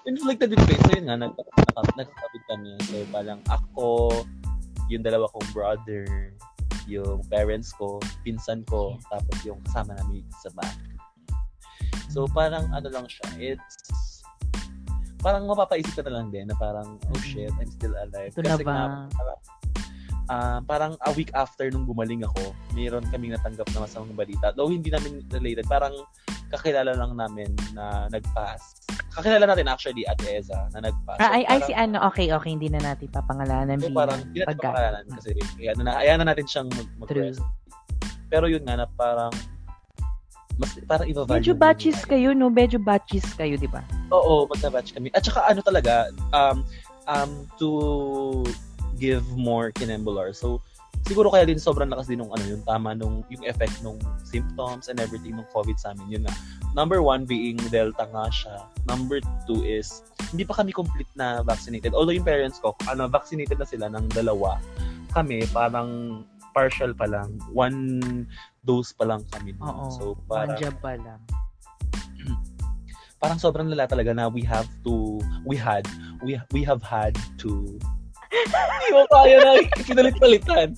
inflicted 0.06 0.50
with 0.50 0.62
pain. 0.66 0.80
So, 0.86 0.92
yun 0.98 1.06
nga, 1.06 1.16
nag, 1.16 1.34
nag, 1.38 1.88
nagkakabit 1.94 2.42
kami. 2.50 2.72
So, 2.90 2.94
parang 3.14 3.40
ako, 3.46 3.86
yung 4.90 5.06
dalawa 5.06 5.30
kong 5.30 5.48
brother, 5.54 6.34
yung 6.90 7.22
parents 7.30 7.70
ko, 7.78 8.02
pinsan 8.26 8.66
ko, 8.66 8.98
tapos 9.06 9.36
yung 9.46 9.62
kasama 9.70 9.94
namin 9.94 10.26
sa 10.42 10.50
bahay. 10.58 10.90
So, 12.10 12.26
parang 12.26 12.66
ano 12.74 12.90
lang 12.90 13.06
siya, 13.06 13.54
it's, 13.54 14.26
parang 15.22 15.46
mapapaisip 15.46 15.94
ka 15.94 16.02
na 16.02 16.18
lang 16.18 16.34
din 16.34 16.50
na 16.50 16.56
parang, 16.58 16.98
oh 16.98 17.22
shit, 17.22 17.54
I'm 17.62 17.70
still 17.70 17.94
alive. 17.94 18.34
Ito 18.34 18.42
na 18.42 18.58
Kasi 18.58 18.64
ba? 18.66 18.72
nga, 18.74 18.86
parang, 19.14 19.38
ah, 20.30 20.62
parang 20.62 20.94
a 21.02 21.10
week 21.18 21.34
after 21.34 21.66
nung 21.74 21.84
gumaling 21.84 22.22
ako, 22.22 22.54
mayroon 22.72 23.02
kaming 23.10 23.34
natanggap 23.34 23.66
na 23.74 23.82
masamang 23.82 24.14
balita. 24.14 24.54
Though 24.54 24.70
hindi 24.70 24.88
namin 24.88 25.26
related, 25.26 25.66
parang 25.66 25.92
kakilala 26.54 26.94
lang 26.94 27.18
namin 27.18 27.50
na 27.74 28.06
nag-pass. 28.08 28.78
Kakilala 29.10 29.50
natin 29.50 29.66
actually, 29.66 30.06
Ate 30.06 30.38
Eza, 30.38 30.70
na 30.70 30.86
nag-pass. 30.86 31.18
Ah, 31.18 31.34
ay, 31.34 31.42
ay, 31.42 31.58
parang- 31.58 31.66
si 31.66 31.72
ano, 31.74 31.96
okay, 32.06 32.26
okay, 32.30 32.50
hindi 32.54 32.70
na 32.70 32.78
natin 32.78 33.10
papangalanan 33.10 33.82
So, 33.82 33.90
parang, 33.90 34.18
hindi 34.22 34.38
natin 34.38 34.54
pagka- 34.54 34.70
pangalanan 34.70 35.04
kasi 35.18 35.30
ayan 35.58 35.76
na, 35.82 35.92
ayan 35.98 36.16
na 36.22 36.26
natin 36.30 36.46
siyang 36.46 36.68
mag- 36.70 36.94
mag-rest. 37.02 37.42
Pero 38.30 38.46
yun 38.46 38.62
nga 38.62 38.78
na 38.78 38.86
parang 38.86 39.34
mas 40.60 40.76
parang 40.84 41.08
iba-value. 41.08 41.40
Medyo 41.40 41.54
mo 41.56 41.60
batches 41.64 41.98
yun. 42.04 42.08
kayo, 42.12 42.28
no? 42.36 42.46
Medyo 42.52 42.78
batches 42.78 43.26
kayo, 43.32 43.56
di 43.56 43.64
ba? 43.66 43.80
Oo, 44.12 44.44
magka-batch 44.44 44.92
kami. 44.92 45.08
At 45.16 45.24
saka 45.24 45.48
ano 45.48 45.64
talaga, 45.64 46.12
um, 46.36 46.60
um, 47.08 47.30
to 47.56 47.68
give 49.00 49.24
more 49.32 49.72
kinembular. 49.72 50.36
So, 50.36 50.60
siguro 51.08 51.32
kaya 51.32 51.48
din 51.48 51.56
sobrang 51.56 51.88
lakas 51.88 52.12
din 52.12 52.20
nung 52.20 52.32
ano, 52.36 52.44
yung 52.44 52.64
tama 52.68 52.92
nung, 52.92 53.24
yung 53.32 53.42
effect 53.48 53.80
nung 53.80 53.96
symptoms 54.22 54.92
and 54.92 55.00
everything 55.00 55.34
nung 55.40 55.48
COVID 55.56 55.80
sa 55.80 55.96
amin. 55.96 56.20
Yun 56.20 56.22
nga. 56.28 56.34
Number 56.76 57.00
one 57.00 57.24
being 57.24 57.56
Delta 57.72 58.06
nga 58.12 58.28
siya. 58.28 58.68
Number 58.84 59.24
two 59.48 59.64
is, 59.64 60.04
hindi 60.30 60.44
pa 60.44 60.60
kami 60.60 60.70
complete 60.70 61.08
na 61.16 61.40
vaccinated. 61.40 61.96
Although 61.96 62.14
yung 62.14 62.28
parents 62.28 62.60
ko, 62.60 62.76
ano, 62.86 63.08
vaccinated 63.08 63.56
na 63.56 63.66
sila 63.66 63.88
ng 63.88 64.12
dalawa. 64.12 64.60
Kami, 65.16 65.48
parang 65.50 66.22
partial 66.52 66.94
pa 66.94 67.08
lang. 67.08 67.40
One 67.50 68.28
dose 68.62 68.92
pa 68.92 69.08
lang 69.08 69.24
kami. 69.32 69.56
nun. 69.56 69.64
Oo. 69.66 69.86
So, 69.90 70.04
One 70.28 70.54
parang, 70.54 70.58
job 70.60 70.74
pa 70.78 70.94
lang. 71.00 71.20
parang 73.22 73.38
sobrang 73.40 73.66
lala 73.66 73.88
talaga 73.88 74.14
na 74.14 74.28
we 74.30 74.44
have 74.44 74.68
to, 74.86 75.18
we 75.42 75.56
had, 75.56 75.88
we, 76.22 76.38
we 76.54 76.62
have 76.62 76.84
had 76.84 77.16
to 77.42 77.80
hindi 78.30 78.88
mo 78.94 79.02
kaya 79.10 79.36
na 79.42 79.50
pinalit-palitan. 79.82 80.68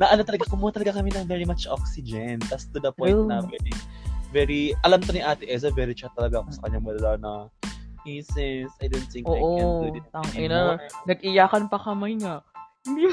Na 0.00 0.08
ano 0.10 0.24
talaga, 0.24 0.48
kumuha 0.48 0.72
talaga 0.72 0.96
kami 0.96 1.12
ng 1.12 1.28
very 1.28 1.44
much 1.44 1.68
oxygen. 1.68 2.40
Tapos 2.48 2.66
to 2.72 2.80
the 2.80 2.90
point 2.90 3.14
True. 3.14 3.28
na 3.28 3.44
very, 3.44 3.74
very, 4.32 4.62
alam 4.82 4.98
to 4.98 5.12
ni 5.12 5.20
Ate 5.20 5.44
Eza, 5.46 5.68
very 5.70 5.92
chat 5.92 6.10
talaga 6.16 6.40
ako 6.40 6.48
sa 6.50 6.60
kanya 6.66 6.80
malala 6.80 7.10
na, 7.20 7.32
hey 8.04 8.20
sis, 8.20 8.68
I 8.80 8.88
don't 8.88 9.08
think 9.08 9.24
I 9.28 9.40
can 9.40 9.68
Oo, 9.68 9.88
do 9.88 9.96
this 9.96 10.06
tang 10.10 10.28
anymore. 10.36 10.80
ina. 10.80 11.04
Nag-iyakan 11.06 11.68
pa 11.68 11.78
kamay 11.78 12.16
nga. 12.18 12.40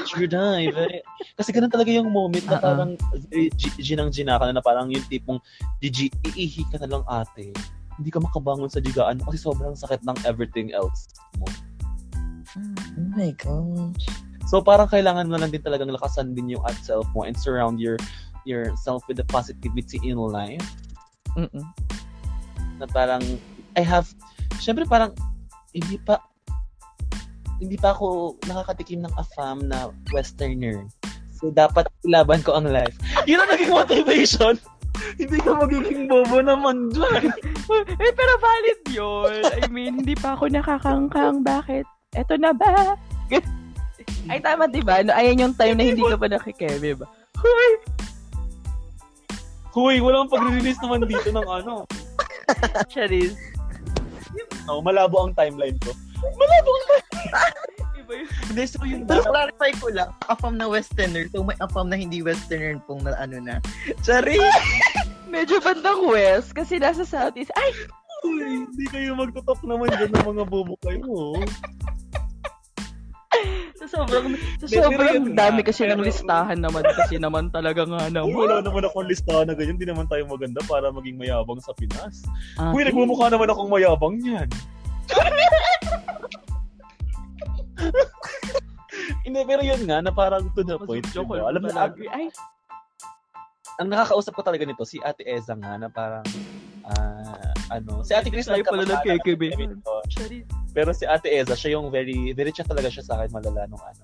Sure 0.04 0.28
na, 0.28 0.60
eh, 0.60 0.68
very, 0.68 1.00
kasi 1.32 1.48
ganun 1.48 1.72
talaga 1.72 1.88
yung 1.88 2.12
moment 2.12 2.44
na 2.44 2.56
Ah, 2.56 2.60
ah. 2.60 2.64
parang 2.76 2.90
very 3.32 3.48
gi- 3.56 3.80
ginang 3.80 4.12
gina 4.12 4.36
ka 4.36 4.44
na, 4.44 4.60
na 4.60 4.64
parang 4.64 4.92
yung 4.92 5.00
tipong 5.08 5.40
Gigi, 5.80 6.12
iihi 6.28 6.68
ka 6.68 6.76
na 6.76 6.92
lang 6.92 7.04
ate. 7.08 7.56
Hindi 7.96 8.12
ka 8.12 8.20
makabangon 8.20 8.68
sa 8.68 8.84
jigaan 8.84 9.16
mo 9.16 9.32
kasi 9.32 9.40
sobrang 9.40 9.72
sakit 9.72 10.04
ng 10.04 10.16
everything 10.28 10.76
else 10.76 11.08
mo. 11.40 11.48
Oh 12.56 13.06
my 13.16 13.32
gosh. 13.38 14.06
So 14.50 14.60
parang 14.60 14.90
kailangan 14.90 15.32
mo 15.32 15.40
lang 15.40 15.48
din 15.48 15.64
talagang 15.64 15.88
lakasan 15.88 16.36
din 16.36 16.52
yung 16.52 16.64
at 16.68 16.76
self 16.84 17.08
mo 17.16 17.24
and 17.24 17.32
surround 17.32 17.80
your 17.80 17.96
yourself 18.44 19.00
with 19.06 19.16
the 19.16 19.26
positivity 19.30 20.02
in 20.02 20.18
life 20.18 20.66
Mm-mm. 21.38 21.62
na 22.82 22.90
parang 22.90 23.22
I 23.78 23.86
have 23.86 24.10
syempre 24.58 24.84
parang 24.84 25.14
hindi 25.72 25.96
pa 26.02 26.20
hindi 27.62 27.78
pa 27.78 27.94
ako 27.94 28.36
nakakatikim 28.50 29.06
ng 29.06 29.14
afam 29.14 29.70
na 29.70 29.94
westerner. 30.10 30.84
So 31.38 31.54
dapat 31.54 31.86
ilaban 32.04 32.42
ko 32.42 32.58
ang 32.58 32.68
life. 32.68 32.98
Yun 33.30 33.40
ang 33.40 33.50
naging 33.54 33.72
motivation. 33.72 34.58
hindi 35.20 35.38
ka 35.40 35.50
magiging 35.56 36.10
bobo 36.10 36.42
naman 36.42 36.90
dyan. 36.90 37.30
eh, 38.02 38.12
pero 38.12 38.32
valid 38.38 38.80
yun. 38.90 39.42
I 39.62 39.66
mean, 39.70 40.02
hindi 40.02 40.14
pa 40.18 40.36
ako 40.36 40.50
nakakangkang. 40.52 41.46
Bakit? 41.46 41.86
Eto 42.12 42.36
na 42.36 42.52
ba? 42.52 42.92
Ay, 44.30 44.38
tama, 44.38 44.68
di 44.68 44.84
ba? 44.84 45.00
No, 45.02 45.16
ayan 45.16 45.48
yung 45.48 45.56
time 45.56 45.74
na 45.74 45.84
hindi 45.88 46.04
ka 46.04 46.16
pa 46.20 46.28
nakikeme 46.28 46.94
ba? 46.94 47.06
Hoy! 47.40 47.70
Huy, 49.72 49.96
walang 50.04 50.28
pag-release 50.28 50.78
naman 50.84 51.08
dito 51.08 51.32
ng 51.32 51.48
ano. 51.48 51.88
Charis. 52.92 53.34
No, 54.68 54.84
malabo 54.84 55.24
ang 55.24 55.34
timeline 55.34 55.74
ko. 55.80 55.96
Malabo 56.22 56.70
ang 56.70 56.84
Iba 58.02 58.12
yun. 58.20 58.28
Hindi, 58.52 58.62
so 58.68 58.78
yun 58.84 59.08
Pero 59.08 59.24
clarify 59.24 59.72
ko 59.80 59.88
lang, 59.90 60.12
afam 60.28 60.60
na 60.60 60.68
westerner, 60.68 61.26
so 61.32 61.40
may 61.40 61.56
afam 61.64 61.88
na 61.88 61.96
hindi 61.96 62.20
westerner 62.20 62.76
pong 62.84 63.02
na 63.08 63.16
ano 63.16 63.40
na. 63.40 63.58
Sorry! 64.04 64.36
Medyo 65.32 65.64
bandang 65.64 66.04
west 66.12 66.52
kasi 66.52 66.76
nasa 66.76 67.08
southeast. 67.08 67.50
Ay! 67.56 67.72
Uy, 68.22 68.68
hindi 68.68 68.86
kayo 68.86 69.18
magtutok 69.18 69.58
naman 69.66 69.90
dyan 69.96 70.12
ng 70.14 70.26
mga 70.30 70.44
bobo 70.46 70.78
kayo. 70.84 71.34
Sobrang, 73.92 74.40
sa 74.56 74.88
sobrang 74.88 75.36
dami 75.36 75.60
kasi 75.60 75.84
ng 75.84 76.00
listahan 76.00 76.56
naman 76.56 76.80
kasi 76.96 77.20
naman 77.20 77.52
talaga 77.52 77.84
nga 77.84 78.08
Uy, 78.08 78.16
naman. 78.16 78.32
wala 78.32 78.64
naman 78.64 78.88
akong 78.88 79.04
listahan 79.04 79.44
na 79.44 79.52
ganyan. 79.52 79.76
Hindi 79.76 79.92
naman 79.92 80.08
tayo 80.08 80.24
maganda 80.24 80.64
para 80.64 80.88
maging 80.88 81.20
mayabang 81.20 81.60
sa 81.60 81.76
Pinas. 81.76 82.24
Ah, 82.56 82.72
Uy, 82.72 82.88
nagmumukha 82.88 83.28
naman 83.28 83.52
akong 83.52 83.68
mayabang 83.68 84.16
niyan. 84.16 84.48
Hindi, 89.28 89.40
pero 89.44 89.62
yun 89.62 89.82
nga, 89.84 90.00
na 90.00 90.10
parang 90.10 90.48
to 90.56 90.64
the 90.64 90.80
point. 90.80 91.04
Diba? 91.12 91.46
Alam 91.46 91.62
palagi. 91.68 92.08
Ay, 92.08 92.32
ang 93.80 93.88
nakakausap 93.92 94.32
ko 94.36 94.42
talaga 94.44 94.64
nito, 94.64 94.84
si 94.88 95.00
Ate 95.04 95.24
Eza 95.24 95.52
nga, 95.56 95.76
na 95.76 95.88
parang, 95.92 96.24
ah, 96.88 97.51
ano, 97.78 98.04
si 98.04 98.12
Ate 98.12 98.28
Chris 98.28 98.46
Tayo 98.48 98.64
pala 98.64 98.84
nito. 98.84 99.92
Charis. 100.12 100.44
Pero 100.72 100.90
si 100.92 101.04
Ate 101.08 101.28
Eza, 101.32 101.56
siya 101.56 101.76
yung 101.80 101.88
very, 101.88 102.32
very 102.36 102.52
chat 102.52 102.68
talaga 102.68 102.88
siya 102.92 103.04
sa 103.04 103.20
akin 103.20 103.32
malala 103.32 103.68
nung 103.68 103.80
ano. 103.80 104.02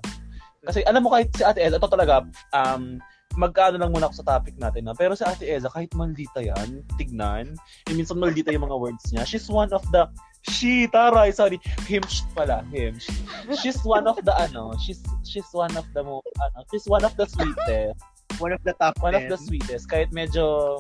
Kasi 0.64 0.84
alam 0.84 1.04
mo 1.04 1.12
kahit 1.12 1.32
si 1.36 1.44
Ate 1.44 1.60
Eza, 1.60 1.80
ito 1.80 1.88
talaga, 1.88 2.24
um, 2.52 3.00
magkaano 3.38 3.78
lang 3.78 3.94
muna 3.94 4.10
ako 4.10 4.20
sa 4.20 4.36
topic 4.36 4.58
natin 4.58 4.88
na. 4.88 4.92
Pero 4.96 5.14
si 5.14 5.22
Ate 5.22 5.46
Eza, 5.46 5.70
kahit 5.70 5.92
maldita 5.94 6.42
yan, 6.42 6.82
tignan, 6.98 7.54
yung 7.88 7.96
minsan 7.96 8.18
maldita 8.18 8.50
yung 8.50 8.66
mga 8.66 8.76
words 8.76 9.04
niya, 9.14 9.22
she's 9.24 9.46
one 9.46 9.70
of 9.70 9.84
the, 9.94 10.04
she, 10.50 10.90
taray, 10.90 11.30
sorry, 11.30 11.56
himshed 11.86 12.26
pala, 12.34 12.66
himshed. 12.72 13.14
She's 13.62 13.80
one 13.86 14.10
of 14.10 14.18
the, 14.26 14.34
ano, 14.34 14.74
she's, 14.82 15.00
she's 15.22 15.48
one 15.54 15.72
of 15.78 15.86
the, 15.94 16.02
mo, 16.02 16.20
ano, 16.40 16.66
she's 16.72 16.84
one 16.90 17.04
of 17.06 17.14
the 17.16 17.24
sweetest, 17.28 18.00
One 18.38 18.54
of 18.54 18.62
the 18.62 18.76
top 18.78 18.94
one 19.02 19.18
of 19.18 19.26
the 19.26 19.34
10. 19.34 19.46
sweetest, 19.50 19.90
kahit 19.90 20.14
medyo, 20.14 20.78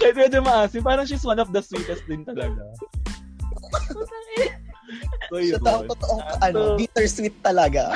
kahit 0.00 0.16
medyo 0.16 0.40
maasim, 0.42 0.82
parang 0.82 1.06
she's 1.06 1.24
one 1.24 1.38
of 1.38 1.52
the 1.52 1.62
sweetest 1.62 2.04
din 2.08 2.24
talaga. 2.24 2.62
So, 5.30 5.38
Sa 5.38 5.38
yun. 5.38 5.60
taong 5.62 5.86
totoong, 5.86 6.22
ano, 6.42 6.74
so, 6.74 6.78
bittersweet 6.80 7.36
talaga. 7.46 7.94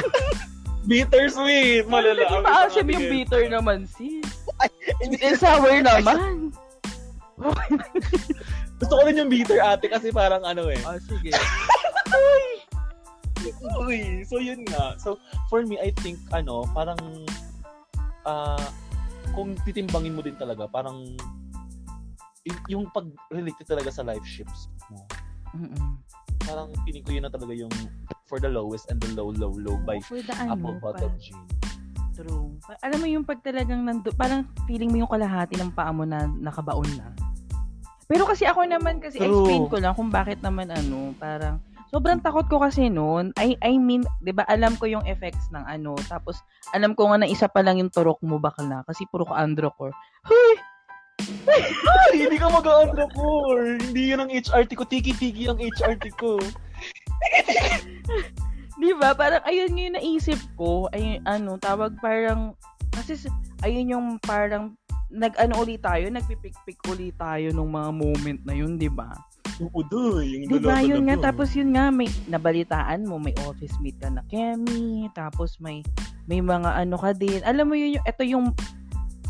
bittersweet! 0.86 1.88
Malala. 1.90 2.22
Naging 2.22 2.44
maasim 2.46 2.86
yung 2.86 3.06
bitter 3.10 3.42
naman, 3.50 3.88
sis. 3.90 4.22
Hindi 5.02 5.18
and 5.18 5.34
sour 5.40 5.82
naman. 5.82 6.54
Gusto 8.78 8.92
ko 8.94 9.02
rin 9.02 9.18
yung 9.18 9.32
bitter 9.32 9.58
ate 9.58 9.90
kasi 9.90 10.14
parang 10.14 10.46
ano 10.46 10.70
eh. 10.70 10.78
Ah, 10.86 11.00
sige. 11.02 11.34
Uy, 13.82 14.22
so 14.22 14.38
yun 14.38 14.62
nga. 14.70 14.94
So, 15.02 15.18
for 15.50 15.66
me, 15.66 15.76
I 15.82 15.90
think, 15.98 16.22
ano, 16.30 16.64
parang, 16.70 16.96
ah, 18.24 18.68
kung 19.32 19.56
titimbangin 19.64 20.14
mo 20.14 20.20
din 20.20 20.36
talaga, 20.36 20.68
parang, 20.68 21.16
yung 22.68 22.92
pag-relate 22.92 23.64
talaga 23.64 23.88
sa 23.88 24.04
life 24.04 24.24
shifts 24.24 24.68
mo, 24.92 25.00
Mm-mm. 25.56 25.96
parang 26.44 26.68
piling 26.84 27.04
ko 27.04 27.10
yun 27.16 27.24
na 27.24 27.32
talaga 27.32 27.56
yung 27.56 27.72
for 28.28 28.36
the 28.36 28.50
lowest 28.50 28.90
and 28.92 29.00
the 29.00 29.08
low, 29.16 29.32
low, 29.32 29.52
low 29.56 29.76
by 29.84 29.96
For 30.04 30.20
the 30.20 30.34
Apple 30.36 30.76
ano, 30.76 30.82
Bottom 30.82 31.12
Jean. 31.16 31.40
true. 32.14 32.52
Alam 32.84 32.98
mo 33.00 33.06
yung 33.08 33.24
pag 33.24 33.40
talagang 33.40 33.82
nando, 33.84 34.12
parang 34.14 34.46
feeling 34.68 34.92
mo 34.92 35.02
yung 35.02 35.10
kalahati 35.10 35.56
ng 35.56 35.72
paa 35.72 35.90
mo 35.90 36.04
na 36.04 36.28
nakabaon 36.28 36.88
na. 36.94 37.10
Pero 38.04 38.28
kasi 38.28 38.44
ako 38.44 38.68
naman, 38.68 39.00
kasi 39.00 39.16
True. 39.16 39.32
explain 39.32 39.64
ko 39.72 39.76
lang 39.80 39.96
kung 39.96 40.12
bakit 40.12 40.38
naman 40.44 40.68
ano, 40.68 41.16
parang, 41.16 41.58
sobrang 41.94 42.18
takot 42.18 42.50
ko 42.50 42.58
kasi 42.58 42.90
noon. 42.90 43.30
I, 43.38 43.54
I 43.62 43.78
mean, 43.78 44.02
di 44.18 44.34
ba, 44.34 44.42
alam 44.50 44.74
ko 44.82 44.90
yung 44.90 45.06
effects 45.06 45.46
ng 45.54 45.62
ano, 45.62 45.94
tapos, 46.10 46.42
alam 46.74 46.98
ko 46.98 47.06
nga 47.06 47.22
na 47.22 47.30
isa 47.30 47.46
pa 47.46 47.62
lang 47.62 47.78
yung 47.78 47.94
turok 47.94 48.18
mo 48.26 48.42
bakla, 48.42 48.82
kasi 48.90 49.06
puro 49.06 49.22
ka 49.30 49.38
androcore. 49.38 49.94
Huy! 50.26 50.58
Ay, 51.46 52.18
hindi 52.26 52.34
ka 52.34 52.50
mag-undercore. 52.50 53.78
Hindi 53.78 54.10
yun 54.10 54.26
ang 54.26 54.34
HRT 54.34 54.74
ko. 54.74 54.82
Tiki-tiki 54.82 55.46
ang 55.46 55.62
HRT 55.62 56.04
ko. 56.18 56.42
Di 58.82 58.90
ba? 58.98 59.14
Parang 59.14 59.46
ayun 59.46 59.78
yung 59.78 59.94
naisip 59.94 60.42
ko. 60.58 60.90
Ayun, 60.90 61.22
ano, 61.22 61.54
tawag 61.62 61.94
parang, 62.02 62.58
kasi 62.90 63.14
ayun 63.62 63.94
yung 63.94 64.06
parang, 64.18 64.74
nag-ano 65.14 65.62
ulit 65.62 65.78
tayo, 65.78 66.10
nagpipik-pik 66.10 66.82
ulit 66.90 67.14
tayo 67.14 67.54
nung 67.54 67.70
mga 67.70 67.90
moment 67.94 68.40
na 68.42 68.54
yun, 68.58 68.74
di 68.74 68.90
ba? 68.90 69.14
Uday, 69.62 70.46
yung 70.46 70.50
Di 70.50 70.58
ba 70.58 70.82
dalawa 70.82 70.90
yun 70.90 71.02
nga, 71.06 71.16
tapos 71.30 71.54
yun 71.54 71.70
nga, 71.78 71.86
may 71.94 72.10
nabalitaan 72.26 73.06
mo, 73.06 73.22
may 73.22 73.34
office 73.46 73.74
meet 73.78 73.94
ka 74.02 74.10
na 74.10 74.26
Kemi, 74.26 75.06
tapos 75.14 75.62
may, 75.62 75.86
may 76.26 76.42
mga 76.42 76.74
ano 76.74 76.98
ka 76.98 77.14
din. 77.14 77.38
Alam 77.46 77.70
mo 77.70 77.74
yun, 77.78 77.94
yung, 77.98 78.06
ito 78.06 78.22
yung, 78.26 78.46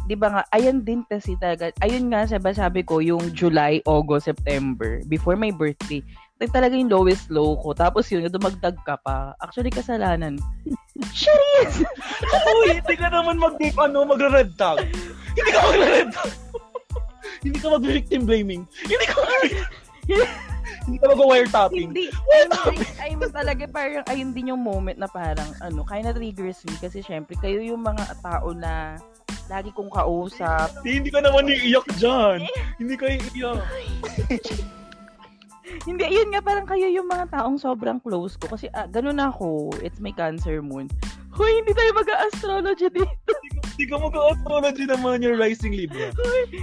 di 0.09 0.17
ba 0.17 0.33
nga, 0.33 0.43
ayan 0.57 0.81
din 0.81 1.05
kasi 1.05 1.37
talaga, 1.37 1.69
ayun 1.85 2.09
nga, 2.09 2.25
sabi, 2.25 2.57
sabi 2.57 2.81
ko, 2.81 3.05
yung 3.05 3.37
July, 3.37 3.85
August, 3.85 4.33
September, 4.33 5.05
before 5.13 5.37
my 5.37 5.53
birthday, 5.53 6.01
ito 6.41 6.51
talaga 6.51 6.73
yung 6.73 6.89
lowest 6.91 7.29
low 7.29 7.61
ko. 7.61 7.77
Tapos 7.77 8.09
yun, 8.09 8.25
dumagdag 8.27 8.75
ka 8.83 8.97
pa. 9.05 9.37
Actually, 9.45 9.71
kasalanan. 9.71 10.41
Serious! 11.15 11.85
Uy, 12.65 12.81
hindi 12.81 12.95
ka 12.97 13.13
naman 13.13 13.37
mag, 13.37 13.61
ano, 13.61 14.09
magre-red 14.09 14.57
tag. 14.57 14.89
hindi 15.37 15.51
ka 15.53 15.61
magre-red 15.61 16.11
tag. 16.11 16.33
hindi 17.45 17.59
ka 17.61 17.69
mag-victim 17.77 18.21
blaming. 18.25 18.65
Hindi 18.89 19.05
ka 19.05 19.21
mag 19.21 19.84
Hindi 20.85 20.97
ka 21.01 21.07
mag-wire 21.17 21.49
tapping. 21.49 21.97
Hindi. 21.97 22.13
I 22.13 22.45
mean, 22.45 22.53
I, 22.53 22.77
I 23.01 23.09
mean 23.17 23.33
talaga 23.33 23.65
parang 23.69 24.05
ayun 24.05 24.31
din 24.37 24.53
yung 24.53 24.61
moment 24.61 25.01
na 25.01 25.09
parang 25.09 25.49
ano, 25.65 25.81
kaya 25.85 26.05
na 26.05 26.13
triggers 26.13 26.61
me 26.69 26.77
kasi 26.77 27.01
syempre 27.01 27.37
kayo 27.41 27.61
yung 27.65 27.81
mga 27.81 28.21
tao 28.21 28.53
na 28.53 29.01
lagi 29.49 29.73
kong 29.73 29.93
kausap. 29.93 30.73
Di, 30.85 31.01
hindi 31.01 31.13
ka 31.13 31.25
naman 31.25 31.49
iiyak 31.49 31.89
dyan. 31.97 32.45
hindi 32.81 32.95
ka 32.97 33.07
iiyak. 33.09 33.61
Hindi, 35.89 36.07
yun 36.07 36.29
nga, 36.31 36.45
parang 36.45 36.69
kayo 36.69 36.87
yung 36.87 37.09
mga 37.09 37.35
taong 37.35 37.57
sobrang 37.57 37.99
close 37.99 38.37
ko. 38.37 38.53
Kasi, 38.53 38.69
ah, 38.77 38.87
ganun 38.87 39.17
ako. 39.19 39.73
It's 39.81 39.99
my 39.99 40.13
cancer 40.13 40.61
moon. 40.61 40.87
Hoy, 41.35 41.51
hindi 41.59 41.75
tayo 41.75 41.91
mag-astrology 41.99 42.95
dito. 42.95 43.33
Hindi 43.75 43.85
ka 43.91 43.97
mag-astrology 43.99 44.85
naman 44.87 45.25
yung 45.25 45.35
rising 45.35 45.75
Libra. 45.75 46.15
Gagali 46.15 46.61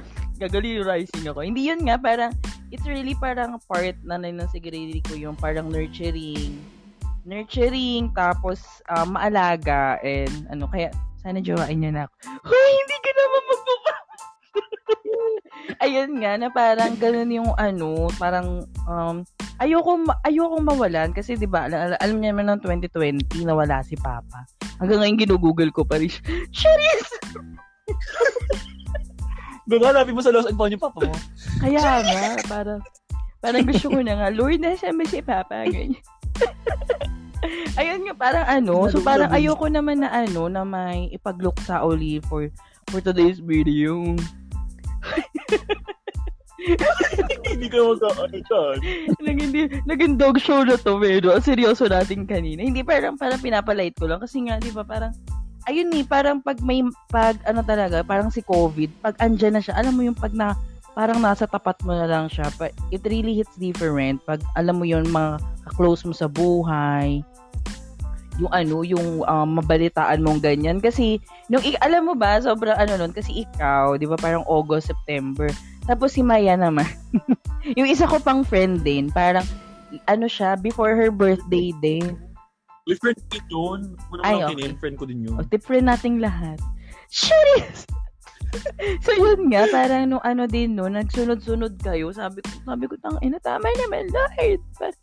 yung 0.40 0.86
rising 0.86 1.24
ako. 1.28 1.40
Hindi 1.44 1.68
yun 1.68 1.84
nga, 1.84 1.96
parang, 2.00 2.32
it's 2.72 2.86
really 2.88 3.16
parang 3.18 3.60
part 3.68 3.96
na 4.04 4.16
na 4.16 4.32
ng 4.32 4.48
sigurity 4.48 5.02
ko 5.04 5.14
yung 5.16 5.36
parang 5.36 5.68
nurturing. 5.68 6.56
Nurturing, 7.26 8.10
tapos 8.16 8.62
ah, 8.90 9.06
maalaga, 9.06 10.00
and 10.02 10.48
ano, 10.48 10.66
kaya, 10.70 10.90
sana 11.22 11.38
jowain 11.38 11.78
niya 11.78 11.92
na 11.92 12.02
ako. 12.08 12.14
Hoy, 12.50 12.70
hindi 12.82 12.96
ka 12.98 13.10
naman 13.14 13.42
magpapa... 13.46 13.92
Ayun 15.86 16.10
nga, 16.18 16.32
na 16.38 16.48
parang 16.50 16.94
ganun 16.98 17.30
yung 17.30 17.52
ano, 17.54 18.10
parang, 18.18 18.66
um, 18.86 19.22
ayoko, 19.62 20.02
ayoko 20.26 20.58
mawalan 20.58 21.14
kasi 21.14 21.38
'di 21.38 21.46
ba 21.46 21.70
al- 21.70 21.94
al- 21.94 22.00
alam 22.02 22.18
niya 22.18 22.34
naman 22.34 22.50
ng 22.50 22.60
2020 22.66 23.46
nawala 23.46 23.78
si 23.86 23.94
Papa. 23.94 24.42
Hanggang 24.82 24.98
ngayon 25.06 25.22
ginugugol 25.22 25.70
ko 25.70 25.86
pa 25.86 26.02
rin. 26.02 26.10
Charis! 26.56 27.08
Doon 29.72 29.88
hanapin 29.88 30.12
mo 30.12 30.20
sa 30.20 30.36
and 30.36 30.52
Found 30.52 30.76
yung 30.76 30.84
papa 30.84 31.00
mo. 31.08 31.16
Kaya 31.64 31.80
nga, 31.80 32.36
parang, 32.44 32.80
parang 33.40 33.64
gusto 33.64 33.88
ko 33.88 34.04
na 34.04 34.20
nga, 34.20 34.28
Lord, 34.28 34.60
nasa 34.60 34.92
ba 34.92 35.04
si 35.08 35.24
Papa? 35.24 35.64
Ganyan. 35.64 35.96
Ayun 37.80 38.04
nga, 38.04 38.14
parang 38.14 38.44
ano, 38.44 38.84
so 38.92 39.00
parang 39.00 39.32
ayoko 39.32 39.64
naman 39.72 40.04
na 40.04 40.12
ano, 40.12 40.52
na 40.52 40.60
may 40.60 41.08
ipagluksa 41.08 41.80
uli 41.80 42.20
for, 42.28 42.52
for 42.92 43.00
today's 43.00 43.40
video. 43.40 43.96
hindi 47.48 47.66
ka 47.72 47.80
mag-ano 47.80 48.28
dyan. 48.28 48.76
naging, 49.24 49.50
di- 49.56 49.72
naging 49.88 50.14
dog 50.20 50.36
show 50.36 50.62
na 50.62 50.76
to, 50.76 51.00
pero 51.00 51.40
seryoso 51.40 51.88
natin 51.88 52.28
kanina. 52.28 52.60
Hindi, 52.60 52.84
parang, 52.84 53.16
parang 53.16 53.40
pinapalight 53.40 53.96
ko 53.96 54.04
lang. 54.04 54.20
Kasi 54.20 54.44
nga, 54.44 54.60
di 54.60 54.68
ba, 54.70 54.84
parang, 54.84 55.16
ayun 55.68 55.90
ni, 55.90 56.02
parang 56.02 56.42
pag 56.42 56.58
may, 56.62 56.82
pag 57.10 57.38
ano 57.46 57.62
talaga, 57.62 58.02
parang 58.02 58.30
si 58.30 58.42
COVID, 58.42 59.02
pag 59.02 59.14
andyan 59.22 59.58
na 59.58 59.62
siya, 59.62 59.78
alam 59.78 59.94
mo 59.94 60.02
yung 60.02 60.18
pag 60.18 60.34
na, 60.34 60.54
parang 60.92 61.22
nasa 61.22 61.48
tapat 61.48 61.78
mo 61.86 61.96
na 61.96 62.04
lang 62.04 62.28
siya, 62.28 62.48
it 62.92 63.00
really 63.08 63.32
hits 63.32 63.56
different. 63.56 64.20
Pag 64.28 64.44
alam 64.58 64.76
mo 64.76 64.84
yun, 64.84 65.08
mga 65.08 65.40
close 65.78 66.04
mo 66.04 66.12
sa 66.12 66.28
buhay, 66.28 67.24
yung 68.40 68.52
ano, 68.52 68.80
yung 68.84 69.24
um, 69.24 69.48
mabalitaan 69.60 70.24
mong 70.24 70.40
ganyan. 70.40 70.80
Kasi, 70.80 71.20
nung, 71.52 71.64
alam 71.80 72.08
mo 72.08 72.14
ba, 72.16 72.40
sobrang 72.40 72.76
ano 72.76 72.96
nun, 72.96 73.12
kasi 73.12 73.44
ikaw, 73.44 73.96
di 73.96 74.08
ba, 74.08 74.16
parang 74.16 74.44
August, 74.48 74.92
September, 74.92 75.48
tapos 75.84 76.14
si 76.14 76.22
Maya 76.22 76.54
naman, 76.54 76.86
yung 77.78 77.90
isa 77.90 78.06
ko 78.06 78.22
pang 78.22 78.46
friend 78.46 78.86
din, 78.86 79.10
parang, 79.10 79.44
ano 80.08 80.26
siya, 80.30 80.56
before 80.56 80.96
her 80.96 81.12
birthday 81.12 81.74
din. 81.82 82.16
Uy, 82.82 82.98
friend 82.98 83.18
ko 83.18 83.26
din 83.30 83.46
yun. 83.46 83.80
Una 84.10 84.20
ko 84.20 84.26
Ay, 84.26 84.34
okay. 84.42 84.48
kinin, 84.58 84.74
friend 84.78 84.96
ko 84.98 85.04
din 85.06 85.22
yun. 85.22 85.38
O, 85.38 85.46
tip 85.46 85.62
friend 85.62 85.86
nating 85.86 86.18
lahat. 86.18 86.58
Serious! 87.06 87.86
so, 89.06 89.14
yun 89.14 89.48
nga, 89.54 89.70
parang 89.70 90.10
nung 90.10 90.24
ano 90.26 90.50
din, 90.50 90.74
no, 90.74 90.90
nagsunod-sunod 90.90 91.78
kayo, 91.80 92.10
sabi 92.10 92.42
ko, 92.42 92.50
sabi 92.66 92.84
ko, 92.90 92.98
tang, 92.98 93.22
ina, 93.22 93.38
tama 93.38 93.70
naman, 93.86 94.10
Lord. 94.10 94.60
Par- 94.76 94.98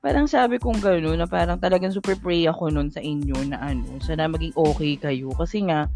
parang 0.00 0.24
sabi 0.24 0.56
kong 0.56 0.80
gano'n, 0.80 1.20
na 1.20 1.28
parang 1.28 1.60
talagang 1.60 1.92
super 1.92 2.16
pray 2.16 2.48
ako 2.48 2.72
nun 2.72 2.88
sa 2.88 3.04
inyo 3.04 3.36
na 3.52 3.60
ano, 3.60 4.00
sana 4.00 4.24
maging 4.32 4.56
okay 4.56 4.96
kayo. 4.96 5.28
Kasi 5.36 5.68
nga, 5.68 5.92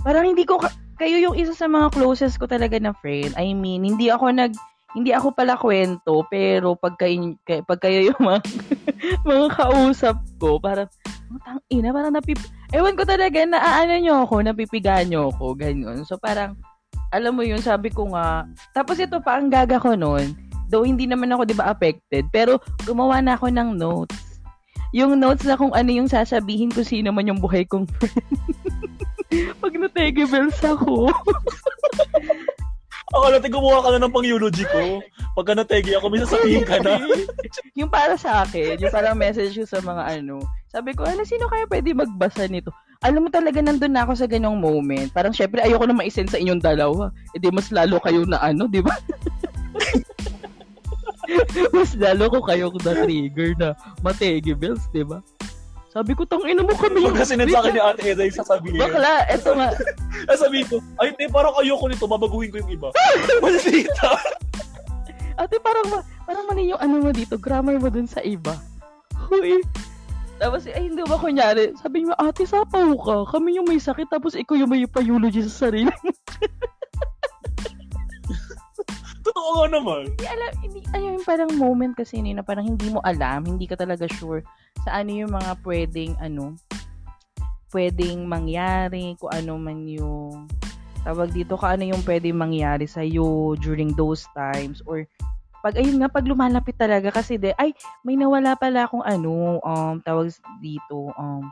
parang 0.00 0.24
hindi 0.24 0.48
ko, 0.48 0.56
ka- 0.56 0.72
kayo 0.96 1.20
yung 1.20 1.36
isa 1.36 1.52
sa 1.52 1.68
mga 1.68 1.92
closest 1.92 2.40
ko 2.40 2.48
talaga 2.48 2.80
na 2.80 2.96
friend. 3.04 3.36
I 3.36 3.52
mean, 3.52 3.84
hindi 3.84 4.08
ako 4.08 4.32
nag, 4.32 4.56
hindi 4.96 5.12
ako 5.12 5.36
pala 5.36 5.60
kwento, 5.60 6.24
pero 6.32 6.72
pag 6.72 6.96
kayo, 6.96 7.36
kay- 7.44 7.60
pag 7.60 7.76
kayo 7.84 8.08
yung 8.08 8.16
mga, 8.16 8.40
mga 9.28 9.46
kausap 9.52 10.16
ko, 10.40 10.56
parang, 10.56 10.88
oh, 11.28 11.40
tang 11.44 11.60
ina, 11.68 11.92
parang 11.92 12.16
napip, 12.16 12.40
ewan 12.72 12.96
ko 12.96 13.04
talaga, 13.04 13.44
naaano 13.44 13.92
nyo 14.00 14.24
ako, 14.24 14.40
napipigaan 14.40 15.12
nyo 15.12 15.28
ako, 15.36 15.52
ganyan. 15.52 16.00
So, 16.08 16.16
parang, 16.16 16.56
alam 17.12 17.36
mo 17.36 17.44
yun, 17.44 17.60
sabi 17.60 17.92
ko 17.92 18.08
nga, 18.16 18.48
tapos 18.72 18.96
ito 18.96 19.20
pa, 19.20 19.36
ang 19.36 19.52
gaga 19.52 19.76
ko 19.76 19.92
nun, 19.92 20.32
though 20.72 20.82
hindi 20.82 21.04
naman 21.04 21.28
ako, 21.28 21.44
di 21.44 21.52
ba, 21.52 21.68
affected, 21.68 22.24
pero 22.32 22.56
gumawa 22.88 23.20
na 23.20 23.36
ako 23.36 23.52
ng 23.52 23.76
notes. 23.76 24.40
Yung 24.96 25.20
notes 25.20 25.44
na 25.44 25.60
kung 25.60 25.76
ano 25.76 25.92
yung 25.92 26.08
sasabihin 26.08 26.72
ko 26.72 26.80
sino 26.80 27.12
man 27.12 27.28
yung 27.28 27.42
buhay 27.42 27.68
kong 27.68 27.84
friend. 28.00 28.32
Pag 29.60 29.76
natege 29.76 30.24
bells 30.24 30.56
ako. 30.64 31.12
Akala 33.14 33.38
natin 33.38 33.54
gumawa 33.54 33.86
ka 33.86 33.90
na 33.94 34.02
ng 34.02 34.14
pang-eulogy 34.14 34.66
ko. 34.66 34.98
Pagka 35.38 35.54
nategi 35.54 35.94
ako, 35.94 36.10
may 36.10 36.26
sasabihin 36.26 36.66
ka 36.66 36.82
na. 36.82 36.98
yung 37.78 37.86
para 37.86 38.18
sa 38.18 38.42
akin, 38.42 38.82
yung 38.82 38.90
parang 38.90 39.14
message 39.14 39.54
ko 39.54 39.62
sa 39.62 39.78
mga 39.78 40.18
ano, 40.18 40.42
sabi 40.74 40.90
ko, 40.90 41.06
ano, 41.06 41.22
sino 41.22 41.46
kaya 41.46 41.70
pwede 41.70 41.94
magbasa 41.94 42.50
nito? 42.50 42.74
Alam 43.06 43.28
mo 43.28 43.30
talaga, 43.30 43.62
nandun 43.62 43.94
na 43.94 44.02
ako 44.02 44.18
sa 44.18 44.26
ganyong 44.26 44.58
moment. 44.58 45.06
Parang 45.14 45.30
syempre, 45.30 45.62
ayoko 45.62 45.86
na 45.86 45.94
maisend 45.94 46.34
sa 46.34 46.40
inyong 46.42 46.58
dalawa. 46.58 47.14
E 47.30 47.38
di 47.38 47.46
mas 47.54 47.70
lalo 47.70 48.02
kayo 48.02 48.26
na 48.26 48.42
ano, 48.42 48.66
di 48.66 48.82
ba? 48.82 48.90
mas 51.78 51.94
lalo 51.94 52.26
ko 52.26 52.38
kayo 52.42 52.74
na 52.82 52.92
trigger 53.06 53.54
na 53.54 53.78
mategi 54.02 54.50
bells, 54.50 54.90
di 54.90 55.06
ba? 55.06 55.22
Sabi 55.96 56.12
ko, 56.12 56.28
tang 56.28 56.44
ina 56.44 56.60
mo 56.60 56.76
kami. 56.76 57.08
Pagka 57.08 57.24
sinend 57.24 57.48
sa 57.48 57.64
akin 57.64 57.72
ni 57.72 57.80
Ate 57.80 58.02
Eda 58.04 58.28
yung 58.28 58.36
sasabihin. 58.36 58.76
Bakla, 58.76 59.24
eto 59.32 59.56
nga. 59.56 59.72
Ay, 60.28 60.36
sabihin 60.36 60.66
ko, 60.68 60.76
ay, 61.00 61.08
te, 61.16 61.24
parang 61.32 61.56
ayoko 61.56 61.88
nito, 61.88 62.04
babaguhin 62.04 62.52
ko 62.52 62.60
yung 62.60 62.68
iba. 62.68 62.92
Maldita. 63.40 64.12
Ate, 65.40 65.56
parang, 65.56 65.88
ma- 65.88 66.04
parang 66.28 66.44
mali 66.52 66.68
yung 66.68 66.80
ano 66.84 67.00
mo 67.00 67.16
dito, 67.16 67.40
grammar 67.40 67.80
mo 67.80 67.88
dun 67.88 68.04
sa 68.04 68.20
iba. 68.20 68.60
Huy. 69.32 69.64
Tapos, 70.36 70.68
ay, 70.68 70.92
hindi 70.92 71.00
ba 71.00 71.16
kunyari, 71.16 71.72
sabi 71.80 72.04
niyo, 72.04 72.12
ate, 72.20 72.44
sapaw 72.44 72.92
ka. 73.00 73.16
Kami 73.32 73.56
yung 73.56 73.64
may 73.64 73.80
sakit, 73.80 74.12
tapos 74.12 74.36
ikaw 74.36 74.52
yung 74.52 74.68
may 74.68 74.84
eulogy 74.84 75.48
sa 75.48 75.72
sarili. 75.72 75.88
Nga 79.46 79.66
naman. 79.70 80.02
hindi 80.10 80.26
alam, 80.26 80.50
hindi, 80.58 80.78
ano 80.90 81.04
yung 81.14 81.26
parang 81.26 81.50
moment 81.54 81.94
kasi 81.94 82.18
ni 82.18 82.34
na 82.34 82.42
parang 82.42 82.66
hindi 82.66 82.90
mo 82.90 82.98
alam, 83.06 83.46
hindi 83.46 83.70
ka 83.70 83.78
talaga 83.78 84.10
sure 84.18 84.42
sa 84.82 84.98
ano 85.02 85.10
yung 85.14 85.30
mga 85.30 85.52
pwedeng, 85.62 86.12
ano, 86.18 86.58
pwedeng 87.70 88.26
mangyari, 88.26 89.14
kung 89.18 89.30
ano 89.30 89.52
man 89.58 89.86
yung, 89.86 90.50
tawag 91.06 91.30
dito, 91.30 91.54
kung 91.54 91.78
ano 91.78 91.84
yung 91.86 92.02
pwedeng 92.02 92.38
mangyari 92.38 92.86
sa'yo 92.90 93.54
during 93.62 93.94
those 93.94 94.26
times, 94.34 94.82
or, 94.86 95.06
pag, 95.62 95.78
ayun 95.78 95.98
nga, 95.98 96.10
pag 96.10 96.26
lumalapit 96.26 96.78
talaga, 96.78 97.10
kasi 97.10 97.38
de, 97.38 97.54
ay, 97.58 97.74
may 98.06 98.14
nawala 98.14 98.54
pala 98.54 98.86
akong 98.86 99.02
ano, 99.02 99.58
um, 99.62 99.98
tawag 100.02 100.30
dito, 100.62 101.10
um, 101.18 101.42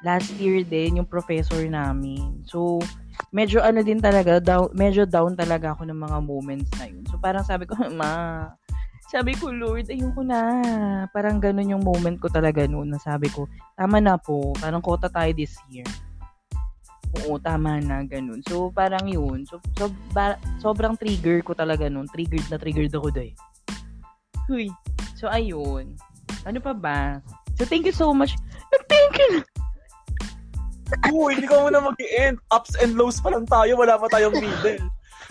last 0.00 0.32
year 0.40 0.64
din, 0.64 1.00
yung 1.00 1.08
professor 1.08 1.60
namin. 1.68 2.44
So, 2.48 2.80
medyo 3.32 3.60
ano 3.60 3.84
din 3.84 4.00
talaga, 4.00 4.40
down, 4.40 4.72
medyo 4.72 5.04
down 5.04 5.36
talaga 5.36 5.76
ako 5.76 5.84
ng 5.88 6.00
mga 6.00 6.18
moments 6.24 6.70
na 6.80 6.88
yun. 6.88 7.04
So, 7.08 7.20
parang 7.20 7.44
sabi 7.44 7.68
ko, 7.68 7.76
ma, 8.00 8.48
sabi 9.10 9.34
ko, 9.34 9.50
Lord, 9.50 9.90
ayoko 9.90 10.22
na. 10.22 10.40
Parang 11.10 11.42
ganun 11.42 11.74
yung 11.74 11.84
moment 11.84 12.16
ko 12.22 12.30
talaga 12.30 12.64
noon 12.64 12.94
na 12.94 13.00
sabi 13.02 13.26
ko, 13.28 13.50
tama 13.74 13.98
na 13.98 14.14
po, 14.14 14.54
parang 14.56 14.80
kota 14.80 15.10
tayo 15.10 15.34
this 15.34 15.58
year. 15.66 15.86
Oo, 17.26 17.42
tama 17.42 17.82
na, 17.82 18.06
ganun. 18.06 18.38
So, 18.46 18.70
parang 18.70 19.10
yun. 19.10 19.42
So, 19.50 19.58
so 19.74 19.90
ba- 20.14 20.38
sobrang 20.62 20.94
trigger 20.94 21.42
ko 21.42 21.58
talaga 21.58 21.90
noon. 21.90 22.06
Triggered 22.06 22.46
na 22.48 22.56
triggered 22.56 22.94
ako 22.94 23.10
doon. 23.10 23.34
Huy. 24.46 24.70
So, 25.18 25.26
ayun. 25.26 25.98
Ano 26.46 26.62
pa 26.62 26.70
ba? 26.70 27.18
So, 27.58 27.66
thank 27.66 27.84
you 27.84 27.92
so 27.92 28.14
much. 28.14 28.38
Thank 28.86 29.18
you. 29.18 29.49
Oo, 31.10 31.30
hindi 31.30 31.46
ka 31.46 31.56
muna 31.62 31.80
mag-end. 31.82 32.36
Ups 32.50 32.74
and 32.78 32.98
lows 32.98 33.22
pa 33.22 33.30
lang 33.30 33.46
tayo, 33.46 33.78
wala 33.78 33.98
pa 33.98 34.06
tayong 34.10 34.34
middle. 34.36 34.90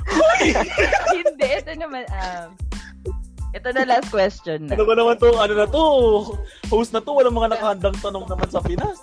Hoy! 0.10 0.56
Hindi, 1.20 1.48
ito 1.60 1.72
naman, 1.76 2.08
um, 2.08 2.48
ito 3.52 3.68
na 3.76 3.84
last 3.84 4.10
question 4.10 4.66
na. 4.66 4.74
Ano 4.80 4.88
ba 4.88 4.94
naman 4.96 5.16
to? 5.20 5.30
Ano 5.36 5.54
na 5.54 5.68
to? 5.68 5.84
Host 6.72 6.96
na 6.96 7.04
to, 7.04 7.12
walang 7.14 7.36
mga 7.36 7.58
nakahandang 7.58 7.98
tanong 8.00 8.26
naman 8.26 8.50
sa 8.50 8.64
Pinas. 8.64 9.00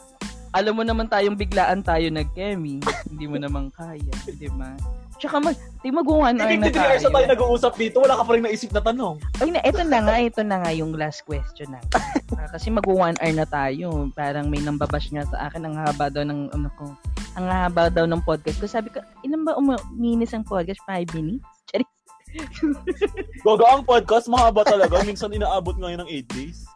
Alam 0.56 0.80
mo 0.80 0.82
naman 0.88 1.06
tayong 1.10 1.36
biglaan 1.36 1.84
tayo 1.84 2.08
nag-chemi. 2.08 2.80
Hindi 3.12 3.26
mo 3.28 3.36
naman 3.36 3.68
kaya, 3.76 4.14
di 4.24 4.48
ba? 4.56 4.72
Tsaka 5.16 5.40
mag, 5.40 5.56
di 5.80 5.88
mag-one 5.88 6.36
hour 6.36 6.52
na 6.52 6.68
Hindi 6.68 6.76
hours 6.76 7.02
na 7.02 7.08
tayo 7.08 7.24
tayo. 7.24 7.32
nag-uusap 7.32 7.72
dito, 7.74 8.04
wala 8.04 8.20
ka 8.20 8.22
pa 8.24 8.32
rin 8.36 8.44
naisip 8.44 8.70
na 8.70 8.82
tanong. 8.84 9.16
Ay, 9.40 9.48
na, 9.48 9.60
ito 9.64 9.80
na 9.80 9.98
nga, 10.04 10.16
ito 10.20 10.40
na 10.44 10.56
nga 10.60 10.70
yung 10.76 10.92
last 10.92 11.24
question 11.24 11.72
na. 11.72 11.80
Ah, 12.36 12.50
kasi 12.52 12.68
mag-one 12.68 13.16
hour 13.16 13.32
na 13.32 13.46
tayo. 13.48 14.10
Parang 14.12 14.50
may 14.50 14.60
nambabash 14.60 15.08
nga 15.08 15.24
sa 15.24 15.48
akin, 15.48 15.62
ang 15.64 15.78
haba 15.78 16.12
daw 16.12 16.20
ng, 16.20 16.52
ano 16.52 16.68
ko, 16.76 16.92
ang 17.32 17.46
haba 17.48 17.88
daw 17.88 18.04
ng 18.04 18.20
podcast 18.26 18.60
ko. 18.60 18.66
Sabi 18.68 18.92
ko, 18.92 19.00
ilan 19.24 19.46
ba 19.46 19.56
uminis 19.56 20.34
ang 20.34 20.44
podcast? 20.44 20.82
Five 20.84 21.08
minutes? 21.16 21.46
Charis. 21.70 21.88
Goga 23.40 23.64
ang 23.72 23.86
podcast, 23.86 24.28
mahaba 24.28 24.66
talaga. 24.66 25.00
Minsan 25.00 25.32
inaabot 25.32 25.78
ngayon 25.78 26.04
ng 26.04 26.10
8 26.28 26.36
days. 26.36 26.66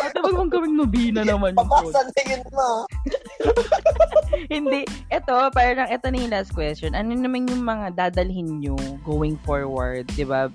Ate, 0.00 0.18
wag 0.20 0.34
mong 0.36 0.52
gawing 0.52 0.76
nobina 0.76 1.24
naman 1.24 1.52
yung 1.56 1.68
pod. 1.68 1.92
Papasan 1.92 2.08
na 2.12 2.22
yun 2.24 2.42
mo. 2.52 2.68
Hindi. 4.54 4.80
Ito, 5.12 5.52
parang 5.52 5.88
ito 5.90 6.06
na 6.08 6.18
yung 6.18 6.32
last 6.32 6.52
question. 6.56 6.96
Ano 6.96 7.12
naman 7.12 7.48
yung 7.48 7.64
mga 7.64 7.96
dadalhin 7.96 8.60
nyo 8.60 8.76
going 9.04 9.36
forward, 9.44 10.08
di 10.16 10.24
ba? 10.24 10.48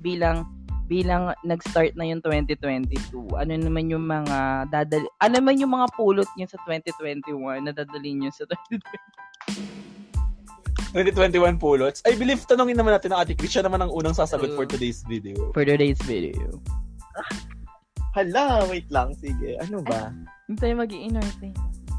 Bilang 0.00 0.46
bilang 0.86 1.34
nag-start 1.42 1.98
na 1.98 2.06
yung 2.06 2.22
2022, 2.22 3.34
ano 3.34 3.52
naman 3.58 3.90
yung 3.90 4.06
mga 4.06 4.70
dadal 4.70 5.02
ano 5.18 5.34
naman 5.34 5.58
yung 5.58 5.74
mga 5.74 5.90
pulot 5.98 6.30
niyo 6.38 6.46
sa 6.46 6.62
2021 6.62 7.66
na 7.66 7.74
dadalhin 7.74 8.22
niyo 8.22 8.30
sa 8.30 8.46
2021 10.96 11.60
2022 11.60 11.60
pulots. 11.60 11.98
I 12.08 12.16
believe, 12.16 12.40
tanongin 12.48 12.80
naman 12.80 12.96
natin 12.96 13.12
ang 13.12 13.20
Ate 13.20 13.36
Chris. 13.36 13.52
Siya 13.52 13.68
naman 13.68 13.84
ang 13.84 13.92
unang 13.92 14.16
sasagot 14.16 14.56
for 14.56 14.64
today's 14.64 15.04
video. 15.04 15.52
for 15.52 15.60
today's 15.60 16.00
video. 16.08 16.56
Hala, 18.16 18.64
wait 18.72 18.88
lang. 18.88 19.12
Sige, 19.20 19.60
ano 19.60 19.84
ba? 19.84 20.08
Hindi 20.48 20.56
tayo 20.56 20.74
mag-i-inerte. 20.80 21.52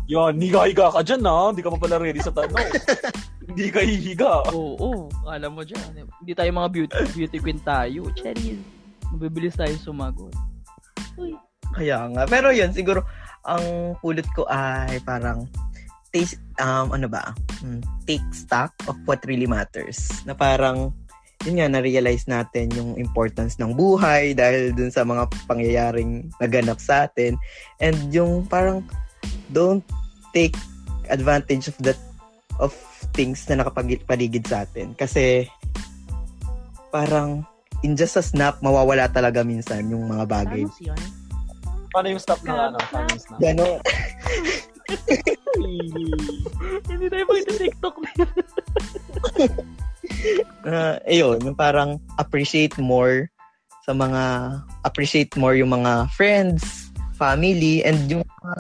Yan, 0.10 0.42
higa-higa 0.42 0.90
ka 0.90 1.06
dyan, 1.06 1.22
ha? 1.30 1.54
Hindi 1.54 1.62
ka 1.62 1.70
pa 1.78 1.78
pala 1.78 2.02
ready 2.02 2.18
sa 2.26 2.34
tanong. 2.34 2.58
Hindi 3.54 3.68
ka 3.70 3.80
hihiga. 3.86 4.34
Oo, 4.50 4.74
oo. 4.82 5.02
Alam 5.30 5.62
mo 5.62 5.62
dyan. 5.62 6.10
Hindi 6.18 6.34
tayo 6.34 6.50
mga 6.50 6.70
beauty, 6.74 6.98
beauty 7.14 7.38
queen 7.38 7.62
tayo. 7.62 8.10
Cheris. 8.18 8.58
Mabibilis 9.14 9.54
tayo 9.54 9.78
sumagot. 9.78 10.34
Kaya 11.78 12.10
nga. 12.18 12.26
Pero 12.26 12.50
yun, 12.50 12.74
siguro, 12.74 13.06
ang 13.46 13.94
pulot 14.02 14.26
ko 14.34 14.50
ay 14.50 14.98
parang 15.06 15.46
taste, 16.18 16.42
um, 16.58 16.90
ano 16.90 17.06
ba? 17.06 17.38
Hmm, 17.62 17.86
take 18.10 18.26
stock 18.34 18.74
of 18.90 18.98
what 19.06 19.22
really 19.30 19.46
matters. 19.46 20.10
Na 20.26 20.34
parang, 20.34 20.90
yun 21.46 21.62
nga, 21.62 21.70
na-realize 21.70 22.26
natin 22.26 22.74
yung 22.74 22.98
importance 22.98 23.62
ng 23.62 23.78
buhay 23.78 24.34
dahil 24.34 24.74
dun 24.74 24.90
sa 24.90 25.06
mga 25.06 25.30
pangyayaring 25.46 26.34
naganap 26.42 26.82
sa 26.82 27.06
atin. 27.06 27.38
And 27.78 28.10
yung 28.10 28.50
parang, 28.50 28.82
don't 29.54 29.86
take 30.34 30.58
advantage 31.14 31.70
of 31.70 31.78
that 31.86 32.02
of 32.58 32.74
things 33.14 33.46
na 33.46 33.62
nakapaligid 33.62 34.50
sa 34.50 34.66
atin. 34.66 34.98
Kasi, 34.98 35.46
parang, 36.90 37.46
in 37.86 37.94
just 37.94 38.18
a 38.18 38.26
snap, 38.26 38.58
mawawala 38.66 39.06
talaga 39.14 39.46
minsan 39.46 39.86
yung 39.94 40.10
mga 40.10 40.26
bagay. 40.26 40.66
Ano 40.66 40.82
yun? 40.82 41.02
Paano 41.94 42.08
yung 42.10 42.22
stop 42.22 42.42
na 42.42 42.74
ano? 42.74 42.78
Paano 42.90 43.08
yung 43.14 43.22
stop? 43.22 43.38
Ganon. 43.38 43.78
Hindi 46.88 47.06
tayo 47.10 47.24
mag-tiktok 47.28 47.96
na 48.02 48.12
yun. 48.18 48.32
uh, 50.66 50.96
ayun, 51.06 51.38
yung 51.44 51.58
parang 51.58 52.02
appreciate 52.18 52.76
more 52.78 53.30
sa 53.88 53.96
mga 53.96 54.24
appreciate 54.84 55.32
more 55.40 55.56
yung 55.56 55.72
mga 55.72 56.12
friends, 56.12 56.92
family, 57.16 57.82
and 57.88 58.08
yung 58.12 58.24
mga 58.24 58.54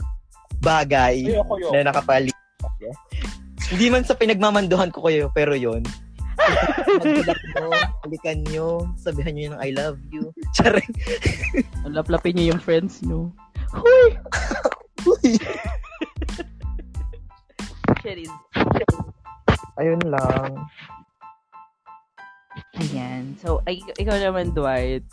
bagay 0.64 1.16
Ayoko 1.28 1.56
yun. 1.60 1.72
na 1.76 1.92
nakapaligid. 1.92 2.36
Hindi 3.68 3.86
man 3.92 4.08
sa 4.08 4.16
pinagmamanduhan 4.16 4.96
ko 4.96 5.04
kayo, 5.04 5.28
pero 5.36 5.52
yon 5.52 5.84
Magbilang 6.88 7.44
nyo, 7.52 7.68
balikan 8.06 8.40
nyo, 8.48 8.68
sabihan 8.96 9.36
nyo 9.36 9.48
ng 9.52 9.62
I 9.62 9.70
love 9.76 10.00
you. 10.14 10.32
Charing. 10.56 10.88
Laplapin 11.84 12.40
niyo 12.40 12.56
yung 12.56 12.62
friends 12.64 13.04
nyo. 13.04 13.28
Huy! 15.04 15.36
Cheris. 18.08 18.32
Ayun 19.76 20.00
lang. 20.08 20.52
Ayan. 22.80 23.36
So, 23.36 23.60
ay, 23.68 23.84
ikaw 24.00 24.16
naman, 24.16 24.56
Dwight. 24.56 25.04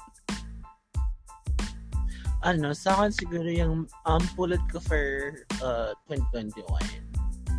ano, 2.44 2.76
sa 2.76 2.92
akin 2.94 3.10
siguro 3.10 3.48
yung 3.48 3.88
um, 4.04 4.22
pulot 4.36 4.60
ko 4.68 4.76
for 4.78 5.32
uh, 5.64 5.96
2021. 6.06 6.60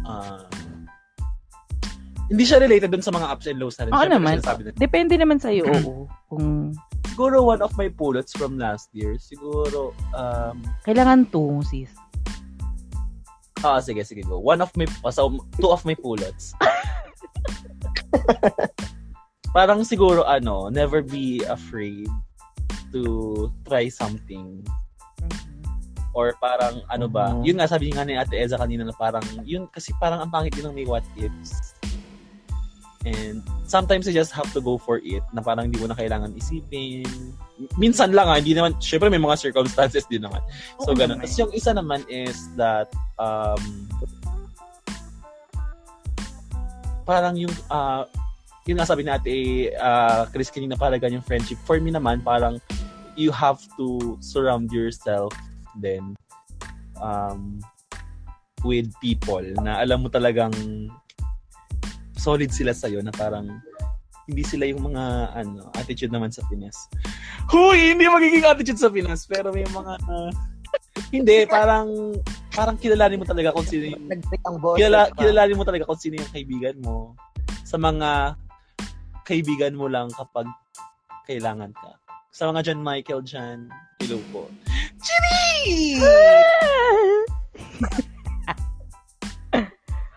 Um, 0.05 0.85
Hindi 2.29 2.41
siya 2.45 2.61
related 2.61 2.93
dun 2.93 3.01
sa 3.01 3.09
mga 3.09 3.27
ups 3.27 3.45
and 3.49 3.57
lows 3.59 3.75
na 3.75 3.89
rin. 3.89 3.91
Oo 3.91 3.97
Siyempre, 3.99 4.15
naman. 4.15 4.35
sinasabi 4.39 4.61
na- 4.63 4.77
Depende 4.77 5.13
naman 5.17 5.37
sa'yo, 5.41 5.65
oo. 5.73 6.05
Kung 6.31 6.71
Siguro 7.15 7.47
one 7.47 7.63
of 7.63 7.71
my 7.75 7.87
pulots 7.87 8.35
from 8.35 8.59
last 8.59 8.91
year, 8.91 9.15
siguro, 9.17 9.95
um, 10.11 10.59
kailangan 10.83 11.23
to, 11.31 11.63
sis. 11.63 11.89
Ah, 13.65 13.81
sige, 13.81 14.05
sige, 14.05 14.21
go. 14.21 14.37
One 14.37 14.61
of 14.61 14.69
my, 14.77 14.85
ah, 15.01 15.09
so, 15.09 15.33
two 15.57 15.73
of 15.73 15.81
my 15.83 15.97
pulots. 15.97 16.53
Parang 19.55 19.87
siguro, 19.87 20.27
ano, 20.27 20.69
never 20.69 21.01
be 21.01 21.41
afraid 21.47 22.11
to 22.91 23.49
try 23.65 23.89
something 23.89 24.61
or 26.15 26.31
parang 26.39 26.79
ano 26.87 27.11
ba, 27.11 27.35
Mhm. 27.35 27.43
yun 27.43 27.57
nga 27.59 27.67
sabi 27.67 27.91
nga 27.91 28.07
ni 28.07 28.15
Ate 28.15 28.39
Eza 28.39 28.55
kanina 28.55 28.87
na 28.87 28.95
parang 28.95 29.21
yun 29.43 29.67
kasi 29.67 29.91
parang 29.99 30.23
ang 30.23 30.31
pangit 30.31 30.55
din 30.55 30.63
ng 30.63 30.71
may 30.71 30.87
what 30.87 31.03
ifs. 31.19 31.75
And 33.03 33.43
sometimes 33.67 34.07
you 34.07 34.15
just 34.15 34.31
have 34.31 34.47
to 34.55 34.63
go 34.63 34.79
for 34.79 35.03
it 35.03 35.21
na 35.35 35.43
parang 35.43 35.69
hindi 35.69 35.77
mo 35.77 35.91
na 35.91 35.99
kailangan 35.99 36.31
isipin. 36.33 37.05
Minsan 37.79 38.11
lang 38.11 38.27
ah, 38.27 38.35
hindi 38.35 38.51
naman, 38.51 38.75
syempre 38.83 39.07
may 39.07 39.21
mga 39.21 39.39
circumstances 39.39 40.03
din 40.11 40.23
naman. 40.23 40.43
So 40.83 40.91
Oo 40.91 40.97
ganun. 40.97 41.23
Tapos 41.23 41.39
yung 41.39 41.51
isa 41.55 41.71
naman 41.71 42.03
is 42.11 42.51
that 42.59 42.91
um 43.15 43.61
parang 47.07 47.37
yung 47.37 47.53
ah 47.71 48.03
yun 48.65 48.81
nga 48.81 48.89
sabi 48.89 49.05
ni 49.05 49.11
Ate 49.13 49.37
ah, 49.79 50.27
Chris 50.29 50.51
kanina 50.51 50.75
parang 50.75 50.99
yung 50.99 51.23
friendship. 51.23 51.59
For 51.63 51.79
me 51.79 51.95
naman 51.95 52.25
parang 52.25 52.59
you 53.15 53.31
have 53.31 53.63
to 53.79 54.19
surround 54.19 54.67
yourself 54.75 55.31
then 55.79 56.15
um 56.99 57.63
with 58.67 58.91
people 58.99 59.43
na 59.63 59.79
alam 59.79 60.03
mo 60.03 60.09
talagang 60.11 60.51
solid 62.17 62.49
sila 62.49 62.73
sa 62.73 62.89
na 62.89 63.13
parang 63.13 63.61
hindi 64.25 64.43
sila 64.45 64.65
yung 64.65 64.81
mga 64.91 65.03
ano 65.37 65.69
attitude 65.77 66.13
naman 66.13 66.33
sa 66.33 66.41
Pinas. 66.49 66.89
Huy, 67.49 67.93
hindi 67.93 68.09
magiging 68.09 68.45
attitude 68.45 68.81
sa 68.81 68.89
Pinas 68.89 69.25
pero 69.29 69.53
may 69.53 69.65
mga 69.69 69.93
ah, 70.09 70.31
hindi 71.13 71.45
parang 71.45 72.17
parang 72.51 72.77
kilalanin 72.79 73.21
mo 73.21 73.25
talaga 73.27 73.53
kung 73.53 73.67
sino 73.67 73.93
yung 73.93 74.05
kilala, 74.75 75.11
pa. 75.11 75.17
kilalanin 75.21 75.57
mo 75.57 75.65
talaga 75.67 75.85
kung 75.85 75.99
sino 75.99 76.17
yung 76.17 76.31
kaibigan 76.33 76.77
mo 76.81 77.13
sa 77.65 77.77
mga 77.77 78.39
kaibigan 79.25 79.73
mo 79.73 79.89
lang 79.89 80.09
kapag 80.13 80.45
kailangan 81.25 81.73
ka. 81.73 81.97
Sa 82.29 82.51
mga 82.51 82.61
John 82.71 82.81
Michael 82.85 83.25
dyan, 83.25 83.69
hello 84.01 84.21
po. 84.29 84.49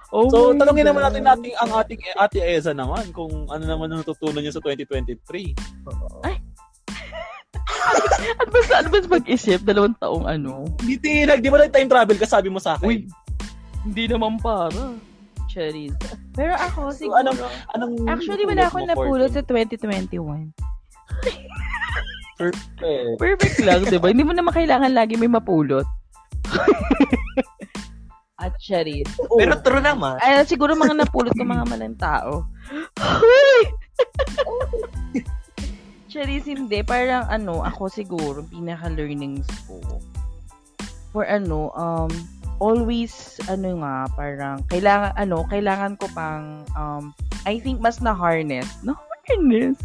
Oh 0.09 0.25
So, 0.33 0.57
tanongin 0.57 0.89
naman 0.89 1.05
natin 1.05 1.21
natin 1.21 1.53
ang 1.61 1.71
ating 1.77 2.01
Ate 2.17 2.41
Eza 2.41 2.73
naman 2.73 3.13
kung 3.13 3.29
ano 3.47 3.61
naman 3.61 3.93
ang 3.93 4.01
natutunan 4.01 4.41
niya 4.41 4.57
sa 4.57 4.63
2023. 4.65 5.53
Advance, 8.39 8.73
advance 8.75 9.07
mag-isip, 9.07 9.61
dalawang 9.63 9.97
taong 9.97 10.25
ano. 10.25 10.65
Hindi 10.81 10.97
tinag, 10.97 11.41
di 11.41 11.53
ba 11.53 11.61
nag-time 11.61 11.89
travel 11.89 12.17
ka 12.17 12.25
sabi 12.25 12.49
mo 12.49 12.57
sa 12.57 12.77
akin? 12.77 12.89
Uy, 12.89 13.05
hindi 13.85 14.05
naman 14.09 14.41
para. 14.41 14.97
Cherries. 15.49 15.93
Pero 16.33 16.53
ako, 16.57 16.89
So, 16.89 17.05
siguro, 17.05 17.21
anong, 17.21 17.39
anong 17.73 17.93
actually, 18.09 18.45
wala 18.45 18.69
akong 18.69 18.89
napulot 18.89 19.33
sa 19.33 19.45
2021. 19.45 20.53
for- 20.53 21.37
Perfect. 22.39 23.19
Perfect 23.19 23.59
lang, 23.61 23.83
di 23.83 23.99
ba? 23.99 24.09
Hindi 24.09 24.23
mo 24.23 24.31
naman 24.31 24.55
kailangan 24.55 24.95
lagi 24.95 25.19
may 25.19 25.27
mapulot. 25.27 25.83
At 28.39 28.55
cherries. 28.63 29.11
Pero 29.39 29.59
true 29.61 29.83
naman. 29.83 30.23
Ay, 30.23 30.47
siguro 30.47 30.79
mga 30.79 30.95
napulot 30.95 31.35
ko 31.35 31.43
mga 31.43 31.67
malang 31.67 31.99
tao. 31.99 32.47
Cherries, 36.09 36.49
hindi. 36.49 36.81
Parang 36.87 37.29
ano, 37.29 37.61
ako 37.67 37.91
siguro, 37.93 38.41
pinaka-learnings 38.47 39.45
ko. 39.69 39.77
For 41.13 41.29
ano, 41.29 41.69
um, 41.77 42.09
always, 42.63 43.37
ano 43.51 43.83
nga, 43.85 44.09
parang, 44.17 44.65
kailangan, 44.73 45.13
ano, 45.19 45.45
kailangan 45.51 46.01
ko 46.01 46.07
pang, 46.17 46.65
um, 46.79 47.13
I 47.45 47.61
think 47.61 47.83
mas 47.83 48.01
na-harness. 48.01 48.71
Na-harness? 48.87 49.77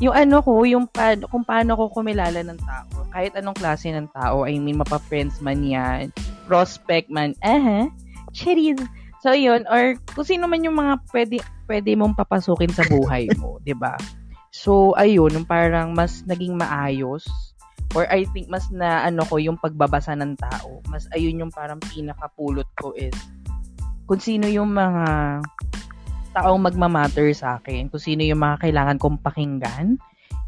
Yung 0.00 0.16
ano 0.16 0.40
ko, 0.40 0.64
yung 0.64 0.88
pa, 0.88 1.12
kung 1.28 1.44
paano 1.44 1.76
ko 1.76 1.92
kumilala 1.92 2.40
ng 2.40 2.60
tao. 2.64 3.04
Kahit 3.12 3.36
anong 3.36 3.56
klase 3.60 3.92
ng 3.92 4.08
tao. 4.16 4.48
I 4.48 4.56
mean, 4.56 4.80
mapa-friends 4.80 5.44
man 5.44 5.60
yan. 5.60 6.08
Prospect 6.48 7.12
man. 7.12 7.36
Eh, 7.44 7.86
cherries. 8.32 8.80
So, 9.20 9.36
yun. 9.36 9.68
Or, 9.68 10.00
kung 10.16 10.24
sino 10.24 10.48
man 10.48 10.64
yung 10.64 10.80
mga 10.80 11.04
pwede, 11.12 11.36
pwede 11.68 11.92
mong 12.00 12.16
papasukin 12.16 12.72
sa 12.72 12.88
buhay 12.88 13.28
mo. 13.36 13.60
ba 13.80 14.00
So, 14.48 14.96
ayun. 14.96 15.44
Parang 15.44 15.92
mas 15.92 16.24
naging 16.24 16.56
maayos. 16.56 17.28
Or 17.92 18.06
I 18.08 18.24
think 18.30 18.46
mas 18.46 18.70
na 18.70 19.02
ano 19.02 19.26
ko 19.26 19.36
yung 19.36 19.58
pagbabasa 19.60 20.16
ng 20.16 20.38
tao. 20.38 20.80
Mas 20.88 21.10
ayun 21.12 21.42
yung 21.44 21.52
parang 21.52 21.82
pinakapulot 21.82 22.66
ko 22.78 22.94
is 22.94 23.14
kung 24.06 24.22
sino 24.22 24.46
yung 24.50 24.74
mga 24.74 25.06
taong 26.32 26.62
magmamatter 26.62 27.34
sa 27.34 27.58
akin, 27.58 27.90
kung 27.90 28.02
sino 28.02 28.22
yung 28.22 28.42
mga 28.42 28.68
kailangan 28.68 28.98
kong 29.02 29.18
pakinggan, 29.22 29.98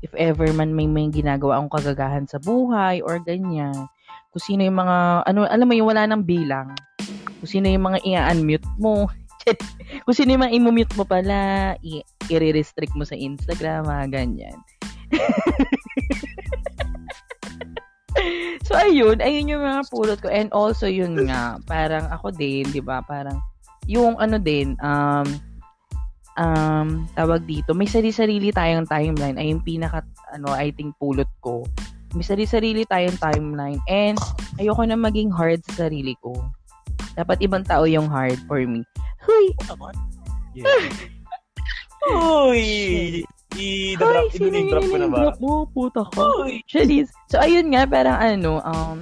if 0.03 0.11
ever 0.19 0.51
man 0.55 0.75
may 0.75 0.87
may 0.91 1.07
ginagawa 1.11 1.59
akong 1.59 1.75
kagagahan 1.79 2.27
sa 2.27 2.39
buhay 2.43 3.03
or 3.03 3.19
ganyan, 3.23 3.75
kung 4.33 4.43
sino 4.43 4.65
yung 4.65 4.81
mga, 4.81 5.29
ano, 5.29 5.45
alam 5.45 5.69
mo 5.69 5.75
yung 5.77 5.93
wala 5.93 6.09
nang 6.09 6.25
bilang, 6.25 6.73
kung 7.43 7.51
sino 7.51 7.69
yung 7.69 7.85
mga 7.85 8.01
i-unmute 8.07 8.65
mo, 8.81 9.11
kung 10.07 10.15
sino 10.15 10.33
yung 10.33 10.47
mga 10.47 10.55
i-mute 10.57 10.95
mo 10.97 11.05
pala, 11.05 11.75
i- 11.85 12.07
i-restrict 12.33 12.97
mo 12.97 13.05
sa 13.05 13.19
Instagram, 13.19 13.85
mga 13.85 14.07
ganyan. 14.09 14.57
so, 18.67 18.73
ayun, 18.79 19.21
ayun 19.21 19.53
yung 19.53 19.61
mga 19.61 19.85
pulot 19.93 20.17
ko. 20.23 20.33
And 20.33 20.49
also, 20.55 20.87
yun 20.89 21.29
nga, 21.29 21.61
parang 21.69 22.09
ako 22.09 22.33
din, 22.33 22.65
di 22.73 22.81
ba, 22.81 23.05
parang, 23.05 23.37
yung 23.85 24.17
ano 24.17 24.39
din, 24.39 24.79
um, 24.81 25.27
um, 26.39 27.09
tawag 27.17 27.45
dito, 27.45 27.75
may 27.77 27.89
sarili-sarili 27.89 28.53
tayong 28.55 28.89
timeline. 28.89 29.37
Ay 29.37 29.53
yung 29.53 29.65
pinaka, 29.65 30.05
ano, 30.33 30.53
I 30.53 30.73
think, 30.73 30.97
pulot 30.97 31.29
ko. 31.45 31.65
May 32.13 32.25
sarili-sarili 32.25 32.85
tayong 32.85 33.17
timeline. 33.17 33.81
And, 33.89 34.21
ayoko 34.61 34.85
na 34.85 34.97
maging 34.97 35.33
hard 35.33 35.65
sa 35.73 35.89
sarili 35.89 36.13
ko. 36.21 36.37
Dapat 37.17 37.41
ibang 37.45 37.65
tao 37.65 37.85
yung 37.89 38.09
hard 38.09 38.41
for 38.49 38.61
me. 38.65 38.85
Huy! 39.25 39.53
Uy! 42.13 42.65
I-drop, 43.53 44.33
Ay, 44.33 44.33
sino 44.33 44.49
i-name 44.49 44.71
drop 44.73 44.83
yung 44.83 44.93
ko 44.93 44.97
na 44.97 45.09
ba? 45.09 45.19
drop 45.21 45.39
mo? 45.41 45.53
Puta. 45.69 46.03
Shaliz. 46.69 47.13
So, 47.29 47.37
ayun 47.41 47.69
nga, 47.73 47.85
parang 47.85 48.17
ano, 48.17 48.65
um, 48.65 48.99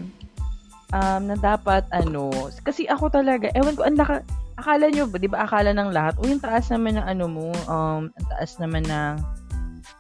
um, 0.91 1.23
na 1.31 1.37
dapat, 1.39 1.87
ano, 1.95 2.31
kasi 2.67 2.87
ako 2.91 3.11
talaga, 3.11 3.51
ewan 3.55 3.75
ko, 3.79 3.83
ang 3.87 3.99
laka, 3.99 4.27
akala 4.61 4.93
nyo 4.93 5.09
di 5.11 5.27
ba, 5.27 5.49
akala 5.49 5.73
ng 5.73 5.91
lahat, 5.91 6.15
o 6.21 6.29
yung 6.29 6.39
taas 6.39 6.69
naman 6.69 7.01
ng 7.01 7.07
ano 7.09 7.25
mo, 7.27 7.49
um, 7.67 8.13
ang 8.13 8.27
taas 8.37 8.61
naman 8.61 8.85
ng, 8.85 9.17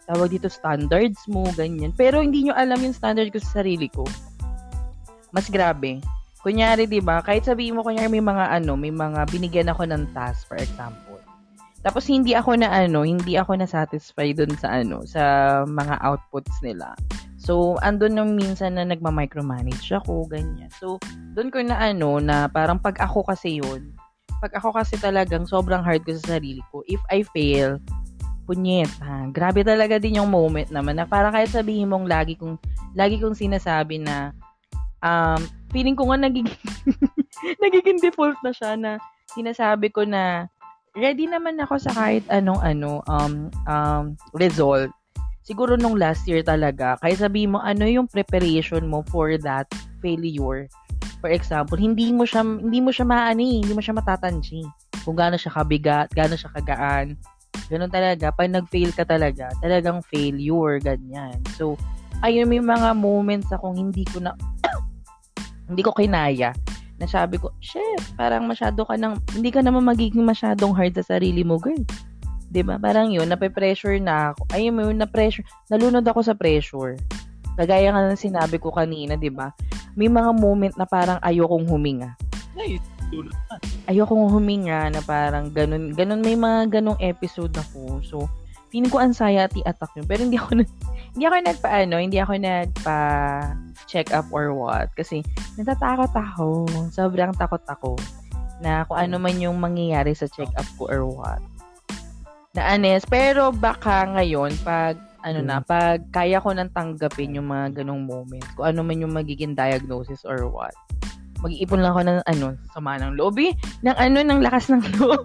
tawag 0.06 0.30
dito, 0.30 0.46
standards 0.46 1.24
mo, 1.26 1.48
ganyan. 1.56 1.90
Pero 1.96 2.20
hindi 2.20 2.46
nyo 2.46 2.54
alam 2.54 2.78
yung 2.84 2.94
standard 2.94 3.32
ko 3.32 3.40
sa 3.40 3.62
sarili 3.62 3.88
ko. 3.88 4.04
Mas 5.32 5.48
grabe. 5.48 6.02
Kunyari, 6.40 6.88
di 6.88 7.04
ba, 7.04 7.20
kahit 7.20 7.44
sabihin 7.46 7.76
mo, 7.76 7.84
kunyari 7.84 8.08
may 8.08 8.24
mga 8.24 8.60
ano, 8.60 8.72
may 8.74 8.90
mga 8.90 9.28
binigyan 9.28 9.68
ako 9.70 9.86
ng 9.86 10.08
task, 10.16 10.48
for 10.48 10.56
example. 10.56 11.20
Tapos 11.80 12.04
hindi 12.08 12.36
ako 12.36 12.60
na 12.60 12.68
ano, 12.68 13.08
hindi 13.08 13.40
ako 13.40 13.56
na 13.56 13.68
satisfied 13.68 14.36
dun 14.36 14.52
sa 14.56 14.84
ano, 14.84 15.04
sa 15.08 15.22
mga 15.64 15.96
outputs 16.04 16.60
nila. 16.60 16.92
So, 17.40 17.80
andun 17.80 18.20
nung 18.20 18.36
minsan 18.36 18.76
na 18.76 18.84
nagma-micromanage 18.84 19.88
ako, 19.96 20.28
ganyan. 20.28 20.68
So, 20.76 21.00
doon 21.32 21.48
ko 21.48 21.64
na 21.64 21.80
ano, 21.80 22.20
na 22.20 22.52
parang 22.52 22.76
pag 22.76 23.00
ako 23.00 23.24
kasi 23.24 23.64
yun, 23.64 23.96
pag 24.40 24.52
ako 24.56 24.72
kasi 24.72 24.96
talagang 24.96 25.44
sobrang 25.44 25.84
hard 25.84 26.02
ko 26.02 26.16
sa 26.16 26.36
sarili 26.36 26.64
ko, 26.72 26.80
if 26.88 27.00
I 27.12 27.22
fail, 27.22 27.76
punyet, 28.48 28.90
ha, 29.04 29.28
grabe 29.30 29.62
talaga 29.62 30.00
din 30.00 30.18
yung 30.18 30.32
moment 30.32 30.72
naman 30.72 30.98
na 30.98 31.06
parang 31.06 31.30
kahit 31.30 31.52
sabihin 31.52 31.92
mong 31.92 32.08
lagi 32.08 32.34
kong, 32.34 32.56
lagi 32.96 33.20
kong 33.20 33.36
sinasabi 33.36 34.00
na, 34.00 34.32
um, 35.04 35.38
feeling 35.70 35.94
ko 35.94 36.08
nga 36.10 36.18
nagiging, 36.18 36.58
nagiging 37.64 38.00
default 38.00 38.40
na 38.42 38.50
siya 38.50 38.74
na 38.74 38.96
sinasabi 39.30 39.92
ko 39.92 40.02
na, 40.08 40.50
ready 40.98 41.30
naman 41.30 41.58
ako 41.62 41.78
sa 41.78 41.94
kahit 41.94 42.24
anong 42.30 42.58
ano 42.62 43.02
um 43.06 43.46
um 43.70 44.18
result. 44.34 44.90
Siguro 45.46 45.74
nung 45.74 45.98
last 45.98 46.26
year 46.26 46.42
talaga, 46.42 46.98
kaya 47.02 47.14
sabihin 47.16 47.54
mo 47.54 47.58
ano 47.62 47.86
yung 47.86 48.06
preparation 48.06 48.86
mo 48.86 49.02
for 49.10 49.34
that 49.40 49.66
failure. 50.02 50.66
For 51.20 51.28
example, 51.28 51.76
hindi 51.76 52.10
mo 52.10 52.24
siya 52.24 52.42
hindi 52.42 52.80
mo 52.80 52.90
siya 52.90 53.04
maani, 53.04 53.60
hindi 53.60 53.72
mo 53.76 53.84
siya 53.84 53.96
matatansi. 53.96 54.64
Kung 55.04 55.16
gaano 55.16 55.36
siya 55.36 55.52
kabigat, 55.52 56.08
gaano 56.12 56.36
siya 56.36 56.52
kagaan. 56.56 57.16
Ganun 57.68 57.92
talaga. 57.92 58.32
Pag 58.34 58.50
nag-fail 58.50 58.90
ka 58.92 59.04
talaga, 59.06 59.52
talagang 59.62 60.02
failure, 60.08 60.80
ganyan. 60.82 61.38
So, 61.54 61.78
ayun, 62.24 62.50
may 62.50 62.58
mga 62.58 62.96
moments 62.98 63.52
akong 63.52 63.78
hindi 63.78 64.02
ko 64.08 64.18
na, 64.20 64.34
hindi 65.70 65.80
ko 65.84 65.94
kinaya 65.94 66.52
na 67.00 67.06
sabi 67.08 67.40
ko, 67.40 67.54
shit, 67.64 68.02
parang 68.18 68.44
masyado 68.44 68.84
ka 68.84 68.98
nang, 68.98 69.16
hindi 69.32 69.48
ka 69.48 69.64
naman 69.64 69.86
magiging 69.86 70.26
masyadong 70.26 70.76
hard 70.76 70.92
sa 70.98 71.16
sarili 71.16 71.40
mo, 71.40 71.56
girl. 71.56 71.80
'Di 72.50 72.66
ba 72.66 72.76
Parang 72.82 73.14
yun, 73.14 73.30
nape-pressure 73.30 74.02
na 74.02 74.34
ako. 74.34 74.42
Ayun 74.50 74.74
mo, 74.74 74.82
na-pressure, 74.90 75.46
nalunod 75.70 76.02
ako 76.02 76.20
sa 76.26 76.34
pressure. 76.34 76.98
Kagaya 77.58 77.90
nga 77.90 78.06
ng 78.06 78.18
sinabi 78.18 78.56
ko 78.58 78.70
kanina, 78.70 79.14
'di 79.18 79.30
ba 79.32 79.50
May 79.98 80.06
mga 80.06 80.30
moment 80.34 80.74
na 80.78 80.86
parang 80.86 81.18
ayokong 81.22 81.66
huminga. 81.66 82.14
Nice. 82.54 82.82
Na. 83.10 83.58
Ayokong 83.90 84.30
huminga 84.30 84.86
na 84.94 85.02
parang 85.02 85.50
ganun, 85.50 85.90
ganun 85.98 86.22
may 86.22 86.38
mga 86.38 86.78
ganung 86.78 86.98
episode 87.02 87.50
ako. 87.58 87.98
So, 88.06 88.16
feeling 88.70 88.90
ko 88.90 89.02
anxiety 89.02 89.66
attack 89.66 89.90
yun. 89.98 90.06
Pero 90.06 90.22
hindi 90.22 90.38
ako, 90.38 90.62
hindi 91.18 91.24
ako 91.26 91.36
nagpa-ano, 91.42 91.96
hindi 91.98 92.18
ako 92.22 92.32
nagpa 92.38 92.98
check 93.90 94.14
up 94.14 94.30
or 94.30 94.54
what. 94.54 94.94
Kasi 94.94 95.26
natatakot 95.58 96.14
ako. 96.14 96.70
Sobrang 96.94 97.34
takot 97.34 97.62
ako 97.66 97.98
na 98.62 98.86
kung 98.86 98.98
ano 99.02 99.18
man 99.18 99.34
yung 99.42 99.58
mangyayari 99.58 100.14
sa 100.14 100.30
check 100.30 100.50
up 100.54 100.68
ko 100.78 100.86
or 100.86 101.02
what. 101.02 101.42
Na 102.54 102.70
honest. 102.74 103.10
Pero 103.10 103.50
baka 103.50 104.06
ngayon, 104.14 104.54
pag 104.62 104.94
ano 105.24 105.40
na, 105.44 105.60
pag 105.60 106.00
kaya 106.12 106.40
ko 106.40 106.52
nang 106.52 106.72
tanggapin 106.72 107.36
yung 107.36 107.48
mga 107.48 107.82
ganong 107.82 108.04
moments, 108.04 108.48
kung 108.56 108.66
ano 108.72 108.80
man 108.80 109.02
yung 109.02 109.12
magiging 109.12 109.52
diagnosis 109.52 110.24
or 110.24 110.48
what, 110.48 110.72
mag-iipon 111.40 111.80
lang 111.80 111.92
ako 111.92 112.02
ng 112.04 112.18
ano, 112.24 112.46
sama 112.72 113.00
ng 113.00 113.16
loob 113.16 113.36
eh, 113.40 113.52
ng 113.84 113.96
ano, 113.96 114.18
ng 114.20 114.40
lakas 114.44 114.68
ng 114.72 114.82
loob. 115.00 115.24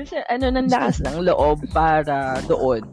Kasi 0.00 0.16
ano, 0.32 0.48
ng 0.48 0.68
lakas 0.68 1.04
ng 1.04 1.24
loob 1.24 1.60
para 1.72 2.40
doon. 2.48 2.84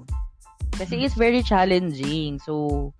Kasi 0.75 0.99
it's 1.01 1.15
very 1.15 1.41
challenging. 1.41 2.37
So, 2.43 2.91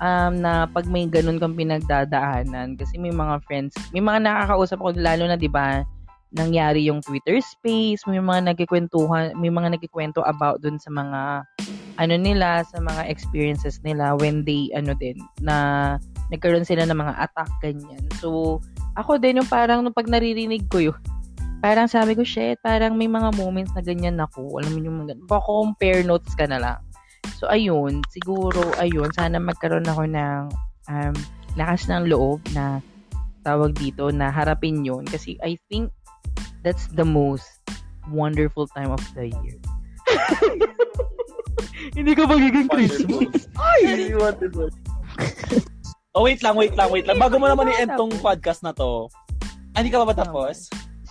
um, 0.00 0.32
na 0.40 0.66
pag 0.70 0.86
may 0.86 1.10
ganun 1.10 1.42
kang 1.42 1.58
pinagdadaanan, 1.58 2.78
kasi 2.78 2.96
may 2.96 3.12
mga 3.12 3.42
friends, 3.44 3.74
may 3.90 4.02
mga 4.02 4.24
nakakausap 4.24 4.78
ko, 4.78 4.94
lalo 4.94 5.26
na, 5.26 5.36
di 5.36 5.50
ba, 5.50 5.82
nangyari 6.34 6.84
yung 6.84 7.00
Twitter 7.00 7.40
space, 7.40 8.04
may 8.04 8.20
mga 8.20 8.52
nagkikwentuhan, 8.52 9.32
may 9.40 9.48
mga 9.48 9.78
nagkikwento 9.78 10.20
about 10.28 10.60
dun 10.60 10.76
sa 10.76 10.92
mga 10.92 11.20
ano 11.98 12.14
nila, 12.14 12.62
sa 12.68 12.78
mga 12.78 13.10
experiences 13.10 13.82
nila 13.82 14.14
when 14.14 14.46
they, 14.46 14.70
ano 14.76 14.94
din, 14.94 15.18
na 15.42 15.96
nagkaroon 16.30 16.62
sila 16.62 16.86
ng 16.86 16.94
mga 16.94 17.14
attack, 17.26 17.50
ganyan. 17.58 18.04
So, 18.22 18.60
ako 18.94 19.18
din 19.18 19.42
yung 19.42 19.50
parang 19.50 19.82
nung 19.82 19.96
pag 19.96 20.06
naririnig 20.06 20.70
ko 20.70 20.92
yun, 20.92 21.00
parang 21.58 21.90
sabi 21.90 22.14
ko, 22.14 22.22
shit, 22.22 22.62
parang 22.62 22.94
may 22.94 23.10
mga 23.10 23.34
moments 23.34 23.74
na 23.74 23.82
ganyan 23.82 24.22
ako. 24.22 24.62
Alam 24.62 24.78
mo 24.78 24.78
yung 24.78 24.98
mga, 25.04 25.14
compare 25.26 26.06
notes 26.06 26.30
ka 26.38 26.46
na 26.46 26.62
lang. 26.62 26.80
So, 27.34 27.50
ayun, 27.50 28.06
siguro, 28.14 28.62
ayun, 28.78 29.10
sana 29.14 29.42
magkaroon 29.42 29.90
ako 29.90 30.06
ng 30.06 30.42
um, 30.90 31.14
lakas 31.58 31.90
ng 31.90 32.06
loob 32.06 32.38
na 32.54 32.78
tawag 33.42 33.74
dito 33.74 34.10
na 34.14 34.30
harapin 34.30 34.86
yun. 34.86 35.02
Kasi 35.02 35.34
I 35.42 35.58
think 35.66 35.90
that's 36.62 36.86
the 36.94 37.04
most 37.04 37.46
wonderful 38.10 38.66
time 38.72 38.90
of 38.90 39.02
the 39.14 39.28
year. 39.30 39.58
Hindi 41.96 42.12
ko 42.14 42.26
magiging 42.26 42.68
Christmas. 42.70 43.48
Ay! 43.58 44.12
Wonderful. 44.14 44.70
oh, 46.14 46.22
wait 46.24 46.40
lang, 46.42 46.56
wait 46.56 46.74
lang, 46.74 46.88
wait 46.90 47.06
lang. 47.06 47.18
Bago 47.18 47.38
mo 47.38 47.46
naman 47.48 47.70
i-end 47.72 47.94
tong 47.96 48.12
podcast 48.22 48.62
na 48.62 48.72
to, 48.74 49.08
ah, 49.74 49.78
hindi 49.80 49.92
ka 49.92 50.02
pa 50.02 50.08
ba 50.10 50.16
tapos? 50.16 50.68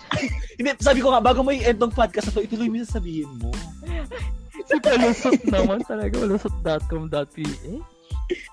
Hindi, 0.58 0.74
sabi 0.80 1.04
ko 1.04 1.12
nga, 1.12 1.20
bago 1.22 1.44
mo 1.44 1.52
i-end 1.52 1.78
tong 1.78 1.92
podcast 1.92 2.32
na 2.32 2.40
to, 2.40 2.44
ituloy 2.44 2.68
mo 2.72 2.80
yung 2.80 2.90
sabihin 2.90 3.30
mo. 3.38 3.52
si 4.68 4.76
palusot 4.80 5.40
naman 5.46 5.84
talaga, 5.84 6.16
palusot.com.ph. 6.18 7.97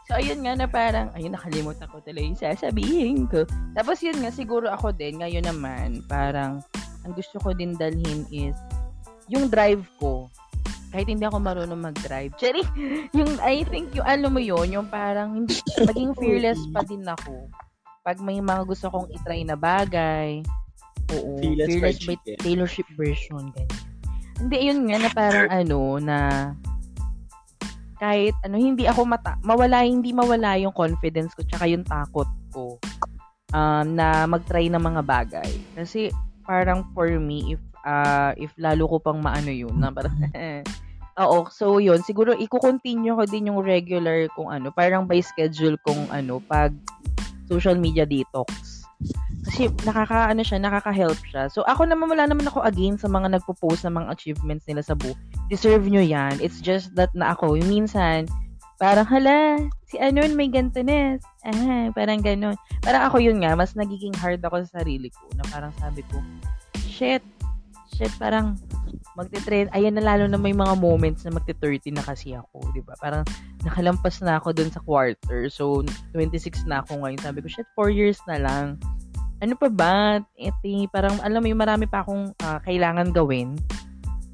So, 0.07 0.15
ayun 0.15 0.45
nga 0.45 0.53
na 0.55 0.67
parang, 0.69 1.11
ayun, 1.17 1.35
nakalimutan 1.35 1.89
ko 1.91 1.99
tuloy 1.99 2.31
yung 2.31 2.39
sasabihin 2.39 3.27
ko. 3.27 3.43
Tapos 3.75 3.99
yun 3.99 4.15
nga, 4.23 4.31
siguro 4.31 4.71
ako 4.71 4.95
din, 4.95 5.19
ngayon 5.19 5.43
naman, 5.43 5.99
parang, 6.07 6.63
ang 7.03 7.13
gusto 7.13 7.37
ko 7.43 7.51
din 7.51 7.75
dalhin 7.75 8.23
is, 8.31 8.55
yung 9.27 9.51
drive 9.51 9.83
ko, 9.99 10.31
kahit 10.95 11.11
hindi 11.11 11.27
ako 11.27 11.43
marunong 11.43 11.91
mag-drive. 11.91 12.31
Cherry, 12.41 12.63
yung, 13.11 13.35
I 13.43 13.67
think, 13.67 13.91
yung, 13.91 14.07
alam 14.07 14.31
mo 14.31 14.39
yun, 14.39 14.71
yung 14.71 14.87
parang, 14.87 15.43
hindi, 15.43 15.59
maging 15.83 16.15
fearless 16.21 16.61
pa 16.71 16.85
din 16.87 17.03
ako. 17.03 17.51
Pag 18.05 18.21
may 18.23 18.39
mga 18.39 18.63
gusto 18.63 18.87
kong 18.87 19.11
itry 19.11 19.43
na 19.43 19.59
bagay, 19.59 20.39
oo, 21.11 21.35
Fearless 21.41 21.67
fearless 21.67 21.99
by. 22.05 22.15
Taylor 22.39 22.69
Swift 22.69 22.93
version, 22.95 23.51
ganyan. 23.51 23.83
Hindi, 24.35 24.57
yun 24.67 24.79
nga 24.87 24.97
na 24.99 25.09
parang 25.11 25.47
ano, 25.63 25.99
na 25.99 26.17
kahit 28.05 28.37
ano, 28.45 28.61
hindi 28.61 28.85
ako 28.85 29.01
mata, 29.09 29.33
mawala, 29.41 29.81
hindi 29.81 30.13
mawala 30.13 30.61
yung 30.61 30.77
confidence 30.77 31.33
ko 31.33 31.41
tsaka 31.49 31.65
yung 31.65 31.81
takot 31.81 32.29
ko 32.53 32.77
um, 33.49 33.85
na 33.97 34.29
mag-try 34.29 34.69
ng 34.69 34.77
mga 34.77 35.01
bagay. 35.01 35.49
Kasi 35.73 36.13
parang 36.45 36.85
for 36.93 37.09
me, 37.17 37.57
if 37.57 37.61
uh, 37.81 38.37
if 38.37 38.53
lalo 38.61 38.85
ko 38.85 39.01
pang 39.01 39.25
maano 39.25 39.49
yun, 39.49 39.73
na 39.81 39.89
parang, 39.89 40.13
Oo, 41.15 41.47
so 41.47 41.79
yun, 41.81 42.03
siguro 42.05 42.35
i-continue 42.35 43.15
ko 43.15 43.23
din 43.25 43.49
yung 43.49 43.63
regular 43.65 44.29
kung 44.37 44.53
ano, 44.53 44.69
parang 44.69 45.09
by 45.09 45.23
schedule 45.23 45.79
kung 45.81 46.05
ano, 46.13 46.43
pag 46.45 46.75
social 47.49 47.79
media 47.79 48.05
detox. 48.05 48.74
Kasi 49.45 49.69
nakaka, 49.85 50.33
ano 50.33 50.41
siya, 50.41 50.57
nakaka-help 50.57 51.21
siya. 51.29 51.45
So, 51.53 51.61
ako 51.69 51.85
naman, 51.85 52.09
wala 52.09 52.25
naman 52.25 52.49
ako 52.49 52.65
again 52.65 52.97
sa 52.97 53.05
mga 53.05 53.37
nagpo-post 53.37 53.85
ng 53.85 53.93
mga 53.93 54.09
achievements 54.09 54.65
nila 54.65 54.81
sa 54.81 54.97
buhay. 54.97 55.13
Deserve 55.53 55.85
nyo 55.85 56.01
yan. 56.01 56.41
It's 56.41 56.57
just 56.57 56.97
that 56.97 57.13
na 57.13 57.37
ako, 57.37 57.53
yung 57.61 57.69
minsan, 57.69 58.25
parang, 58.81 59.05
hala, 59.05 59.61
si 59.85 60.01
ano 60.01 60.25
may 60.33 60.49
ganito 60.49 60.81
na. 60.81 61.21
Ah, 61.45 61.93
parang 61.93 62.25
ganun. 62.25 62.57
Parang 62.81 63.05
ako 63.05 63.21
yun 63.21 63.45
nga, 63.45 63.53
mas 63.53 63.77
nagiging 63.77 64.17
hard 64.17 64.41
ako 64.41 64.65
sa 64.65 64.81
sarili 64.81 65.13
ko. 65.13 65.29
Na 65.37 65.45
parang 65.53 65.69
sabi 65.77 66.01
ko, 66.09 66.17
shit, 66.89 67.21
shit, 67.93 68.11
parang 68.17 68.57
magte-trend. 69.13 69.69
Ayan 69.77 69.93
na 69.93 70.03
lalo 70.03 70.25
na 70.25 70.41
may 70.41 70.57
mga 70.57 70.73
moments 70.75 71.21
na 71.23 71.37
magte-30 71.37 71.93
na 71.93 72.03
kasi 72.03 72.33
ako, 72.33 72.65
di 72.73 72.81
ba? 72.81 72.97
Parang 72.97 73.21
nakalampas 73.61 74.19
na 74.25 74.41
ako 74.41 74.57
dun 74.57 74.73
sa 74.73 74.81
quarter. 74.81 75.47
So, 75.53 75.85
26 76.17 76.65
na 76.65 76.81
ako 76.81 77.05
ngayon. 77.05 77.21
Sabi 77.21 77.45
ko, 77.45 77.47
shit, 77.47 77.69
4 77.77 77.93
years 77.93 78.17
na 78.25 78.41
lang 78.41 78.81
ano 79.41 79.53
pa 79.59 79.67
ba? 79.67 79.95
Ito, 80.39 80.87
parang 80.91 81.19
alam 81.23 81.39
mo 81.43 81.47
yung 81.49 81.61
marami 81.61 81.85
pa 81.89 82.03
akong 82.03 82.31
uh, 82.43 82.59
kailangan 82.63 83.11
gawin 83.11 83.59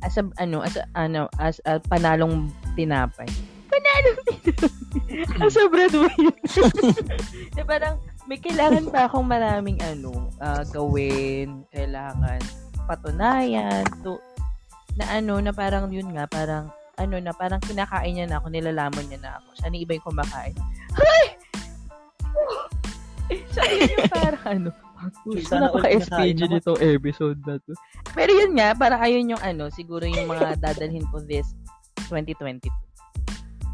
as 0.02 0.18
a, 0.18 0.26
ano, 0.42 0.66
as 0.66 0.78
a, 0.78 0.84
ano, 0.98 1.30
as 1.38 1.62
a 1.66 1.78
panalong 1.90 2.50
tinapay. 2.74 3.30
Panalong 3.70 4.20
tinapay. 4.26 5.46
as 5.46 5.58
a 5.58 5.66
breadwinner. 5.70 6.36
na 7.58 7.64
parang 7.66 7.96
may 8.30 8.38
kailangan 8.38 8.90
pa 8.90 9.10
akong 9.10 9.26
maraming 9.26 9.78
ano, 9.82 10.30
uh, 10.42 10.64
gawin, 10.70 11.66
kailangan 11.74 12.42
patunayan, 12.86 13.86
to, 14.04 14.18
na 14.98 15.06
ano, 15.16 15.40
na 15.40 15.54
parang 15.56 15.88
yun 15.90 16.12
nga, 16.12 16.28
parang 16.28 16.68
ano 17.00 17.16
na, 17.18 17.32
parang 17.34 17.62
kinakain 17.64 18.14
niya 18.14 18.28
na 18.28 18.38
ako, 18.38 18.52
nilalaman 18.52 19.06
niya 19.08 19.20
na 19.22 19.32
ako. 19.40 19.48
Siya 19.58 19.74
iba 19.74 19.96
yung 19.96 20.06
kumakain. 20.06 20.56
Hay! 20.98 21.26
Siya 23.56 23.64
yun 23.70 23.90
yung 23.96 24.12
parang 24.12 24.46
ano, 24.46 24.70
sana 25.46 25.70
napaka-SPG 25.70 26.40
nitong 26.48 26.80
episode 26.82 27.40
na 27.48 27.58
to. 27.62 27.74
Pero 28.14 28.32
yun 28.34 28.54
nga, 28.58 28.76
para 28.76 28.98
ayun 29.02 29.34
yung 29.36 29.44
ano, 29.44 29.70
siguro 29.74 30.06
yung 30.06 30.28
mga 30.30 30.60
dadalhin 30.62 31.06
ko 31.10 31.22
this 31.26 31.52
2022. 32.10 32.68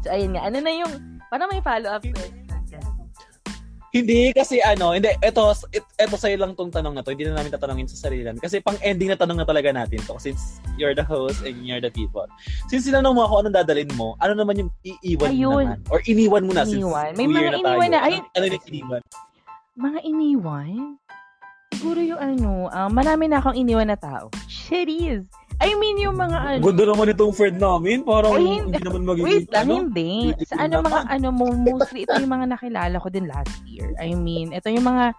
So, 0.06 0.14
ayun 0.14 0.38
nga. 0.38 0.46
Ano 0.46 0.62
na 0.62 0.72
yung, 0.72 0.92
para 1.28 1.44
may 1.50 1.58
follow-up 1.60 2.02
question. 2.02 2.48
Hindi, 3.88 4.36
kasi 4.36 4.60
ano, 4.60 4.92
hindi, 4.92 5.08
ito, 5.24 5.42
ito 5.72 6.16
sa'yo 6.20 6.36
lang 6.36 6.52
tong 6.52 6.68
tanong 6.68 6.92
na 6.92 7.00
to. 7.00 7.16
Hindi 7.16 7.24
na 7.24 7.40
namin 7.40 7.56
tatanungin 7.56 7.88
sa 7.88 8.08
sarili 8.08 8.20
namin. 8.20 8.36
Kasi 8.36 8.60
pang-ending 8.60 9.08
na 9.08 9.16
tanong 9.16 9.40
na 9.40 9.48
talaga 9.48 9.72
natin 9.72 9.96
to. 10.04 10.20
Since 10.20 10.60
you're 10.76 10.92
the 10.92 11.04
host 11.04 11.40
and 11.40 11.64
you're 11.64 11.80
the 11.80 11.88
people. 11.88 12.28
Since 12.68 12.84
sinanong 12.84 13.16
mo 13.16 13.24
ako 13.24 13.42
anong 13.42 13.56
dadalhin 13.56 13.88
mo, 13.96 14.12
ano 14.20 14.36
naman 14.36 14.60
yung 14.60 14.70
iiwan 14.84 15.32
Ayun. 15.32 15.48
mo 15.48 15.60
naman? 15.64 15.80
Or 15.88 15.98
iniwan 16.04 16.44
mo 16.44 16.52
na 16.52 16.68
iniwan. 16.68 17.16
since 17.16 17.18
May 17.18 17.26
mga 17.32 17.48
na 17.48 17.58
iniwan 17.58 17.88
na. 17.88 18.00
Ayun. 18.04 18.22
Ano, 18.22 18.44
ano 18.44 18.44
yung 18.52 18.66
iniwan? 18.68 19.02
Mga 19.78 19.98
iniwan? 20.04 20.72
Siguro 21.76 22.00
yung 22.00 22.20
ano, 22.20 22.72
uh, 22.72 22.88
marami 22.88 23.28
na 23.28 23.42
akong 23.42 23.56
iniwan 23.58 23.92
na 23.92 23.98
tao. 23.98 24.32
Shitties. 24.48 25.28
I 25.58 25.74
mean, 25.74 25.98
yung 25.98 26.14
mga 26.14 26.38
ano. 26.38 26.62
Ganda 26.62 26.84
naman 26.86 27.10
itong 27.10 27.34
friend 27.34 27.58
namin. 27.58 28.06
Parang 28.06 28.38
Ay, 28.38 28.46
hindi, 28.46 28.78
hindi 28.78 28.82
naman 28.86 29.02
magiging, 29.04 29.26
Wait 29.26 29.48
lang, 29.50 29.66
ano, 29.66 29.74
hindi. 29.74 30.12
Sa 30.46 30.54
ano 30.54 30.74
mga, 30.86 31.00
ano, 31.10 31.26
mostly 31.34 32.06
ito 32.06 32.14
yung 32.14 32.30
mga 32.30 32.46
nakilala 32.54 32.96
ko 33.02 33.08
din 33.10 33.26
last 33.26 33.58
year. 33.66 33.90
I 33.98 34.14
mean, 34.14 34.54
ito 34.54 34.70
yung 34.70 34.86
mga, 34.86 35.18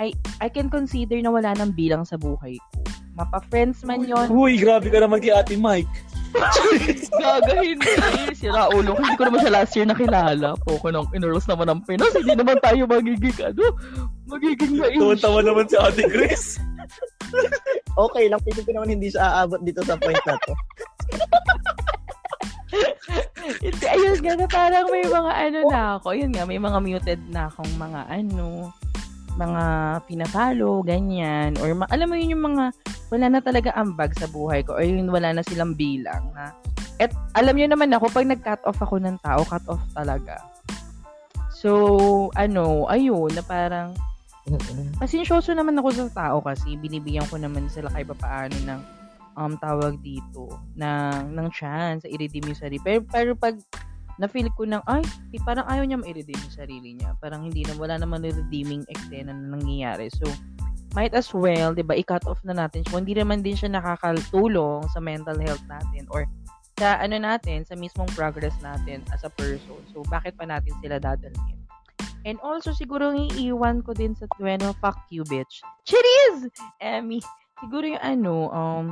I, 0.00 0.16
I 0.40 0.48
can 0.48 0.72
consider 0.72 1.20
na 1.20 1.28
wala 1.28 1.52
nang 1.52 1.76
bilang 1.76 2.08
sa 2.08 2.16
buhay 2.16 2.56
ko. 2.72 2.95
Mapa-friends 3.16 3.80
man 3.88 4.04
yon. 4.04 4.28
Uy, 4.28 4.60
grabe 4.60 4.92
ka 4.92 5.00
naman 5.00 5.24
kay 5.24 5.32
Ate 5.32 5.56
Mike. 5.56 5.88
Gaga, 7.20 7.54
hindi. 7.64 7.92
Sira 8.36 8.68
ulo. 8.68 8.92
Hindi 9.00 9.16
ko 9.16 9.24
naman 9.24 9.40
siya 9.40 9.56
last 9.56 9.72
year 9.72 9.88
nakilala. 9.88 10.52
Poko 10.68 10.92
nang 10.92 11.08
inurlos 11.16 11.48
naman 11.48 11.72
ng 11.72 11.80
Pinas. 11.88 12.12
Hindi 12.12 12.36
naman 12.36 12.60
tayo 12.60 12.84
magiging, 12.84 13.38
ano, 13.40 13.64
magiging 14.28 14.76
na 14.76 14.92
Tuwan-tawa 14.92 15.40
naman 15.40 15.64
si 15.64 15.76
Ate 15.80 16.04
Chris. 16.12 16.60
okay 18.04 18.28
lang. 18.28 18.40
Pwede 18.44 18.60
ko 18.68 18.70
naman 18.76 18.92
hindi 18.92 19.08
siya 19.08 19.42
aabot 19.42 19.60
dito 19.64 19.80
sa 19.80 19.96
point 19.96 20.20
na 20.28 20.36
to. 20.44 20.52
hindi, 23.64 23.86
ayun 23.86 24.18
nga 24.20 24.34
na 24.36 24.46
parang 24.50 24.86
may 24.92 25.06
mga 25.08 25.32
ano 25.32 25.58
na 25.70 25.80
ako. 25.96 26.06
Ayun 26.12 26.32
nga, 26.36 26.44
may 26.44 26.60
mga 26.60 26.78
muted 26.84 27.20
na 27.32 27.48
akong 27.48 27.72
mga 27.80 28.00
ano, 28.12 28.70
mga 29.36 29.64
pinapalo, 30.08 30.80
ganyan. 30.80 31.54
Or 31.60 31.72
ma- 31.76 31.90
alam 31.92 32.08
mo 32.08 32.16
yun 32.16 32.34
yung 32.36 32.44
mga 32.56 32.72
wala 33.12 33.26
na 33.30 33.40
talaga 33.44 33.70
ambag 33.78 34.16
sa 34.18 34.26
buhay 34.26 34.66
ko 34.66 34.74
or 34.74 34.82
yun 34.82 35.06
wala 35.06 35.30
na 35.30 35.44
silang 35.46 35.78
bilang 35.78 36.34
na 36.34 36.50
at 36.96 37.12
alam 37.36 37.54
niyo 37.54 37.68
naman 37.68 37.92
ako 37.92 38.08
pag 38.08 38.24
nag-cut 38.24 38.62
off 38.64 38.80
ako 38.80 38.96
ng 38.96 39.20
tao, 39.20 39.44
cut 39.44 39.64
off 39.68 39.84
talaga. 39.92 40.40
So, 41.52 42.32
ano, 42.32 42.88
ayun, 42.88 43.36
na 43.36 43.44
parang 43.44 43.92
pasensyoso 44.96 45.52
naman 45.52 45.76
ako 45.76 45.88
sa 45.92 46.06
tao 46.12 46.36
kasi 46.40 46.78
binibigyan 46.80 47.28
ko 47.28 47.36
naman 47.36 47.68
sila 47.68 47.92
kahit 47.92 48.08
paano 48.16 48.56
ng 48.64 48.80
um, 49.36 49.52
tawag 49.60 50.00
dito, 50.00 50.56
ng, 50.72 51.36
ng 51.36 51.48
chance 51.52 52.08
i-redeem 52.08 52.48
yung 52.48 52.60
sarili. 52.60 52.80
Pero, 52.80 53.04
pero 53.04 53.30
pag 53.36 53.60
na-feel 54.16 54.48
ko 54.56 54.64
nang, 54.64 54.84
ay, 54.88 55.04
parang 55.44 55.68
ayaw 55.68 55.84
niya 55.84 56.00
ma-redeem 56.00 56.40
yung 56.40 56.56
sarili 56.56 56.96
niya. 56.96 57.12
Parang 57.20 57.44
hindi 57.44 57.64
na, 57.68 57.76
wala 57.76 58.00
naman 58.00 58.24
redeeming 58.24 58.84
eksena 58.88 59.32
na 59.32 59.56
nangyayari. 59.56 60.08
So, 60.16 60.24
might 60.96 61.12
as 61.12 61.28
well, 61.36 61.76
'di 61.76 61.84
ba, 61.84 61.92
i-cut 61.92 62.24
off 62.24 62.40
na 62.40 62.56
natin 62.56 62.80
siya. 62.88 63.04
Hindi 63.04 63.14
naman 63.20 63.44
din 63.44 63.52
siya 63.52 63.68
nakakatulong 63.68 64.88
sa 64.88 64.98
mental 65.04 65.36
health 65.36 65.60
natin 65.68 66.08
or 66.08 66.24
sa 66.80 66.96
ano 67.00 67.20
natin, 67.20 67.64
sa 67.68 67.76
mismong 67.76 68.08
progress 68.16 68.56
natin 68.64 69.04
as 69.12 69.24
a 69.24 69.32
person. 69.32 69.80
So, 69.92 70.00
bakit 70.08 70.40
pa 70.40 70.48
natin 70.48 70.72
sila 70.80 70.96
dadalhin? 70.96 71.60
And 72.26 72.40
also, 72.42 72.74
siguro 72.74 73.14
iiwan 73.14 73.86
ko 73.86 73.94
din 73.94 74.16
sa 74.18 74.26
Tweno, 74.34 74.74
fuck 74.82 74.98
you, 75.14 75.22
bitch. 75.28 75.62
Cheers! 75.86 76.50
Emmy, 76.82 77.22
siguro 77.62 77.86
yung 77.86 78.02
ano, 78.02 78.50
um, 78.50 78.86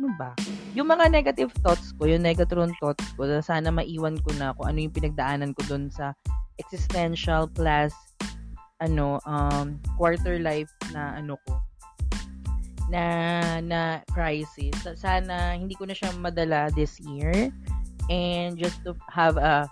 ano 0.00 0.08
ba? 0.16 0.32
Yung 0.72 0.88
mga 0.88 1.12
negative 1.12 1.52
thoughts 1.60 1.92
ko, 1.96 2.08
yung 2.08 2.24
negatron 2.24 2.72
thoughts 2.80 3.04
ko, 3.14 3.28
sana 3.44 3.68
maiwan 3.68 4.16
ko 4.24 4.30
na 4.40 4.56
kung 4.56 4.72
ano 4.72 4.78
yung 4.80 4.94
pinagdaanan 4.94 5.52
ko 5.52 5.62
doon 5.68 5.92
sa 5.92 6.16
existential 6.60 7.48
plus 7.52 7.92
ano 8.82 9.22
um 9.30 9.78
quarter 9.94 10.42
life 10.42 10.68
na 10.90 11.16
ano 11.16 11.38
ko 11.46 11.52
na 12.90 13.04
na 13.62 13.80
crisis. 14.12 14.74
Sana 14.98 15.56
hindi 15.56 15.72
ko 15.78 15.86
na 15.88 15.94
siya 15.96 16.12
madala 16.18 16.68
this 16.74 16.98
year. 17.00 17.48
And 18.10 18.58
just 18.58 18.82
to 18.84 18.98
have 19.08 19.38
a 19.38 19.70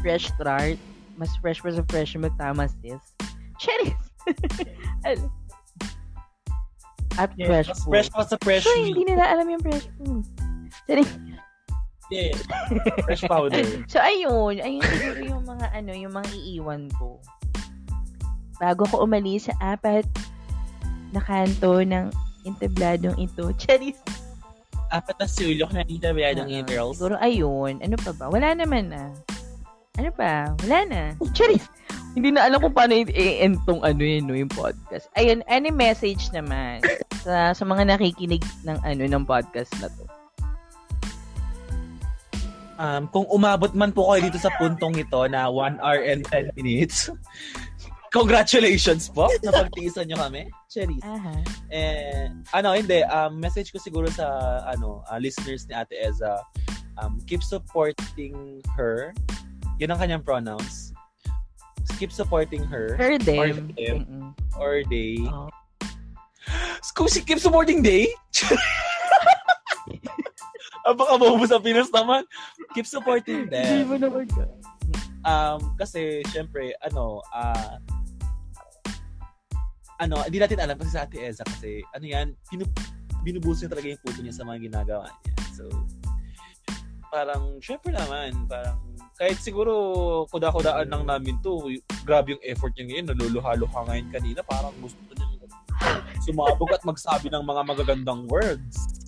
fresh 0.00 0.32
start 0.32 0.80
mas 1.16 1.32
fresh 1.40 1.64
pa 1.64 1.72
sa 1.72 1.84
fresh 1.88 2.16
magtama 2.16 2.68
sis. 2.80 3.00
Cherries 3.56 4.04
at 7.16 7.30
yeah, 7.36 7.48
fresh 7.48 7.68
food. 7.72 7.90
fresh 7.92 8.08
pa 8.12 8.22
sa 8.24 8.36
fresh 8.44 8.64
so, 8.64 8.72
hindi 8.76 9.02
nila 9.04 9.24
alam 9.24 9.46
yung 9.48 9.62
fresh 9.62 9.88
food 10.00 10.24
cherries 10.86 11.12
Yeah. 12.06 12.38
Fresh 13.10 13.26
powder. 13.26 13.66
so, 13.90 13.98
ayun. 13.98 14.62
Ayun 14.62 14.78
siguro 14.78 15.20
yung 15.26 15.42
mga 15.42 15.74
ano, 15.74 15.90
yung 15.90 16.14
mga 16.14 16.30
iiwan 16.38 16.86
ko 16.94 17.18
bago 18.62 18.88
ko 18.88 19.04
umalis 19.04 19.50
sa 19.50 19.54
apat 19.76 20.06
na 21.12 21.20
kanto 21.22 21.80
ng 21.82 22.08
intabladong 22.44 23.16
ito. 23.20 23.52
Charis! 23.60 23.98
Apat 24.94 25.16
na 25.18 25.26
sulok 25.26 25.70
na 25.74 25.82
intabladong 25.90 26.46
uh, 26.46 26.62
girls. 26.62 26.96
Siguro 26.98 27.18
ayun. 27.18 27.82
Ano 27.82 27.98
pa 27.98 28.14
ba? 28.14 28.30
Wala 28.30 28.54
naman 28.54 28.94
na. 28.94 29.10
Ano 29.98 30.10
pa? 30.14 30.54
Wala 30.62 30.78
na. 30.86 31.00
Charis! 31.34 31.66
Hindi 32.16 32.32
na 32.32 32.48
alam 32.48 32.64
kung 32.64 32.72
paano 32.72 32.96
i-end 32.96 33.60
tong 33.68 33.84
ano 33.84 34.00
yun, 34.00 34.24
no, 34.24 34.32
yung 34.32 34.48
podcast. 34.48 35.12
Ayun, 35.20 35.44
any 35.52 35.68
message 35.68 36.32
naman 36.32 36.80
sa, 37.20 37.52
sa 37.52 37.64
mga 37.68 37.92
nakikinig 37.92 38.40
ng 38.64 38.80
ano 38.80 39.04
ng 39.04 39.24
podcast 39.28 39.68
na 39.84 39.92
to? 39.92 40.04
Um, 42.80 43.04
kung 43.12 43.28
umabot 43.28 43.76
man 43.76 43.92
po 43.92 44.08
kayo 44.08 44.32
dito 44.32 44.40
sa 44.40 44.48
puntong 44.56 44.96
ito 44.96 45.28
na 45.28 45.52
1 45.52 45.76
hour 45.84 46.00
and 46.00 46.24
10 46.32 46.56
minutes, 46.56 47.12
Congratulations 48.16 49.12
po. 49.12 49.28
Napagtiisan 49.44 50.08
nyo 50.08 50.16
kami. 50.16 50.48
Cherise. 50.72 51.04
Uh-huh. 51.04 51.40
Eh, 51.68 52.32
ano, 52.56 52.72
hindi. 52.72 53.04
Um, 53.12 53.36
message 53.36 53.68
ko 53.68 53.76
siguro 53.76 54.08
sa 54.08 54.24
ano 54.64 55.04
uh, 55.12 55.20
listeners 55.20 55.68
ni 55.68 55.76
Ate 55.76 55.92
Eza, 56.00 56.40
um, 56.96 57.20
keep 57.28 57.44
supporting 57.44 58.64
her. 58.72 59.12
Yun 59.76 59.92
ang 59.92 60.00
kanyang 60.00 60.24
pronouns. 60.24 60.95
Keep 61.96 62.12
supporting 62.12 62.64
her. 62.66 62.98
Her, 62.98 63.18
them. 63.18 63.38
Or 63.38 63.48
them. 63.54 63.96
Mm-mm. 64.04 64.26
Or 64.58 64.82
they. 64.90 65.22
Oh. 65.22 65.48
Keep 66.94 67.38
supporting 67.38 67.82
they? 67.82 68.10
ah, 70.86 70.94
baka 70.94 71.18
maubos 71.18 71.50
ang 71.50 71.62
Pinas 71.62 71.90
naman. 71.90 72.26
Keep 72.74 72.86
supporting 72.86 73.50
them. 73.50 73.66
Hindi 73.70 73.84
mo 73.86 73.96
naman 73.98 74.26
Um, 75.26 75.74
kasi, 75.74 76.22
syempre, 76.30 76.70
ano, 76.86 77.18
ah, 77.34 77.82
uh, 77.82 77.96
ano, 79.98 80.22
hindi 80.22 80.38
natin 80.38 80.62
alam 80.62 80.78
kasi 80.78 80.94
sa 80.94 81.02
Ate 81.02 81.18
Eza 81.18 81.42
kasi, 81.42 81.82
ano 81.96 82.06
yan, 82.06 82.30
pinub 82.46 82.70
binubuso 83.26 83.66
niya 83.66 83.74
talaga 83.74 83.90
yung 83.90 84.02
puso 84.06 84.20
niya 84.22 84.36
sa 84.38 84.46
mga 84.46 84.70
ginagawa 84.70 85.10
niya. 85.10 85.34
So, 85.58 85.66
parang, 87.10 87.58
syempre 87.58 87.90
naman, 87.90 88.46
parang, 88.46 88.78
kahit 89.16 89.40
siguro 89.40 89.72
kuda-kudaan 90.28 90.92
lang 90.92 91.08
namin 91.08 91.40
to, 91.40 91.72
grabe 92.04 92.36
yung 92.36 92.44
effort 92.44 92.76
niya 92.76 92.92
ngayon, 92.92 93.06
naluluhalo 93.12 93.64
ka 93.72 93.80
ngayon 93.88 94.08
kanina, 94.12 94.40
parang 94.44 94.72
gusto 94.80 95.00
niya 95.16 95.26
sumabog 96.26 96.72
at 96.72 96.82
magsabi 96.82 97.30
ng 97.30 97.46
mga 97.46 97.62
magagandang 97.66 98.26
words. 98.26 99.04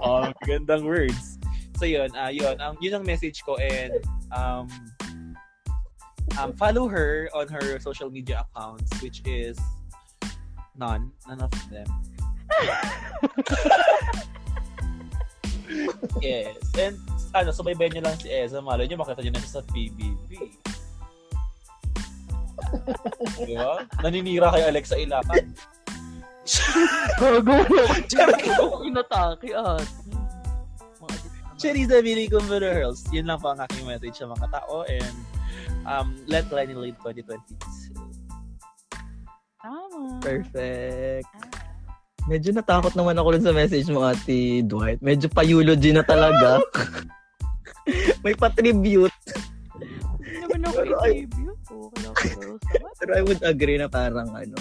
oh, 0.00 0.24
magagandang 0.40 0.84
words. 0.86 1.38
So 1.76 1.84
yun, 1.84 2.08
uh, 2.16 2.32
yun, 2.32 2.56
ang 2.62 2.78
yun 2.80 2.94
ang 2.96 3.04
message 3.04 3.44
ko 3.44 3.58
and 3.58 3.92
um 4.30 4.70
um 6.38 6.54
follow 6.56 6.88
her 6.88 7.28
on 7.34 7.48
her 7.50 7.76
social 7.82 8.08
media 8.08 8.46
accounts 8.48 8.88
which 9.02 9.20
is 9.26 9.58
none, 10.78 11.10
none 11.26 11.42
of 11.42 11.50
them. 11.68 11.90
yes. 16.22 16.54
And 16.78 16.96
ano, 17.32 17.50
subaybayan 17.50 17.92
niyo 17.96 18.02
lang 18.04 18.16
si 18.20 18.28
Eza. 18.28 18.60
Malay 18.60 18.86
niyo, 18.86 19.00
makita 19.00 19.24
niyo 19.24 19.32
na 19.32 19.40
siya 19.40 19.60
sa 19.60 19.66
PBB. 19.72 20.30
Di 23.48 23.54
ba? 23.56 23.84
Naninira 24.04 24.52
kay 24.52 24.64
Alexa 24.68 24.96
Ilacan. 25.00 25.46
Gago. 27.18 27.56
Gago. 28.10 28.66
Inatake 28.84 29.50
at. 29.54 29.88
Cherry 31.62 31.86
Davili 31.86 32.26
Computer 32.26 32.74
Hurls. 32.74 33.06
Yun 33.14 33.30
lang 33.30 33.38
po 33.38 33.54
ang 33.54 33.62
aking 33.62 33.86
message 33.86 34.18
sa 34.18 34.26
mga 34.26 34.50
tao 34.50 34.82
and 34.90 35.14
um, 35.86 36.18
let 36.26 36.50
Lenny 36.50 36.74
lead 36.74 36.98
2022. 37.06 37.38
Tama. 39.62 40.18
Perfect. 40.18 41.30
Medyo 42.26 42.50
natakot 42.54 42.94
naman 42.98 43.14
ako 43.14 43.38
dun 43.38 43.46
sa 43.46 43.54
message 43.54 43.86
mo, 43.90 44.02
Ate 44.02 44.66
Dwight. 44.66 44.98
Medyo 44.98 45.30
pa-eulogy 45.30 45.94
na 45.94 46.02
talaga. 46.02 46.58
May 48.24 48.34
pa-tribute. 48.34 49.12
Hindi 50.22 50.36
naman 50.46 50.60
ako 50.66 50.76
Pero 50.78 50.94
i-tribute. 51.06 51.60
Sa 51.62 51.74
Pero 53.02 53.10
I 53.18 53.22
would 53.26 53.42
agree 53.42 53.78
na 53.78 53.88
parang 53.90 54.30
ano, 54.30 54.56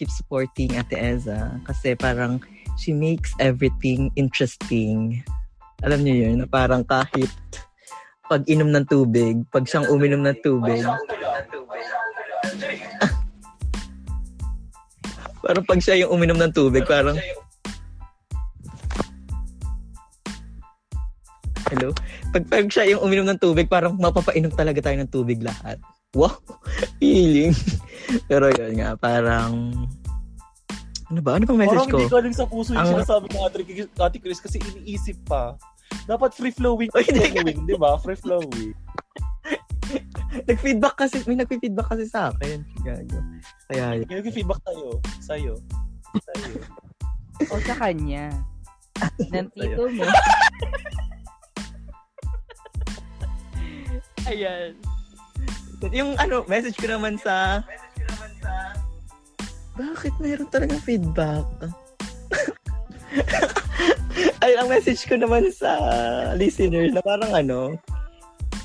keep 0.00 0.08
supporting 0.10 0.76
Ate 0.76 0.96
Eza. 0.96 1.60
Kasi 1.68 1.94
parang 1.94 2.40
she 2.80 2.92
makes 2.92 3.32
everything 3.38 4.10
interesting. 4.16 5.22
Alam 5.84 6.02
niyo 6.02 6.28
yun, 6.28 6.40
na 6.42 6.48
parang 6.48 6.82
kahit 6.86 7.30
pag 8.24 8.40
inom 8.48 8.72
ng 8.72 8.88
tubig, 8.88 9.44
pag 9.52 9.68
siyang 9.68 9.84
uminom 9.92 10.24
ng 10.24 10.38
tubig, 10.40 10.80
parang 15.44 15.64
pag 15.68 15.80
siya 15.84 16.00
yung 16.00 16.16
uminom 16.16 16.40
ng 16.40 16.52
tubig, 16.56 16.88
parang 16.88 17.20
Hello? 21.74 21.90
Pag, 22.34 22.50
pag 22.50 22.66
siya 22.66 22.90
yung 22.90 23.06
uminom 23.06 23.30
ng 23.30 23.38
tubig, 23.38 23.70
parang 23.70 23.94
mapapainom 23.94 24.50
talaga 24.50 24.82
tayo 24.82 24.98
ng 24.98 25.06
tubig 25.06 25.38
lahat. 25.38 25.78
Wow! 26.18 26.34
Feeling. 26.98 27.54
Pero 28.26 28.50
yun 28.50 28.82
nga, 28.82 28.98
parang... 28.98 29.70
Ano 31.14 31.20
ba? 31.22 31.38
Ano 31.38 31.46
bang 31.46 31.62
Parang 31.62 31.86
message 31.86 31.94
ko? 31.94 31.98
hindi 32.02 32.10
galing 32.10 32.34
sa 32.34 32.46
puso 32.50 32.74
yung 32.74 32.82
Ang- 32.82 32.90
sinasabi 32.98 33.30
ng 33.30 33.42
Ate, 33.46 33.62
Ate 34.02 34.18
Chris 34.18 34.42
kasi 34.42 34.58
iniisip 34.58 35.14
pa. 35.30 35.54
Dapat 36.10 36.34
free-flowing, 36.34 36.90
Oy, 36.90 37.06
hindi. 37.06 37.22
free-flowing, 37.22 37.58
di 37.70 37.76
ba? 37.78 37.94
Free-flowing. 38.02 38.74
Nag-feedback 40.50 40.96
kasi, 40.98 41.22
may 41.30 41.38
nag-feedback 41.38 41.86
kasi 41.86 42.10
sa 42.10 42.34
akin. 42.34 42.66
Gago. 42.82 43.22
Kaya 43.70 44.02
yun. 44.02 44.10
Yung 44.10 44.34
feedback 44.34 44.58
tayo, 44.66 44.98
sa'yo. 45.22 45.54
Sa'yo. 46.18 46.58
O 47.46 47.62
sa 47.62 47.74
kanya. 47.78 48.34
Ng 49.30 49.48
tito 49.54 49.86
mo. 49.86 50.02
Ayan. 54.24 54.72
Yung 55.92 56.16
ano, 56.16 56.48
message 56.48 56.80
ko 56.80 56.88
naman 56.88 57.20
sa... 57.20 57.60
Bakit 59.74 60.14
mayroon 60.22 60.48
talagang 60.48 60.80
feedback? 60.80 61.44
Ay, 64.44 64.54
ang 64.54 64.70
message 64.70 65.02
ko 65.04 65.18
naman 65.18 65.50
sa 65.50 65.74
listener 66.38 66.88
na 66.94 67.02
parang 67.02 67.32
ano, 67.34 67.74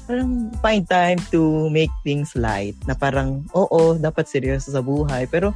parang 0.05 0.53
find 0.62 0.86
time 0.86 1.18
to 1.34 1.68
make 1.74 1.91
things 2.05 2.38
light. 2.38 2.78
Na 2.86 2.93
parang, 2.93 3.41
oo, 3.57 3.97
dapat 3.97 4.30
seryoso 4.30 4.70
sa 4.70 4.86
buhay. 4.86 5.26
Pero, 5.26 5.51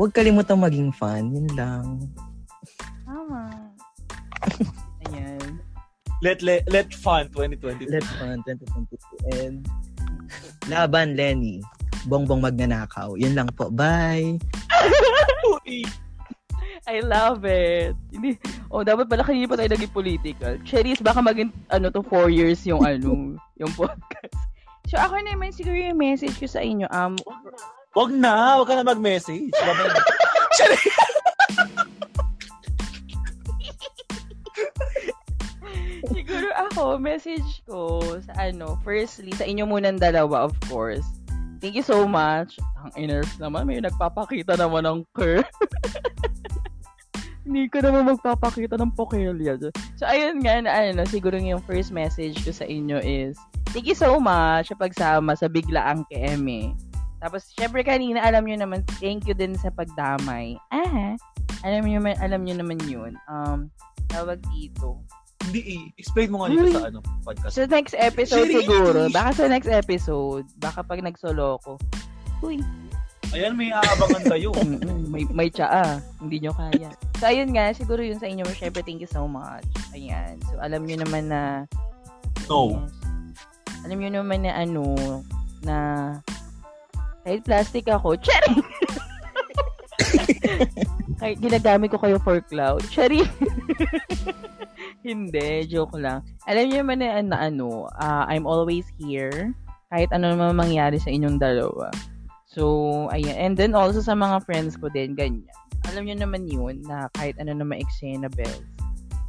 huwag 0.00 0.16
kalimutang 0.16 0.64
maging 0.64 0.88
fun. 0.90 1.30
Yun 1.36 1.48
lang. 1.52 1.86
Tama. 3.04 3.52
Let, 6.18 6.42
let, 6.42 6.66
let 6.66 6.90
fun 6.90 7.30
2022. 7.30 7.90
Let's 7.90 8.10
fun 8.18 8.42
2022. 8.42 9.38
And, 9.38 9.62
laban, 10.66 11.14
Lenny. 11.14 11.62
Bongbong 12.10 12.42
magnanakaw. 12.42 13.14
Yun 13.18 13.38
lang 13.38 13.48
po. 13.54 13.70
Bye! 13.70 14.38
I 16.88 17.04
love 17.04 17.44
it. 17.44 17.94
Hindi, 18.10 18.40
oh, 18.72 18.82
dapat 18.82 19.06
pala 19.06 19.22
kanina 19.22 19.46
pa 19.46 19.60
tayo 19.60 19.70
naging 19.70 19.94
political. 19.94 20.52
Cherries, 20.64 21.04
baka 21.04 21.20
maging, 21.22 21.52
ano 21.70 21.92
to, 21.92 22.02
four 22.02 22.32
years 22.32 22.64
yung, 22.64 22.82
ano, 22.82 23.36
yung 23.60 23.72
podcast. 23.76 24.34
So, 24.88 24.96
ako 24.96 25.20
naman 25.20 25.52
siguro 25.52 25.76
yung 25.76 26.00
message 26.00 26.34
ko 26.40 26.48
sa 26.48 26.64
inyo, 26.64 26.88
um, 26.88 27.14
Wag 27.96 28.14
na, 28.14 28.60
wag 28.62 28.68
ka 28.70 28.74
na 28.78 28.86
mag-message. 28.86 29.50
Babay 29.50 29.90
ako, 36.66 36.98
message 36.98 37.62
ko 37.68 38.02
sa 38.18 38.50
ano, 38.50 38.74
firstly, 38.82 39.30
sa 39.38 39.46
inyo 39.46 39.64
munang 39.68 40.02
dalawa, 40.02 40.50
of 40.50 40.54
course. 40.66 41.06
Thank 41.58 41.74
you 41.74 41.86
so 41.86 42.06
much. 42.06 42.58
Ang 42.82 42.90
inners 42.94 43.30
naman, 43.38 43.66
may 43.66 43.82
nagpapakita 43.82 44.54
naman 44.58 44.86
ng 44.86 45.00
cur. 45.14 45.42
Hindi 47.48 47.64
ko 47.72 47.80
naman 47.80 48.14
magpapakita 48.14 48.76
ng 48.76 48.92
pokelya. 48.92 49.56
So, 49.96 50.04
ayun 50.04 50.44
nga, 50.44 50.60
na, 50.62 50.70
ano, 50.92 51.02
siguro 51.08 51.34
yung 51.40 51.64
first 51.64 51.90
message 51.90 52.38
ko 52.44 52.52
sa 52.52 52.68
inyo 52.68 53.00
is, 53.00 53.34
thank 53.72 53.88
you 53.88 53.96
so 53.96 54.20
much 54.20 54.68
sa 54.70 54.76
pagsama 54.76 55.32
sa 55.34 55.48
biglaang 55.48 56.04
KM 56.12 56.44
Tapos, 57.18 57.50
syempre 57.56 57.82
kanina, 57.82 58.22
alam 58.22 58.46
nyo 58.46 58.60
naman, 58.60 58.84
thank 59.00 59.26
you 59.26 59.34
din 59.34 59.56
sa 59.58 59.72
pagdamay. 59.72 60.60
Ah, 60.70 61.16
alam 61.66 61.82
nyo, 61.88 61.98
alam 62.22 62.44
nyo 62.46 62.54
naman 62.54 62.78
yun. 62.86 63.18
Um, 63.26 63.72
tawag 64.12 64.38
dito. 64.54 65.02
Hindi, 65.48 65.60
eh. 65.64 65.84
explain 65.96 66.28
mo 66.28 66.44
nga 66.44 66.52
dito 66.52 66.68
sa 66.76 66.92
ano, 66.92 67.00
podcast. 67.24 67.52
Sa 67.56 67.64
next 67.64 67.96
episode 67.96 68.48
Shiri! 68.52 68.68
siguro. 68.68 69.08
Baka 69.08 69.30
sa 69.32 69.44
next 69.48 69.72
episode. 69.72 70.44
Baka 70.60 70.84
pag 70.84 71.00
nagsolo 71.00 71.56
ko. 71.64 71.80
Uy, 72.44 72.60
Ayan, 73.36 73.60
may 73.60 73.68
aabangan 73.68 74.24
kayo. 74.24 74.56
mm, 74.64 75.12
may, 75.12 75.24
may 75.28 75.48
tsaa. 75.52 76.00
Hindi 76.16 76.48
nyo 76.48 76.52
kaya. 76.56 76.88
So, 77.20 77.28
ayun 77.28 77.52
nga. 77.52 77.76
Siguro 77.76 78.00
yun 78.00 78.16
sa 78.16 78.24
inyo. 78.24 78.44
Syempre, 78.56 78.80
thank 78.80 79.04
you 79.04 79.10
so 79.10 79.28
much. 79.28 79.68
Ayan. 79.92 80.40
So, 80.48 80.56
alam 80.60 80.88
nyo 80.88 80.96
naman 81.04 81.28
na... 81.28 81.68
No. 82.48 82.72
Yes. 82.72 82.92
Alam 83.84 84.00
nyo 84.00 84.10
naman 84.20 84.48
na 84.48 84.52
ano, 84.56 84.84
na 85.60 85.76
kahit 87.28 87.44
plastic 87.44 87.84
ako, 87.92 88.16
cherry! 88.16 88.56
kahit 91.20 91.36
ginagamit 91.44 91.92
ko 91.92 92.00
kayo 92.00 92.16
for 92.24 92.40
cloud, 92.48 92.80
cherry! 92.88 93.20
Hindi, 95.06 95.66
joke 95.70 95.94
lang. 95.94 96.26
Alam 96.50 96.64
niyo 96.66 96.76
naman 96.82 96.98
na, 96.98 97.22
na 97.22 97.38
ano, 97.46 97.86
ah, 98.02 98.26
I'm 98.26 98.50
always 98.50 98.84
here. 98.98 99.54
Kahit 99.94 100.10
ano 100.10 100.34
naman 100.34 100.58
mangyari 100.58 100.98
sa 100.98 101.08
inyong 101.08 101.38
dalawa. 101.38 101.88
So, 102.48 103.06
ayan. 103.14 103.36
And 103.38 103.54
then 103.54 103.72
also 103.78 104.02
sa 104.02 104.18
mga 104.18 104.42
friends 104.42 104.74
ko 104.74 104.90
din, 104.90 105.14
ganyan. 105.14 105.54
Alam 105.86 106.10
niyo 106.10 106.16
naman 106.18 106.50
yun, 106.50 106.82
na 106.84 107.06
kahit 107.14 107.38
ano 107.38 107.54
naman 107.54 107.78
eksena 107.78 108.26
bells, 108.34 108.66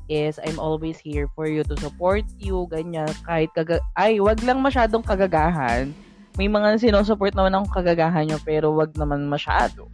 is 0.10 0.41
I'm 0.41 0.58
always 0.58 0.98
here 0.98 1.30
for 1.38 1.46
you 1.46 1.62
to 1.70 1.78
support 1.78 2.26
you, 2.41 2.66
ganyan. 2.74 3.14
Kahit 3.24 3.54
kaga... 3.54 3.78
Ay, 3.94 4.18
wag 4.18 4.41
lang 4.41 4.66
masyadong 4.66 5.06
kagagahan. 5.06 5.94
May 6.36 6.50
mga 6.50 6.82
sinusupport 6.82 7.38
naman 7.38 7.54
akong 7.54 7.84
kagagahan 7.86 8.26
nyo, 8.26 8.41
pero 8.41 8.74
wag 8.74 8.98
naman 8.98 9.30
masyado. 9.30 9.86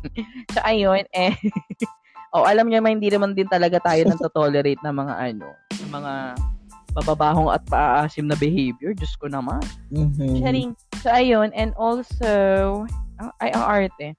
so, 0.56 0.58
ayun. 0.64 1.04
Eh, 1.12 1.36
oh, 2.34 2.44
alam 2.44 2.68
niyo 2.68 2.80
naman, 2.80 3.00
hindi 3.00 3.10
naman 3.12 3.32
din 3.32 3.48
talaga 3.48 3.80
tayo 3.80 4.04
nang 4.04 4.20
tolerate 4.32 4.80
ng 4.82 4.94
mga 4.94 5.14
ano, 5.32 5.48
ng 5.84 5.90
mga 5.92 6.12
bababahong 6.96 7.52
at 7.52 7.62
paaasim 7.68 8.26
na 8.26 8.36
behavior. 8.36 8.96
Diyos 8.96 9.14
ko 9.20 9.28
naman. 9.28 9.60
Mhm. 9.92 10.40
Sharing. 10.42 10.70
So, 11.04 11.12
ayun. 11.12 11.52
And 11.54 11.76
also, 11.78 12.30
ang- 13.20 13.34
ay, 13.38 13.52
ang 13.54 13.64
arte. 13.64 14.16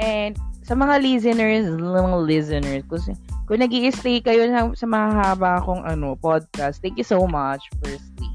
And 0.00 0.36
sa 0.64 0.76
mga 0.76 1.00
listeners, 1.02 1.64
mga 1.72 2.18
listeners, 2.24 2.82
kung, 2.88 3.02
kung 3.48 3.60
nag 3.60 3.72
stay 3.94 4.20
kayo 4.20 4.48
sa, 4.50 4.60
sa 4.74 4.86
mahaba 4.86 5.62
kong 5.62 5.84
ano, 5.86 6.16
podcast, 6.18 6.82
thank 6.82 6.98
you 6.98 7.06
so 7.06 7.24
much, 7.24 7.62
firstly. 7.80 8.32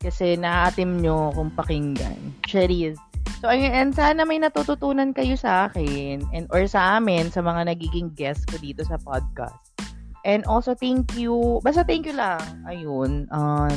Kasi 0.00 0.38
naatim 0.38 1.02
nyo 1.02 1.34
kung 1.34 1.50
pakinggan. 1.50 2.36
Cherise. 2.46 3.00
So, 3.36 3.52
ayun, 3.52 3.68
and 3.68 3.90
sana 3.92 4.24
may 4.24 4.40
natututunan 4.40 5.12
kayo 5.12 5.36
sa 5.36 5.68
akin 5.68 6.24
and 6.32 6.48
or 6.48 6.64
sa 6.64 6.96
amin, 6.96 7.28
sa 7.28 7.44
mga 7.44 7.68
nagiging 7.68 8.16
guest 8.16 8.48
ko 8.48 8.56
dito 8.56 8.80
sa 8.88 8.96
podcast. 8.96 9.60
And 10.24 10.42
also, 10.48 10.72
thank 10.72 11.14
you. 11.14 11.60
Basta 11.60 11.84
thank 11.84 12.08
you 12.08 12.16
lang. 12.16 12.42
Ayun. 12.66 13.28
Um, 13.30 13.76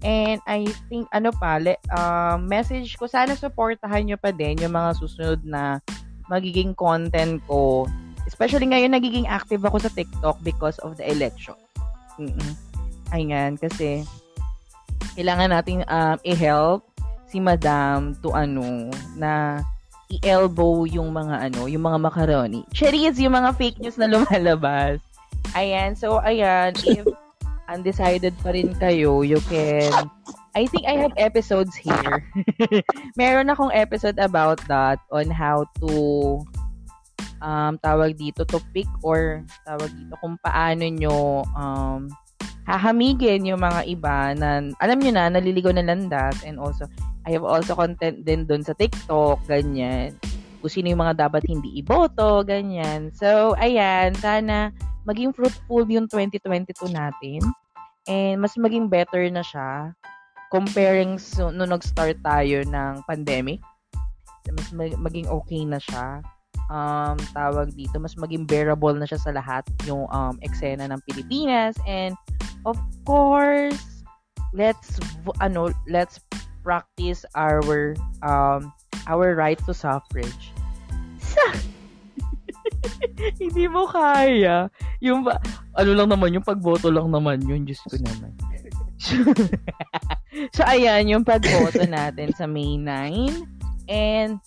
and 0.00 0.38
I 0.48 0.70
think, 0.88 1.10
ano 1.12 1.34
pa, 1.34 1.58
le, 1.58 1.76
um, 1.92 2.46
message 2.46 2.94
ko, 2.96 3.10
sana 3.10 3.34
supportahan 3.34 4.06
nyo 4.06 4.16
pa 4.16 4.30
din 4.32 4.62
yung 4.62 4.72
mga 4.72 4.96
susunod 5.02 5.42
na 5.44 5.82
magiging 6.30 6.72
content 6.72 7.42
ko. 7.44 7.90
Especially 8.24 8.70
ngayon, 8.70 8.94
nagiging 8.94 9.26
active 9.26 9.66
ako 9.66 9.82
sa 9.82 9.90
TikTok 9.92 10.38
because 10.46 10.78
of 10.80 10.94
the 10.94 11.04
election. 11.04 11.58
Mm-mm. 12.16 12.54
Ayan, 13.12 13.58
kasi 13.58 14.06
kailangan 15.18 15.52
nating 15.52 15.84
um, 15.90 16.16
i-help 16.24 16.86
si 17.32 17.40
Madam 17.40 18.12
to 18.20 18.36
ano, 18.36 18.92
na 19.16 19.64
i-elbow 20.12 20.84
yung 20.84 21.16
mga 21.16 21.48
ano, 21.48 21.64
yung 21.64 21.88
mga 21.88 21.98
macaroni. 22.04 22.60
Cherries, 22.76 23.16
yung 23.16 23.32
mga 23.32 23.56
fake 23.56 23.80
news 23.80 23.96
na 23.96 24.12
lumalabas. 24.12 25.00
Ayan, 25.56 25.96
so 25.96 26.20
ayan, 26.20 26.76
if 26.84 27.08
undecided 27.72 28.36
pa 28.44 28.52
rin 28.52 28.76
kayo, 28.76 29.24
you 29.24 29.40
can 29.48 29.88
I 30.52 30.68
think 30.68 30.84
I 30.84 31.00
have 31.00 31.16
episodes 31.16 31.72
here. 31.72 32.28
Meron 33.20 33.48
akong 33.48 33.72
episode 33.72 34.20
about 34.20 34.60
that 34.68 35.00
on 35.08 35.32
how 35.32 35.64
to 35.80 35.90
um, 37.40 37.80
tawag 37.80 38.20
dito 38.20 38.44
to 38.44 38.60
pick 38.76 38.88
or 39.00 39.40
tawag 39.64 39.88
dito 39.96 40.12
kung 40.20 40.36
paano 40.44 40.84
nyo 40.92 41.48
um, 41.56 42.12
hahamigin 42.66 43.46
yung 43.46 43.60
mga 43.60 43.82
iba 43.90 44.32
na 44.38 44.62
alam 44.78 44.98
nyo 45.02 45.12
na 45.12 45.32
naliligaw 45.32 45.74
na 45.74 45.82
landas 45.82 46.40
and 46.46 46.62
also 46.62 46.86
I 47.26 47.34
have 47.34 47.46
also 47.46 47.78
content 47.78 48.26
din 48.26 48.46
dun 48.46 48.62
sa 48.66 48.74
TikTok 48.74 49.46
ganyan. 49.46 50.14
Kung 50.62 50.70
sino 50.70 50.94
yung 50.94 51.02
mga 51.02 51.26
dapat 51.26 51.42
hindi 51.46 51.82
iboto 51.82 52.46
ganyan. 52.46 53.10
So 53.14 53.58
ayan 53.58 54.14
sana 54.18 54.70
maging 55.06 55.34
fruitful 55.34 55.86
yung 55.90 56.06
2022 56.06 56.90
natin. 56.94 57.42
And 58.06 58.42
mas 58.42 58.54
maging 58.58 58.90
better 58.90 59.26
na 59.30 59.42
siya 59.42 59.94
comparing 60.52 61.16
so, 61.16 61.48
nung 61.48 61.72
nag-start 61.72 62.20
tayo 62.20 62.60
ng 62.68 63.00
pandemic, 63.08 63.64
mas 64.52 64.68
maging 64.76 65.24
okay 65.32 65.64
na 65.64 65.80
siya. 65.80 66.20
Um, 66.72 67.20
tawag 67.36 67.76
dito, 67.76 68.00
mas 68.00 68.16
maging 68.16 68.48
bearable 68.48 68.96
na 68.96 69.04
siya 69.04 69.20
sa 69.20 69.36
lahat 69.36 69.60
yung 69.84 70.08
um, 70.08 70.40
eksena 70.40 70.88
ng 70.88 71.04
Pilipinas. 71.04 71.76
And, 71.84 72.16
of 72.64 72.80
course, 73.04 74.00
let's, 74.56 74.96
ano, 75.44 75.68
let's 75.84 76.16
practice 76.64 77.28
our, 77.36 77.92
um, 78.24 78.72
our 79.04 79.36
right 79.36 79.60
to 79.68 79.76
suffrage. 79.76 80.56
Hindi 83.42 83.68
mo 83.68 83.84
kaya. 83.84 84.72
Yung, 85.04 85.28
ano 85.76 85.90
lang 85.92 86.08
naman, 86.08 86.32
yung 86.32 86.46
pagboto 86.46 86.88
lang 86.88 87.12
naman 87.12 87.44
yun, 87.44 87.68
Diyos 87.68 87.84
ko 87.84 88.00
naman. 88.00 88.32
so, 90.56 90.64
ayan, 90.64 91.04
yung 91.04 91.24
pagboto 91.28 91.84
natin 91.84 92.32
sa 92.32 92.48
May 92.48 92.80
9. 92.80 93.60
And, 93.92 94.40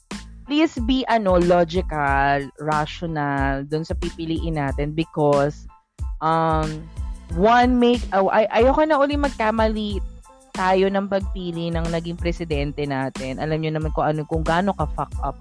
please 0.45 0.77
be, 0.85 1.01
ano, 1.09 1.41
logical, 1.41 2.45
rational, 2.61 3.65
dun 3.65 3.81
sa 3.81 3.97
pipiliin 3.97 4.61
natin 4.61 4.93
because, 4.93 5.65
um, 6.21 6.85
one 7.33 7.81
make, 7.81 8.01
oh, 8.13 8.29
ay, 8.29 8.45
ayoko 8.53 8.85
na 8.85 9.01
uli 9.01 9.17
magkamali 9.17 9.97
tayo 10.55 10.87
ng 10.87 11.11
pagpili 11.11 11.73
ng 11.73 11.83
naging 11.91 12.15
presidente 12.15 12.87
natin. 12.87 13.43
Alam 13.43 13.59
niyo 13.59 13.71
naman 13.75 13.91
kung 13.91 14.07
ano, 14.07 14.23
kung 14.23 14.45
gaano 14.45 14.71
ka-fuck 14.77 15.11
up 15.25 15.35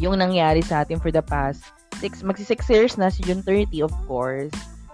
yung 0.00 0.16
nangyari 0.18 0.64
sa 0.64 0.82
atin 0.82 0.98
for 0.98 1.12
the 1.12 1.22
past 1.22 1.62
six, 2.00 2.24
magsi 2.24 2.42
six 2.42 2.66
years 2.66 2.96
na 2.96 3.12
si 3.12 3.20
June 3.22 3.44
30, 3.44 3.84
of 3.84 3.92
course. 4.08 4.50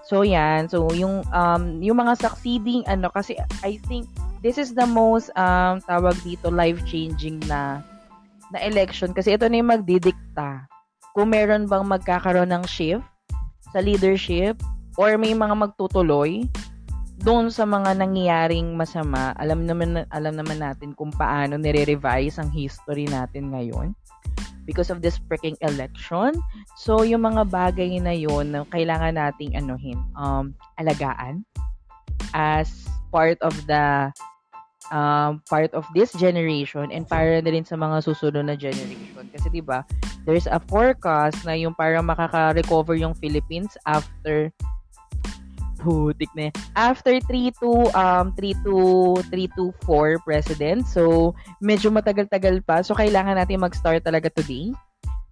So 0.07 0.23
yan, 0.23 0.70
so 0.70 0.87
yung 0.95 1.27
um 1.35 1.83
yung 1.83 1.99
mga 1.99 2.15
succeeding 2.19 2.87
ano 2.87 3.11
kasi 3.11 3.35
I 3.66 3.78
think 3.91 4.07
this 4.39 4.55
is 4.55 4.70
the 4.74 4.87
most 4.87 5.35
um 5.35 5.83
tawag 5.83 6.15
dito 6.23 6.47
life-changing 6.51 7.43
na 7.51 7.83
na 8.55 8.62
election 8.62 9.10
kasi 9.10 9.35
ito 9.35 9.47
na 9.47 9.59
yung 9.59 9.73
magdidikta 9.73 10.66
kung 11.16 11.32
meron 11.32 11.64
bang 11.66 11.86
magkakaroon 11.86 12.52
ng 12.52 12.64
shift 12.68 13.05
sa 13.73 13.81
leadership 13.81 14.60
or 15.01 15.16
may 15.16 15.32
mga 15.32 15.55
magtutuloy 15.56 16.44
doon 17.24 17.48
sa 17.48 17.64
mga 17.64 17.97
nangyayaring 17.97 18.77
masama. 18.77 19.32
Alam 19.40 19.64
naman 19.64 20.05
alam 20.12 20.36
naman 20.36 20.60
natin 20.60 20.93
kung 20.93 21.09
paano 21.16 21.56
nire-revise 21.56 22.36
ang 22.36 22.52
history 22.52 23.09
natin 23.09 23.51
ngayon 23.51 23.97
because 24.68 24.90
of 24.93 25.01
this 25.01 25.16
freaking 25.31 25.56
election. 25.64 26.36
So, 26.77 27.06
yung 27.06 27.24
mga 27.24 27.48
bagay 27.48 27.97
na 28.02 28.12
yun 28.12 28.52
na 28.52 28.66
kailangan 28.68 29.16
nating 29.16 29.55
anuhin, 29.55 29.97
um, 30.18 30.52
alagaan 30.77 31.47
as 32.35 32.85
part 33.14 33.39
of 33.40 33.55
the 33.70 34.10
um, 34.90 35.42
part 35.48 35.72
of 35.74 35.86
this 35.94 36.12
generation 36.14 36.90
and 36.90 37.06
para 37.06 37.40
na 37.42 37.50
rin 37.50 37.64
sa 37.64 37.74
mga 37.74 38.02
susunod 38.04 38.46
na 38.46 38.56
generation. 38.58 39.26
Kasi 39.32 39.48
'di 39.50 39.62
ba, 39.62 39.82
there's 40.24 40.46
a 40.50 40.60
forecast 40.70 41.42
na 41.46 41.54
yung 41.54 41.74
para 41.74 41.98
makaka-recover 42.02 42.98
yung 42.98 43.14
Philippines 43.16 43.74
after 43.86 44.50
putik 45.86 46.32
na 46.34 46.50
After 46.74 47.14
3 47.20 47.52
to 47.62 47.86
um 47.94 48.34
3 48.34 48.64
to 48.66 48.76
3 49.30 49.56
to 49.56 49.70
4 49.86 50.24
president. 50.26 50.88
So 50.88 51.34
medyo 51.62 51.92
matagal-tagal 51.94 52.64
pa. 52.66 52.82
So 52.82 52.96
kailangan 52.96 53.38
natin 53.38 53.62
mag-start 53.62 54.02
talaga 54.02 54.32
today 54.32 54.74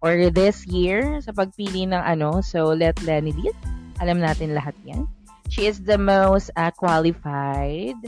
or 0.05 0.28
this 0.28 0.68
year 0.68 1.18
sa 1.24 1.32
pagpili 1.32 1.89
ng 1.89 1.98
ano. 1.98 2.44
So 2.44 2.70
let 2.76 3.01
Lenny 3.02 3.32
lead. 3.35 3.56
Alam 3.98 4.20
natin 4.20 4.52
lahat 4.52 4.76
'yan. 4.85 5.09
She 5.48 5.70
is 5.70 5.82
the 5.85 6.01
most 6.01 6.51
uh, 6.56 6.72
qualified. 6.74 7.98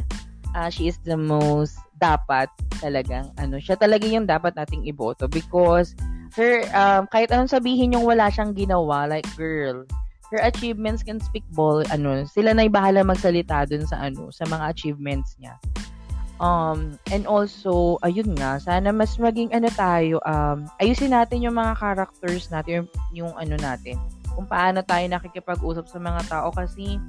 Uh, 0.57 0.73
she 0.73 0.89
is 0.89 0.97
the 1.05 1.20
most 1.20 1.77
dapat 2.01 2.49
talagang 2.81 3.28
ano. 3.37 3.61
Siya 3.61 3.77
talaga 3.77 4.09
yung 4.09 4.24
dapat 4.24 4.57
nating 4.57 4.89
iboto 4.89 5.28
because 5.28 5.93
her 6.37 6.65
um, 6.77 7.09
kahit 7.09 7.33
anong 7.33 7.53
sabihin 7.53 7.93
yung 7.97 8.05
wala 8.05 8.28
siyang 8.33 8.57
ginawa 8.57 9.09
like 9.09 9.28
girl 9.37 9.85
her 10.28 10.43
achievements 10.43 11.07
can 11.07 11.23
speak 11.23 11.47
ball 11.55 11.81
ano 11.95 12.27
sila 12.27 12.51
na 12.51 12.66
bahala 12.66 13.07
magsalita 13.07 13.65
dun 13.69 13.87
sa 13.87 14.11
ano 14.11 14.28
sa 14.35 14.43
mga 14.51 14.65
achievements 14.74 15.39
niya 15.39 15.55
um 16.43 16.99
and 17.15 17.24
also 17.24 17.97
ayun 18.03 18.35
nga 18.37 18.59
sana 18.61 18.91
mas 18.91 19.16
maging 19.16 19.49
ano 19.55 19.70
tayo 19.73 20.19
um 20.27 20.66
ayusin 20.83 21.15
natin 21.15 21.41
yung 21.41 21.57
mga 21.57 21.78
characters 21.78 22.51
natin 22.51 22.85
yung, 22.85 22.89
yung 23.15 23.33
ano 23.39 23.55
natin 23.57 23.97
kung 24.37 24.45
paano 24.45 24.85
tayo 24.85 25.07
nakikipag-usap 25.09 25.89
sa 25.89 25.97
mga 25.97 26.20
tao 26.28 26.53
kasi 26.53 27.01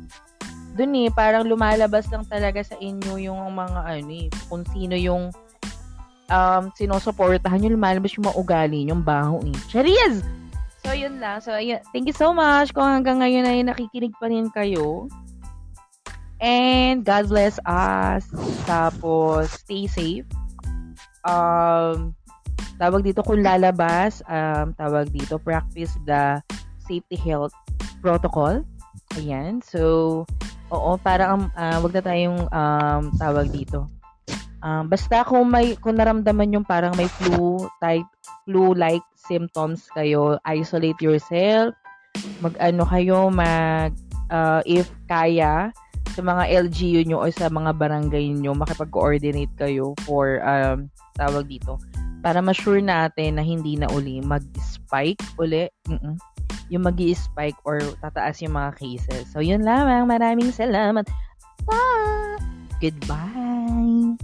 dun 0.76 0.98
eh 0.98 1.10
parang 1.14 1.48
lumalabas 1.48 2.10
lang 2.12 2.26
talaga 2.28 2.66
sa 2.66 2.76
inyo 2.82 3.16
yung 3.22 3.40
mga 3.54 3.80
ano 3.86 4.12
eh 4.12 4.28
kung 4.52 4.66
sino 4.74 4.98
yung 4.98 5.32
um 6.28 6.64
sinusuportahan 6.76 7.64
yung 7.64 7.80
lumalabas 7.80 8.12
yung 8.18 8.28
mga 8.28 8.40
ugali 8.40 8.82
yung 8.90 9.02
baho 9.06 9.40
eh 9.48 9.56
Charis! 9.72 10.26
So, 10.88 10.96
yun 10.96 11.20
lang. 11.20 11.44
So, 11.44 11.52
ayun. 11.52 11.84
Thank 11.92 12.08
you 12.08 12.16
so 12.16 12.32
much 12.32 12.72
kung 12.72 12.88
hanggang 12.88 13.20
ngayon 13.20 13.44
ay 13.44 13.60
nakikinig 13.60 14.16
pa 14.16 14.32
rin 14.32 14.48
kayo. 14.48 15.12
And 16.40 17.04
God 17.04 17.28
bless 17.28 17.60
us. 17.68 18.24
Tapos, 18.64 19.52
stay 19.52 19.92
safe. 19.92 20.24
Um, 21.28 22.16
tawag 22.80 23.04
dito 23.04 23.20
kung 23.20 23.44
lalabas, 23.44 24.24
um, 24.32 24.72
tawag 24.80 25.12
dito, 25.12 25.36
practice 25.44 25.92
the 26.08 26.40
safety 26.88 27.20
health 27.20 27.52
protocol. 28.00 28.64
Ayan. 29.20 29.60
So, 29.60 30.24
oo, 30.72 30.92
parang 31.00 31.52
uh, 31.56 31.78
wag 31.80 31.94
na 31.96 32.04
tayong 32.04 32.40
um, 32.52 33.04
tawag 33.16 33.48
dito. 33.52 33.88
Um, 34.66 34.90
basta 34.90 35.22
kung 35.22 35.48
may 35.54 35.78
kung 35.78 36.02
naramdaman 36.02 36.50
yung 36.50 36.66
parang 36.66 36.92
may 36.98 37.06
flu 37.06 37.70
type 37.78 38.10
flu 38.48 38.72
like 38.74 39.04
symptoms 39.28 39.92
kayo, 39.92 40.40
isolate 40.48 40.98
yourself. 41.04 41.76
Mag-ano 42.40 42.88
kayo, 42.88 43.28
mag, 43.28 43.92
uh, 44.32 44.64
if 44.64 44.88
kaya, 45.12 45.70
sa 46.16 46.22
mga 46.24 46.50
LGU 46.66 47.04
nyo 47.06 47.22
o 47.22 47.28
sa 47.30 47.52
mga 47.52 47.76
barangay 47.76 48.32
nyo, 48.34 48.56
makipag-coordinate 48.56 49.52
kayo 49.60 49.94
for, 50.08 50.40
um, 50.42 50.88
tawag 51.20 51.46
dito, 51.46 51.78
para 52.24 52.42
ma-sure 52.42 52.82
natin 52.82 53.38
na 53.38 53.44
hindi 53.46 53.78
na 53.78 53.92
uli 53.94 54.24
mag-spike 54.24 55.22
uli. 55.38 55.70
Mm-mm 55.92 56.18
yung 56.68 56.84
mag 56.84 57.00
spike 57.00 57.60
or 57.64 57.80
tataas 58.04 58.44
yung 58.44 58.56
mga 58.56 58.72
cases. 58.76 59.26
So, 59.32 59.40
yun 59.40 59.64
lamang. 59.64 60.08
Maraming 60.08 60.52
salamat. 60.52 61.08
Bye! 61.64 62.40
Goodbye! 62.80 64.20